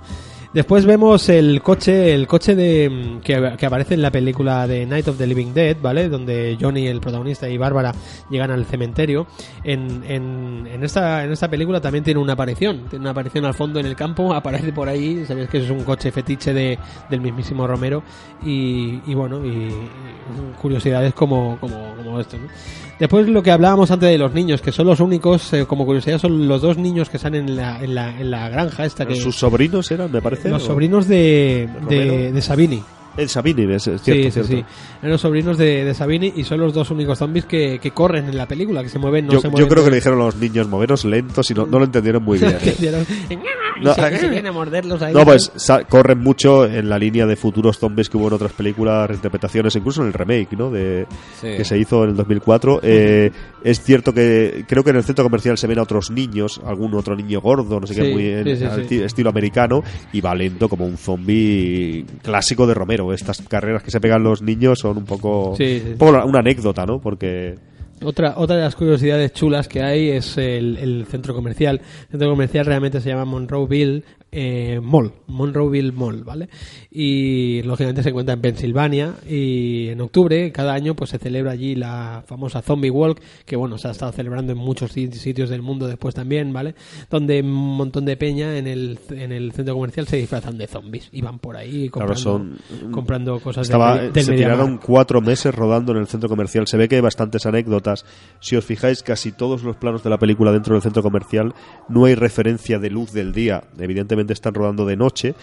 [0.56, 5.18] Después vemos el coche, el coche de que, aparece en la película de Night of
[5.18, 6.08] the Living Dead, ¿vale?
[6.08, 7.92] Donde Johnny, el protagonista, y Bárbara
[8.30, 9.26] llegan al cementerio.
[9.64, 13.52] En, en, en esta, en esta película también tiene una aparición, tiene una aparición al
[13.52, 16.78] fondo en el campo, aparece por ahí, sabéis que es un coche fetiche de,
[17.10, 18.02] del mismísimo Romero
[18.42, 22.48] y, y bueno, y, y curiosidades como, como, como esto, ¿no?
[22.98, 26.18] Después lo que hablábamos antes de los niños, que son los únicos, eh, como curiosidad,
[26.18, 29.16] son los dos niños que salen en la, en la, en la granja esta que...
[29.16, 30.48] Sus sobrinos eran, me parece.
[30.48, 30.66] Los ¿o?
[30.66, 32.82] sobrinos de, de, de Sabini.
[33.16, 34.48] El Sabini, es, es Sí, cierto, sí, cierto.
[34.52, 34.64] sí.
[35.00, 38.26] Eran los sobrinos de, de Sabini y son los dos únicos zombies que, que corren
[38.28, 39.68] en la película, que se mueven, no yo, se yo mueven.
[39.68, 42.38] creo que le dijeron a los niños moveros lentos y no, no lo entendieron muy
[42.38, 42.56] bien.
[43.30, 43.36] y
[43.84, 45.12] No, se, se vienen a morderlos ahí.
[45.14, 45.52] No, pues
[45.88, 50.02] corren mucho en la línea de futuros zombies que hubo en otras películas, reinterpretaciones, incluso
[50.02, 50.70] en el remake, ¿no?
[50.70, 51.06] De,
[51.40, 51.48] Sí.
[51.56, 52.80] Que se hizo en el 2004.
[52.82, 53.30] Eh,
[53.62, 56.94] es cierto que creo que en el centro comercial se ven a otros niños, algún
[56.94, 59.82] otro niño gordo, no sé Sí, qué, muy sí, estilo americano,
[60.12, 63.05] y va lento como un zombie clásico de Romero.
[63.12, 65.90] Estas carreras que se pegan los niños son un poco, Sí, sí.
[65.92, 67.00] un poco una anécdota, ¿no?
[67.00, 67.54] Porque
[68.02, 71.80] Otra, otra de las curiosidades chulas que hay es el, el centro comercial.
[72.04, 74.04] El centro comercial realmente se llama Monroeville
[74.38, 76.50] eh, Mall, Monroeville Mall, ¿vale?
[76.90, 81.74] Y lógicamente se encuentra en Pensilvania y en octubre cada año pues se celebra allí
[81.74, 85.62] la famosa Zombie Walk, que bueno, se ha estado celebrando en muchos si- sitios del
[85.62, 86.74] mundo después también, ¿vale?
[87.10, 91.08] Donde un montón de peña en el, en el centro comercial se disfrazan de zombies
[91.12, 95.22] y van por ahí Claro, comprando, son- comprando cosas Estaba, del, del se tiraron cuatro
[95.22, 96.66] meses rodando en el centro comercial.
[96.66, 98.04] Se ve que hay bastantes anécdotas.
[98.40, 101.54] Si os fijáis, casi todos los planos de la película dentro del centro comercial
[101.88, 103.64] no hay referencia de luz del día.
[103.78, 105.34] Evidentemente están rodando de noche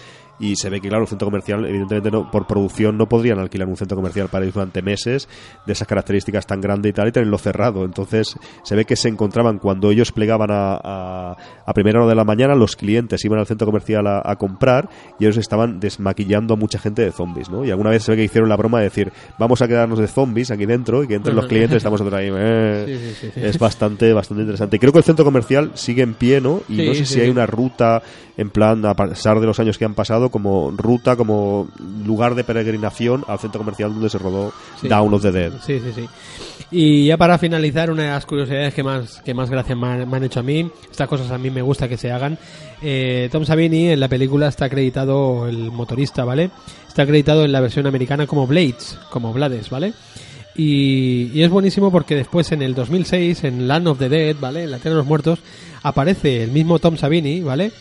[0.51, 3.67] y se ve que, claro, el centro comercial, evidentemente no, por producción no podrían alquilar
[3.67, 5.27] un centro comercial para ir durante meses
[5.65, 7.85] de esas características tan grande y tal y tenerlo cerrado.
[7.85, 12.15] Entonces se ve que se encontraban cuando ellos plegaban a, a, a primera hora de
[12.15, 14.89] la mañana, los clientes iban al centro comercial a, a comprar
[15.19, 17.63] y ellos estaban desmaquillando a mucha gente de zombies, ¿no?
[17.65, 20.07] Y alguna vez se ve que hicieron la broma de decir, vamos a quedarnos de
[20.07, 22.29] zombies aquí dentro y que entren los clientes, estamos ahí.
[22.33, 22.83] eh.
[22.93, 23.39] Sí, sí, sí, sí.
[23.45, 24.77] Es bastante, bastante interesante.
[24.79, 26.61] Creo que el centro comercial sigue en pie, ¿no?
[26.67, 28.01] Y no sé si hay una ruta,
[28.37, 31.67] en plan, a pesar de los años que han pasado, como ruta, como
[32.05, 34.51] lugar de peregrinación al centro comercial donde se rodó
[34.81, 34.87] Sí.
[34.87, 35.51] Down of the Dead.
[35.63, 36.09] Sí, sí, sí.
[36.71, 40.09] Y ya para finalizar, una de las curiosidades que más, que más gracias me han,
[40.09, 42.39] me han hecho a mí, estas cosas a mí me gusta que se hagan.
[42.81, 46.49] Eh, Tom Savini en la película está acreditado, el motorista, ¿vale?
[46.87, 49.93] Está acreditado en la versión americana como Blades, como Blades, ¿vale?
[50.55, 54.63] Y, y es buenísimo porque después en el 2006, en Land of the Dead, ¿vale?
[54.63, 55.39] En la Tierra de los Muertos,
[55.83, 57.71] aparece el mismo Tom Savini, ¿vale?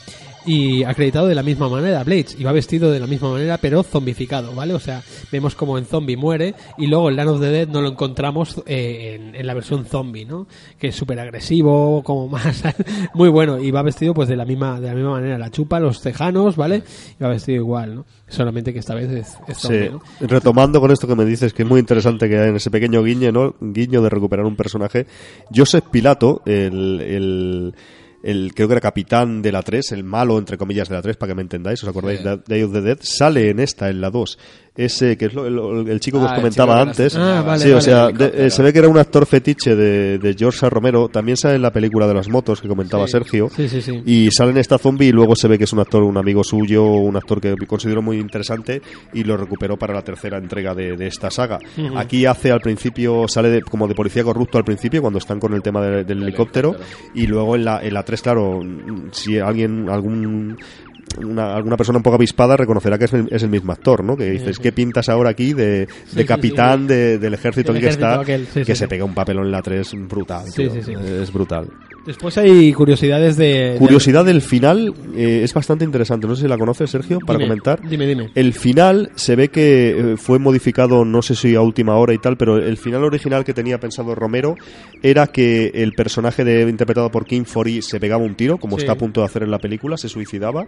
[0.45, 3.83] Y acreditado de la misma manera, Blades, y va vestido de la misma manera, pero
[3.85, 4.75] zombificado, ¿vale?
[4.75, 7.81] O sea, vemos como en zombie muere, y luego en Land of the Dead no
[7.81, 10.49] lo encontramos eh, en, en la versión zombie, ¿no?
[10.79, 12.63] Que es súper agresivo, como más,
[13.15, 15.79] muy bueno, y va vestido pues de la misma, de la misma manera, la chupa,
[15.79, 16.83] los tejanos, ¿vale?
[17.21, 18.05] Y va vestido igual, ¿no?
[18.27, 19.91] Solamente que esta vez es, es zombie, Sí.
[19.93, 20.27] ¿no?
[20.27, 23.03] Retomando con esto que me dices, que es muy interesante que hay en ese pequeño
[23.05, 23.55] guiño, ¿no?
[23.61, 25.07] guiño de recuperar un personaje.
[25.55, 27.75] Joseph Pilato, el, el,
[28.23, 31.17] el- creo que era capitán de la 3, el malo, entre comillas, de la 3,
[31.17, 32.19] para que me entendáis, ¿os acordáis?
[32.21, 32.25] Sí.
[32.25, 34.39] de Day of the Dead, sale en esta, en la 2.
[34.75, 35.47] Ese que es lo-
[35.81, 37.15] el, el chico que Ah, os el comentaba antes.
[37.15, 40.19] Ah, vale, sí, o sea, de- eh, se ve que era un actor fetiche de,
[40.19, 40.69] de George.
[40.71, 41.09] Romero.
[41.09, 43.13] También sale en la película de las motos que comentaba Sí.
[43.13, 43.51] Sergio.
[43.55, 44.03] Sí, sí, sí.
[44.07, 46.43] Y sale en esta zombie y luego se ve que es un actor, un amigo
[46.43, 48.81] suyo, un actor que considero muy interesante
[49.13, 51.59] y lo recuperó para la tercera entrega de, de esta saga.
[51.97, 55.53] Aquí hace al principio, sale de- como de policía corrupto al principio cuando están con
[55.53, 56.75] el tema de- del helicóptero
[57.15, 58.61] y luego en la, en la 3, claro,
[59.11, 60.57] si alguien, algún...
[61.19, 64.17] Una, alguna persona un poco avispada reconocerá que es el, es el mismo actor, ¿no?
[64.17, 68.21] Que dices, ¿qué pintas ahora aquí de, de capitán de- del ejército en que está?
[68.21, 70.45] aquel, que se pega un papelón en la 3 brutal.
[70.55, 70.73] Tío.
[71.23, 71.69] Es brutal.
[72.05, 73.77] Después hay curiosidades de...
[73.79, 76.27] Curiosidad del final eh, es bastante interesante.
[76.27, 77.81] No sé si la conoces, Sergio, para Dime, comentar.
[77.89, 78.31] Dime, dime.
[78.35, 82.19] El final se ve que eh, fue modificado, no sé si a última hora y
[82.19, 84.57] tal, pero el final original que tenía pensado Romero
[85.01, 88.83] era que el personaje de, interpretado por King Fori se pegaba un tiro, como Sí.
[88.83, 90.67] está a punto de hacer en la película, se suicidaba,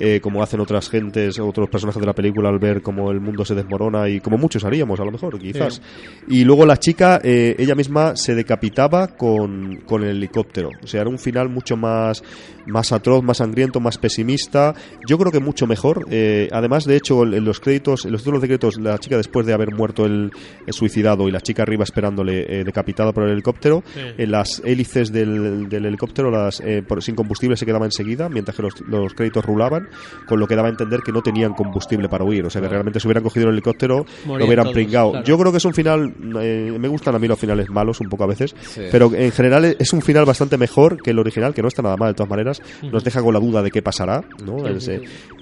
[0.00, 3.44] eh, como hacen otras gentes, otros personajes de la película al ver cómo el mundo
[3.44, 5.80] se desmorona y como muchos haríamos, a lo mejor, quizás.
[6.26, 10.71] Y luego la chica, eh, ella misma se decapitaba con, con el helicóptero.
[10.82, 12.22] O sea, era un final mucho más,
[12.66, 14.74] más atroz, más sangriento, más pesimista.
[15.06, 16.06] Yo creo que mucho mejor.
[16.10, 19.46] Eh, además, de hecho, en los créditos, en los títulos de créditos, la chica después
[19.46, 20.30] de haber muerto el,
[20.66, 24.00] el suicidado y la chica arriba esperándole eh, decapitada por el helicóptero, Sí.
[24.18, 28.56] en las hélices del, del helicóptero las, eh, por- sin combustible se quedaba enseguida, mientras
[28.56, 29.88] que los, los créditos rulaban,
[30.26, 32.44] con lo que daba a entender que no tenían combustible para huir.
[32.46, 35.10] O sea, que realmente si hubieran cogido el helicóptero, Morían lo hubieran todos, pringado.
[35.12, 35.26] claro.
[35.26, 38.08] Yo creo que es un final, eh, me gustan a mí los finales malos un
[38.08, 38.82] poco a veces, Sí.
[38.90, 41.96] pero en general es un final bastante mejor que el original, que no está nada
[41.96, 42.51] mal de todas maneras,
[42.90, 44.58] nos deja con la duda de qué pasará, ¿no?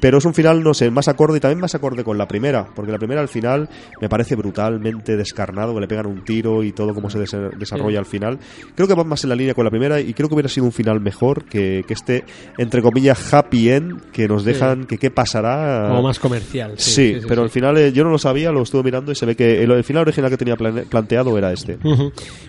[0.00, 2.66] Pero es un final, no sé, más acorde y también más acorde con la primera,
[2.74, 3.68] porque la primera al final
[4.00, 7.98] me parece brutalmente descarnado, que le pegan un tiro y todo cómo se des- desarrolla
[7.98, 8.38] al final.
[8.74, 10.64] Creo que va más en la línea con la primera y creo que hubiera sido
[10.66, 12.24] un final mejor que, que este,
[12.58, 15.86] entre comillas, happy end, que nos dejan que qué pasará.
[15.88, 16.72] Como más comercial.
[16.76, 19.12] Sí, Sí, sí, sí, pero al final eh, yo no lo sabía, lo estuve mirando
[19.12, 21.78] y se ve que el, el final original que tenía planteado era este.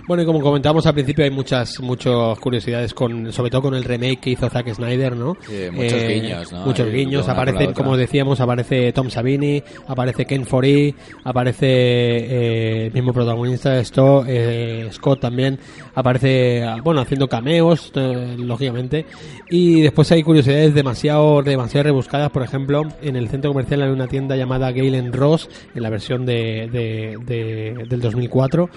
[0.07, 3.83] Bueno, y como comentábamos al principio, hay muchas muchas curiosidades, con sobre todo con el
[3.83, 5.37] remake que hizo Zack Snyder, ¿no?
[5.49, 6.65] Eh, Sí, muchos guiños, ¿no?
[6.65, 7.27] Muchos guiños.
[7.29, 14.23] Aparecen, como decíamos, aparece Tom Savini, aparece Ken Foree, aparece eh, el mismo protagonista, esto,
[14.27, 15.59] eh, Scott también,
[15.95, 19.05] aparece, bueno, haciendo cameos, eh, lógicamente.
[19.49, 24.07] Y después hay curiosidades demasiado, demasiado rebuscadas, por ejemplo, en el centro comercial hay una
[24.07, 28.69] tienda llamada Galen Ross, en la versión de, de- de- del 2004.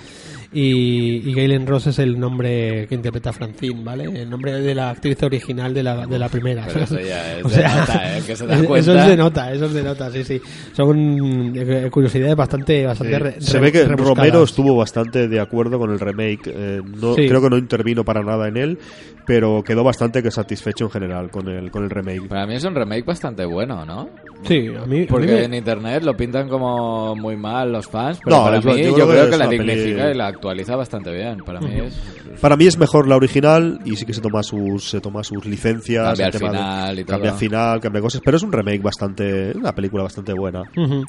[0.54, 4.04] Y, y Galen Ross es el nombre que interpreta Francine, ¿vale?
[4.04, 6.64] El nombre de la actriz original de la, de la primera.
[6.66, 8.22] Pero eso ya es O de sea, nota, ¿eh?
[8.24, 9.02] Que se da Eso cuenta.
[9.02, 10.40] es de nota, eso es de nota, sí, sí.
[10.72, 14.16] Son eh, curiosidades bastante, bastante re- se ve que rebuscadas.
[14.16, 16.46] Romero estuvo bastante de acuerdo con el remake.
[16.46, 17.26] eh, no, Sí.
[17.28, 18.78] Creo que no intervino para nada en él,
[19.26, 22.28] pero quedó bastante que satisfecho en general con el, con el remake.
[22.28, 24.08] Para mí es un remake bastante bueno, ¿no?
[24.44, 27.86] Sí, a mí, a mí Porque me- en internet lo pintan como muy mal los
[27.88, 30.26] fans, pero No, para es- mí yo yo, creo que que la dignifica y la
[30.44, 31.38] actualiza bastante bien.
[31.38, 31.94] Para mí es...
[32.40, 35.44] Para mí es mejor la original y sí que se toma sus, se toma sus
[35.46, 36.04] licencias.
[36.06, 37.14] Cambia el tema de- final y todo.
[37.16, 40.62] Cambia final, cambia cosas, pero es un remake bastante, una película bastante buena.
[40.76, 40.94] Ujú.
[40.94, 41.04] Una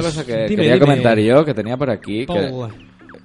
[0.00, 2.32] Pues, cosa que dime, quería dime, comentar yo, que tenía por aquí, que.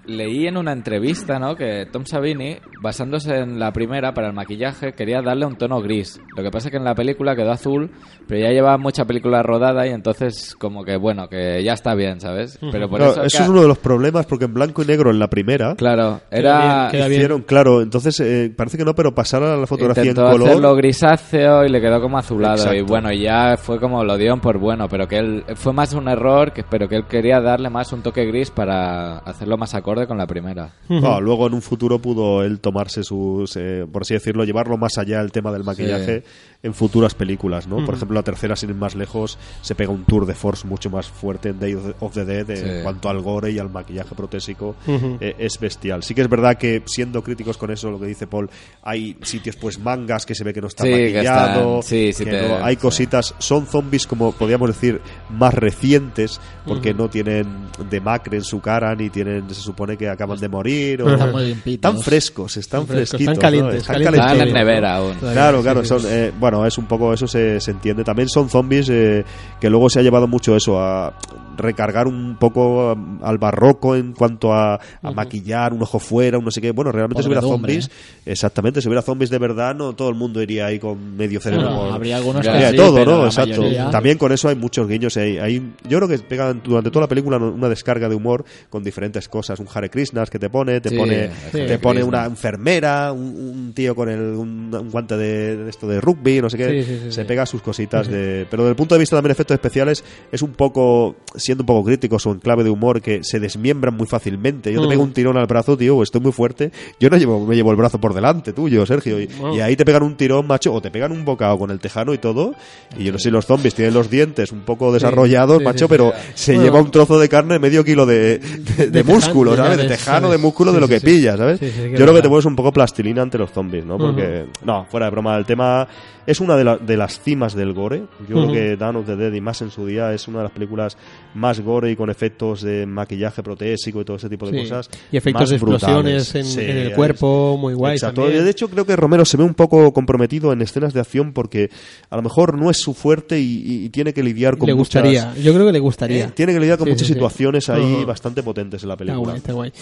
[0.10, 1.56] Leí en una entrevista, ¿no?
[1.56, 6.20] Que Tom Savini, basándose en la primera para el maquillaje, quería darle un tono gris.
[6.36, 7.92] Lo que pasa es que en la película quedó azul,
[8.28, 12.20] pero ya llevaba mucha película rodada y entonces como que bueno, que ya está bien,
[12.20, 12.58] ¿sabes?
[12.72, 15.12] Pero por Claro, eso, eso es uno de los problemas porque en blanco y negro
[15.12, 17.20] en la primera claro, era Queda bien.
[17.22, 20.48] hicieron, claro, entonces eh, parece que no, pero pasar a la fotografía intentó en color.
[20.50, 22.86] hacerlo grisáceo y le quedó como azulado y Exacto.
[22.86, 26.08] bueno, y ya fue como lo dieron por bueno, pero que él fue más un
[26.08, 29.99] error, que pero que él quería darle más un toque gris para hacerlo más acorde
[30.08, 30.74] con la primera.
[30.90, 34.98] Ah, luego en un futuro pudo él tomarse sus, eh, por así decirlo, llevarlo más
[34.98, 36.24] allá el tema del maquillaje
[36.62, 37.86] en futuras películas, ¿no?
[37.86, 40.90] Por ejemplo, la tercera, sin ir más lejos, se pega un tour de force mucho
[40.90, 42.64] más fuerte en Day of the- of the Dead Sí.
[42.70, 44.76] en cuanto al gore y al maquillaje protésico.
[45.22, 46.04] eh, es bestial.
[46.04, 48.50] Sí que es verdad que, siendo críticos con eso, lo que dice Paul,
[48.84, 52.12] hay sitios, pues, mangas que se ve que no está Sí, que maquillado, están- sí,
[52.14, 52.82] sí que te- no- hay sí.
[52.82, 55.00] cositas, son zombies, como podríamos decir,
[55.30, 57.48] más recientes, porque no tienen
[57.90, 61.46] demacre en su cara, ni tienen, se supone que acaban de morir, o Están muy
[61.46, 61.90] limpitos.
[61.92, 63.42] están frescos, están Están frescos, fresquitos, están ¿no?
[63.42, 64.20] calientes, Están calientes.
[64.20, 64.60] Estaban en ¿no?
[64.60, 65.16] nevera aún.
[65.16, 68.04] Claro, claro, Sí, son, eh, bueno, es un poco eso se, se entiende.
[68.04, 69.26] También son zombies eh,
[69.60, 71.14] que luego se ha llevado mucho eso a
[71.60, 76.46] recargar un poco um, al barroco en cuanto a, a maquillar un ojo fuera, un
[76.46, 76.72] no sé qué.
[76.72, 77.90] Bueno, realmente si hubiera zombies,
[78.26, 81.70] exactamente, si hubiera zombies de verdad, no todo el mundo iría ahí con medio cerebro.
[81.70, 83.26] No, habría algunos que habría sí, todo, ¿no?
[83.26, 83.62] Exacto.
[83.62, 85.16] mayoría- También con eso hay muchos guiños.
[85.18, 88.84] Hay, hay- yo creo que pegan durante toda la película una descarga de humor con
[88.84, 89.60] diferentes cosas.
[89.60, 93.74] Un Hare Krishnas que te pone, te Sí, pone, te pone una enfermera, un, un
[93.74, 97.12] tío con el, un, un guante de, de esto de rugby, no sé qué.
[97.12, 98.46] Se pega sus cositas de.
[98.50, 101.16] Pero desde el punto de vista también de efectos especiales, es un poco,
[101.50, 104.72] siendo un poco críticos o en clave de humor, que se desmiembran muy fácilmente.
[104.72, 104.90] Yo te Mm.
[104.90, 106.72] pego un tirón al brazo, tío, o estoy muy fuerte.
[107.00, 109.20] Yo no llevo, me llevo el brazo por delante, tuyo, Sergio.
[109.20, 109.56] Y, Wow.
[109.56, 112.14] y ahí te pegan un tirón, macho, o te pegan un bocado con el tejano
[112.14, 112.54] y todo.
[112.98, 115.86] Y yo no sé si los zombies tienen los dientes un poco desarrollados, sí, macho,
[115.86, 116.64] sí, pero se Bueno.
[116.66, 118.40] lleva un trozo de carne, medio kilo de, de,
[118.78, 119.78] de De músculo, ¿sabes?
[119.78, 121.06] De tejano, de músculo, de lo que sí.
[121.08, 121.60] pillas, ¿sabes?
[121.60, 123.98] Yo creo que te vuelves un poco plastilina ante los zombies, ¿no?
[123.98, 125.88] Porque, no, fuera de broma, el tema
[126.28, 128.04] es una de, la- de las cimas del gore.
[128.28, 130.44] Yo creo que Dawn of the Dead y más en su día es una de
[130.44, 130.98] las películas
[131.40, 134.70] más gore y con efectos de maquillaje protésico y todo ese tipo de Sí.
[134.70, 134.90] cosas.
[135.12, 137.94] Y efectos de explosiones en, Sí, en el cuerpo, muy guay.
[137.96, 138.24] Exacto.
[138.24, 138.44] también.
[138.44, 141.70] De hecho, creo que Romero se ve un poco comprometido en escenas de acción porque
[142.10, 145.02] a lo mejor no es su fuerte y, y tiene que lidiar con le muchas-
[145.04, 146.26] gustaría, yo creo que le gustaría.
[146.26, 148.06] eh, tiene que lidiar con Sí, muchas situaciones ahí Ujú.
[148.06, 149.24] bastante potentes en la Está película.
[149.30, 149.74] guay, está guay.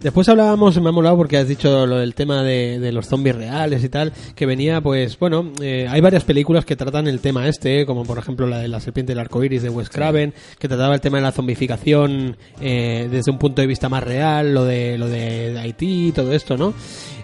[0.00, 3.36] Después hablábamos, me ha molado porque has dicho lo del tema de, de los zombies
[3.36, 7.48] reales y tal, que venía, pues, bueno, eh, hay varias películas que tratan el tema
[7.48, 10.68] este, como por ejemplo la de la serpiente del arco iris de Wes Craven, que
[10.68, 14.64] trataba el tema de la zombificación eh, desde un punto de vista más real, lo
[14.64, 16.74] de, lo de Haití y todo esto, ¿no?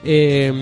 [0.04, 0.52] Eh,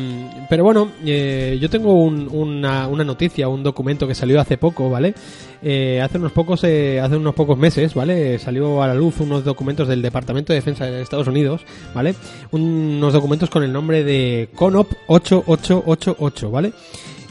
[0.51, 4.91] pero bueno, eh, yo tengo un- una, una noticia, un documento que salió hace poco,
[4.91, 5.15] ¿vale?
[5.63, 8.39] Eh, hace unos pocos eh, hace unos pocos meses, ¿vale?
[8.39, 11.63] Salió a la luz unos documentos del Departamento de Defensa de Estados Unidos,
[11.95, 12.15] ¿vale?
[12.51, 16.73] Unos documentos con el nombre de CONOP 8888, ¿vale?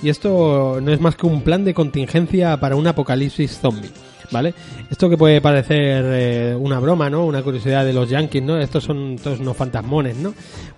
[0.01, 3.89] Y esto no es más que un plan de contingencia para un apocalipsis zombie.
[4.31, 4.53] ¿Vale?
[4.89, 7.25] Esto que puede parecer eh, una broma, ¿no?
[7.25, 8.59] Una curiosidad de los yankees, ¿no?
[8.59, 10.33] Estos son todos unos fantasmones, ¿no?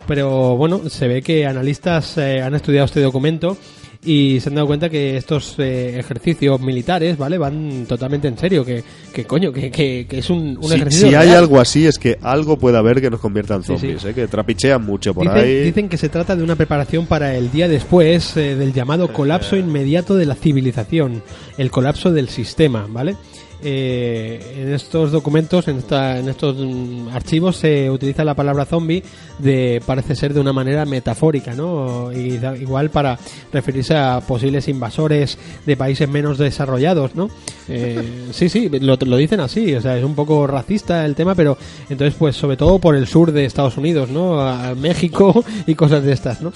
[0.07, 3.57] Pero bueno, se ve que analistas eh, han estudiado este documento
[4.03, 7.38] y se han dado cuenta que estos eh, ejercicios militares, ¿vale?
[7.38, 8.84] Van totalmente en serio, que,
[9.14, 11.38] que coño, que, que, que es un, un Si, ejercicio si hay real.
[11.38, 13.80] algo así es que algo puede haber que nos convierta en Sí, sí.
[13.80, 14.14] zombies, ¿eh?
[14.15, 15.64] que trapichean mucho por Dicen, ahí.
[15.64, 19.56] dicen que se trata de una preparación para el día después eh, del llamado colapso
[19.56, 21.22] inmediato de la civilización,
[21.60, 23.15] el colapso del sistema, ¿vale?
[23.64, 29.04] Eh, en estos documentos, en, esta- en estos mm, archivos, se utiliza la palabra zombie
[29.38, 32.12] de parece ser de una manera metafórica, ¿no?
[32.12, 33.20] Y da- igual para
[33.54, 37.30] referirse a posibles invasores de países menos desarrollados, ¿no?
[37.70, 41.36] Eh, sí, sí, lo, lo dicen así, o sea, es un poco racista el tema,
[41.36, 41.58] pero
[41.90, 44.42] entonces, pues, sobre todo por el sur de Estados Unidos, ¿no?
[44.42, 46.52] A México y cosas de estas, ¿no?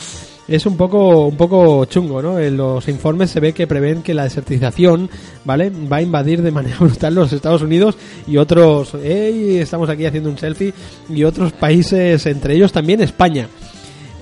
[0.48, 2.38] Es un poco, un poco chungo, ¿no?
[2.40, 5.10] En los informes se ve que prevén que la desertización,
[5.44, 5.72] ¿vale?
[5.92, 7.98] Va a invadir de manera brutal los Estados Unidos
[8.28, 9.58] y otros, ¡ey!
[9.58, 10.72] Estamos aquí haciendo un selfie
[11.10, 13.48] y otros países, entre ellos también España.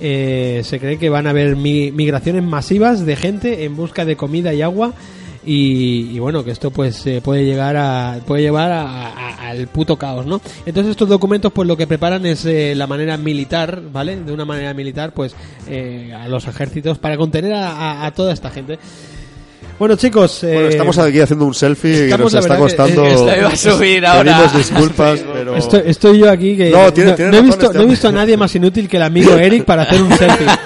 [0.00, 4.16] Eh, se cree que van a haber mi- migraciones masivas de gente en busca de
[4.16, 4.92] comida y agua
[5.46, 9.96] y, y bueno que esto pues eh, puede llegar a puede llevar a- al puto
[9.96, 14.16] caos no entonces estos documentos pues lo que preparan es eh, la manera militar vale
[14.20, 15.34] de una manera militar pues
[15.68, 18.78] eh, a los ejércitos para contener a- a toda esta gente
[19.84, 23.04] bueno chicos eh, Bueno, estamos aquí haciendo un selfie estamos, nos está verdad que- costando.
[23.14, 24.32] Esto iba a subir ahora.
[24.38, 25.56] Pedimos disculpas, pero.
[25.56, 27.86] Estoy, estoy yo aquí que No, tiene- tiene no he razón visto este no he
[27.86, 30.46] visto a nadie más inútil que el amigo Eric para hacer un selfie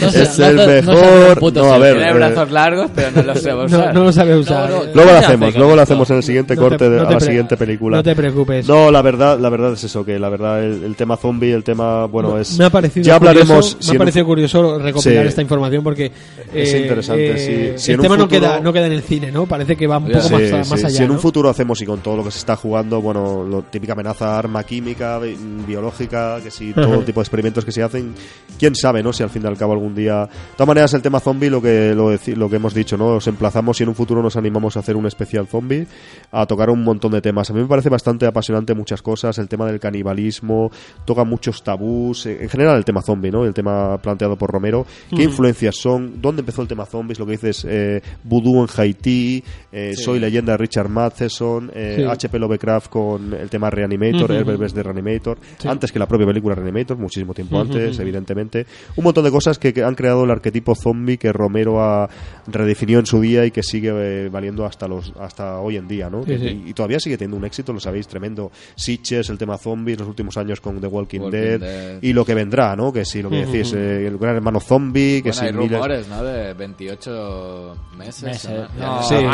[0.00, 1.38] No sé, es no el no sabe mejor.
[1.38, 1.96] puto No, a ver.
[1.96, 3.94] Tiene eh, brazos largos, pero no los sé no, usar.
[3.94, 6.10] no lo sabe usar No, no, Eh, Luego lo ¿Qué hace hacemos, luego lo hacemos
[6.10, 7.96] en el siguiente No te- corte de no a la siguiente película.
[7.96, 10.94] no te preocupes No, la verdad, la verdad es eso, que la verdad el, el
[10.96, 13.92] tema zombie, el tema, bueno, es me ha parecido ya hablaremos curioso, si me ha
[13.92, 15.28] un- parecido curioso recopilar Sí.
[15.28, 16.12] esta información porque
[16.54, 17.84] Es eh, interesante, eh, sí.
[17.86, 20.06] Si el tema no queda no queda en el cine no parece que va un
[20.08, 20.74] Sí, poco más, Sí, más sí.
[20.86, 21.22] allá Si en un ¿no?
[21.22, 24.64] futuro hacemos y con todo lo que se está jugando, bueno, lo típica amenaza arma
[24.64, 25.36] química, bi-
[25.66, 28.14] biológica, que si todo tipo de experimentos que se hacen,
[28.58, 29.12] quién sabe, ¿no?
[29.12, 30.22] Si al fin y al cabo algún día.
[30.26, 33.16] De todas maneras, el tema zombie, lo que lo, lo que hemos dicho, ¿no?
[33.16, 35.86] Os emplazamos y en un futuro nos animamos a hacer un especial zombie,
[36.32, 37.50] a tocar un montón de temas.
[37.50, 40.70] A mí me parece bastante apasionante muchas cosas, el tema del canibalismo,
[41.04, 43.44] toca muchos tabús, eh, en general el tema zombie, ¿no?
[43.44, 44.86] El tema planteado por Romero.
[45.14, 46.20] ¿Qué influencias son?
[46.20, 47.18] ¿Dónde empezó el tema zombies?
[47.18, 49.42] Lo que dices, eh, Voodoo en Haití,
[49.72, 52.04] eh, Soy leyenda de Richard Matheson, eh, Sí.
[52.04, 52.38] H.P.
[52.38, 54.30] Lovecraft con el tema Reanimator.
[54.32, 55.68] Herbert West de Reanimator, Sí.
[55.68, 58.66] antes que la propia película Reanimator, muchísimo tiempo antes, evidentemente.
[58.96, 62.08] Un montón de cosas que, que han creado el arquetipo zombie que Romero ha
[62.46, 66.08] redefinió en su día y que sigue eh, valiendo hasta los hasta hoy en día,
[66.08, 66.20] ¿no?
[66.22, 66.62] Sí, Que- sí.
[66.66, 68.50] Y, y todavía sigue teniendo un éxito, lo sabéis, tremendo.
[68.74, 71.98] Sitches, el tema zombies, los últimos años con The Walking, Walking Dead, Dead.
[72.02, 72.92] y lo que vendrá, ¿no?
[72.92, 75.70] Que si lo que decís, eh, el gran hermano zombie, que Bueno, si hay miles-
[75.72, 76.22] rumores, ¿no?
[76.22, 78.22] De 28 meses.
[78.22, 78.35] Meses.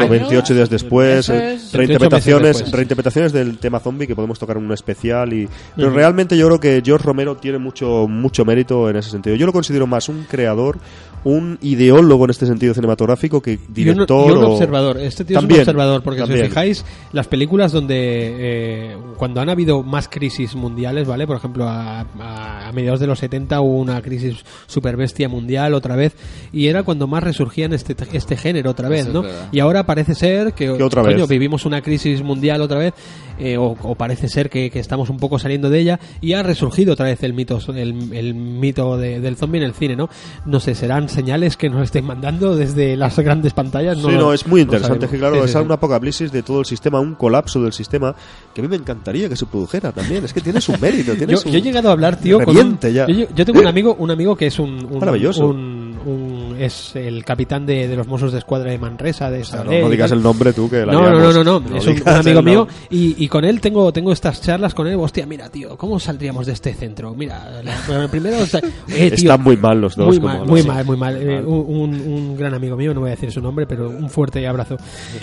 [0.00, 2.72] Con 28 días después, eh, 28 reinterpretaciones, meses después.
[2.76, 6.60] reinterpretaciones del tema zombie que podemos tocar en un especial y pero realmente yo creo
[6.60, 9.36] que George Romero tiene mucho mucho mérito en ese sentido.
[9.36, 10.78] Yo lo considero más un creador,
[11.24, 14.98] un ideólogo en este sentido cinematográfico que y un, director y un o- observador.
[14.98, 19.48] Este tío es un observador, porque si os fijáis, las películas donde eh, cuando han
[19.48, 21.26] habido más crisis mundiales, ¿vale?
[21.26, 25.74] Por ejemplo, a, a- a mediados de los 70 hubo una crisis super bestia mundial
[25.74, 26.14] otra vez,
[26.52, 29.22] y era cuando más resurgían este, este género otra vez, Es ¿no?
[29.22, 29.48] verdad.
[29.52, 31.28] Y ahora parece ser que, Que otra coño, vez.
[31.28, 32.94] vivimos una crisis mundial otra vez,
[33.38, 36.42] eh, o, o parece ser que, que estamos un poco saliendo de ella, y ha
[36.42, 40.08] resurgido otra vez el mito, el, el mito de- del zombie en el cine, ¿no?
[40.46, 43.96] No sé, serán señales que nos estén mandando desde las grandes pantallas.
[43.98, 45.08] Sí, lo- no, es muy interesante.
[45.08, 45.58] que claro, Sí, sí, es sí.
[45.58, 48.14] un apocalipsis de todo el sistema, un colapso del sistema
[48.54, 50.24] que a mí me encantaría que se produjera también.
[50.24, 51.14] Es que tiene su mérito.
[51.14, 53.06] Tiene Yo, su- yo he llegado a hablar, tío, con un, Reviente ya.
[53.06, 55.46] yo, yo tengo un amigo, un amigo que es un, un- Maravilloso.
[55.48, 59.62] un- un- es el capitán de, de los Mossos de Escuadra de Manresa, de Claro,
[59.64, 61.86] Sabadell no y digas el nombre tú que la No, no, no, no, no, es
[61.86, 64.96] un, amigo mío y, y con él tengo tengo estas charlas con él.
[64.98, 67.14] Hostia, mira, tío, ¿cómo saldríamos de este centro?
[67.14, 68.64] Mira, la- primero, o sea, eh,
[69.10, 70.08] tío, Están muy mal los dos.
[70.08, 71.16] muy como mal, muy mal, muy mal.
[71.22, 74.08] Eh, un, un- un gran amigo mío, no voy a decir su nombre, pero un
[74.10, 74.76] fuerte abrazo.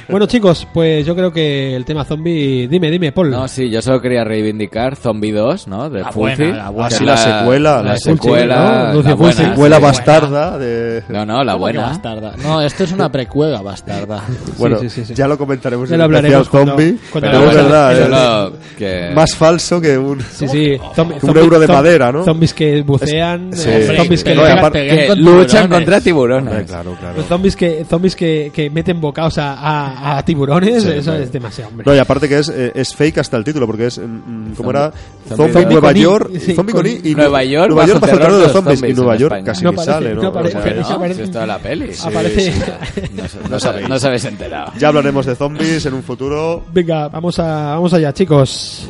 [0.07, 2.67] Bueno, chicos, pues yo creo que el tema zombie.
[2.67, 3.29] Dime, dime, Paul.
[3.31, 5.89] No, sí, yo solo quería reivindicar Zombie 2, ¿no?
[5.89, 6.43] De La Fulci.
[6.43, 6.87] buena, la buena.
[6.87, 8.91] Ah, sí, la secuela, La, la Fulci, secuela.
[8.93, 9.01] ¿no?
[9.03, 9.33] La buena.
[9.33, 9.81] Secuela sí.
[9.83, 10.68] bastarda de...
[11.09, 11.81] No, no, la ¿Cómo que buena.
[11.81, 12.33] bastarda?
[12.43, 14.23] No, esto es una precuega bastarda.
[14.57, 15.13] Bueno, sí, sí, sí.
[15.13, 18.57] ya lo comentaremos Ya en lo el especial zombie, pero es verdad, ¿eh?
[18.77, 19.11] que...
[19.15, 20.21] más falso que un...
[20.21, 20.77] Sí, sí.
[20.95, 22.23] Zombi- Un zombi- euro de zom- madera, ¿no?
[22.23, 25.69] Zombies que bucean, eh, zombies que, no, aparte- luchan tiburones.
[25.69, 26.49] contra tiburones.
[26.51, 27.17] Hombre, claro, claro.
[27.17, 31.23] los zombies que zombies que, que meten bocados a, a, a tiburones, Sí, eso sí.
[31.23, 31.85] es demasiado, hombre.
[31.87, 34.71] No, y aparte que es, eh, es fake hasta el título, porque es, mm, ¿cómo
[34.71, 34.91] era?
[35.35, 38.21] Zombie Nueva I, York, Zombie con I, y Nueva York Nueva bajo York bajo terror
[38.21, 40.21] terror de los zombies, y Nueva York casi No ni sale, ¿no?
[40.89, 41.19] No aparece.
[41.21, 41.91] No, esto de la peli.
[42.03, 42.53] aparece.
[43.13, 43.89] No, se- No no, sabéis.
[43.89, 44.71] no enterado.
[44.77, 46.65] Ya hablaremos de zombies en un futuro.
[46.71, 47.43] Venga, vamos, a,
[47.75, 48.87] vamos allá, chicos.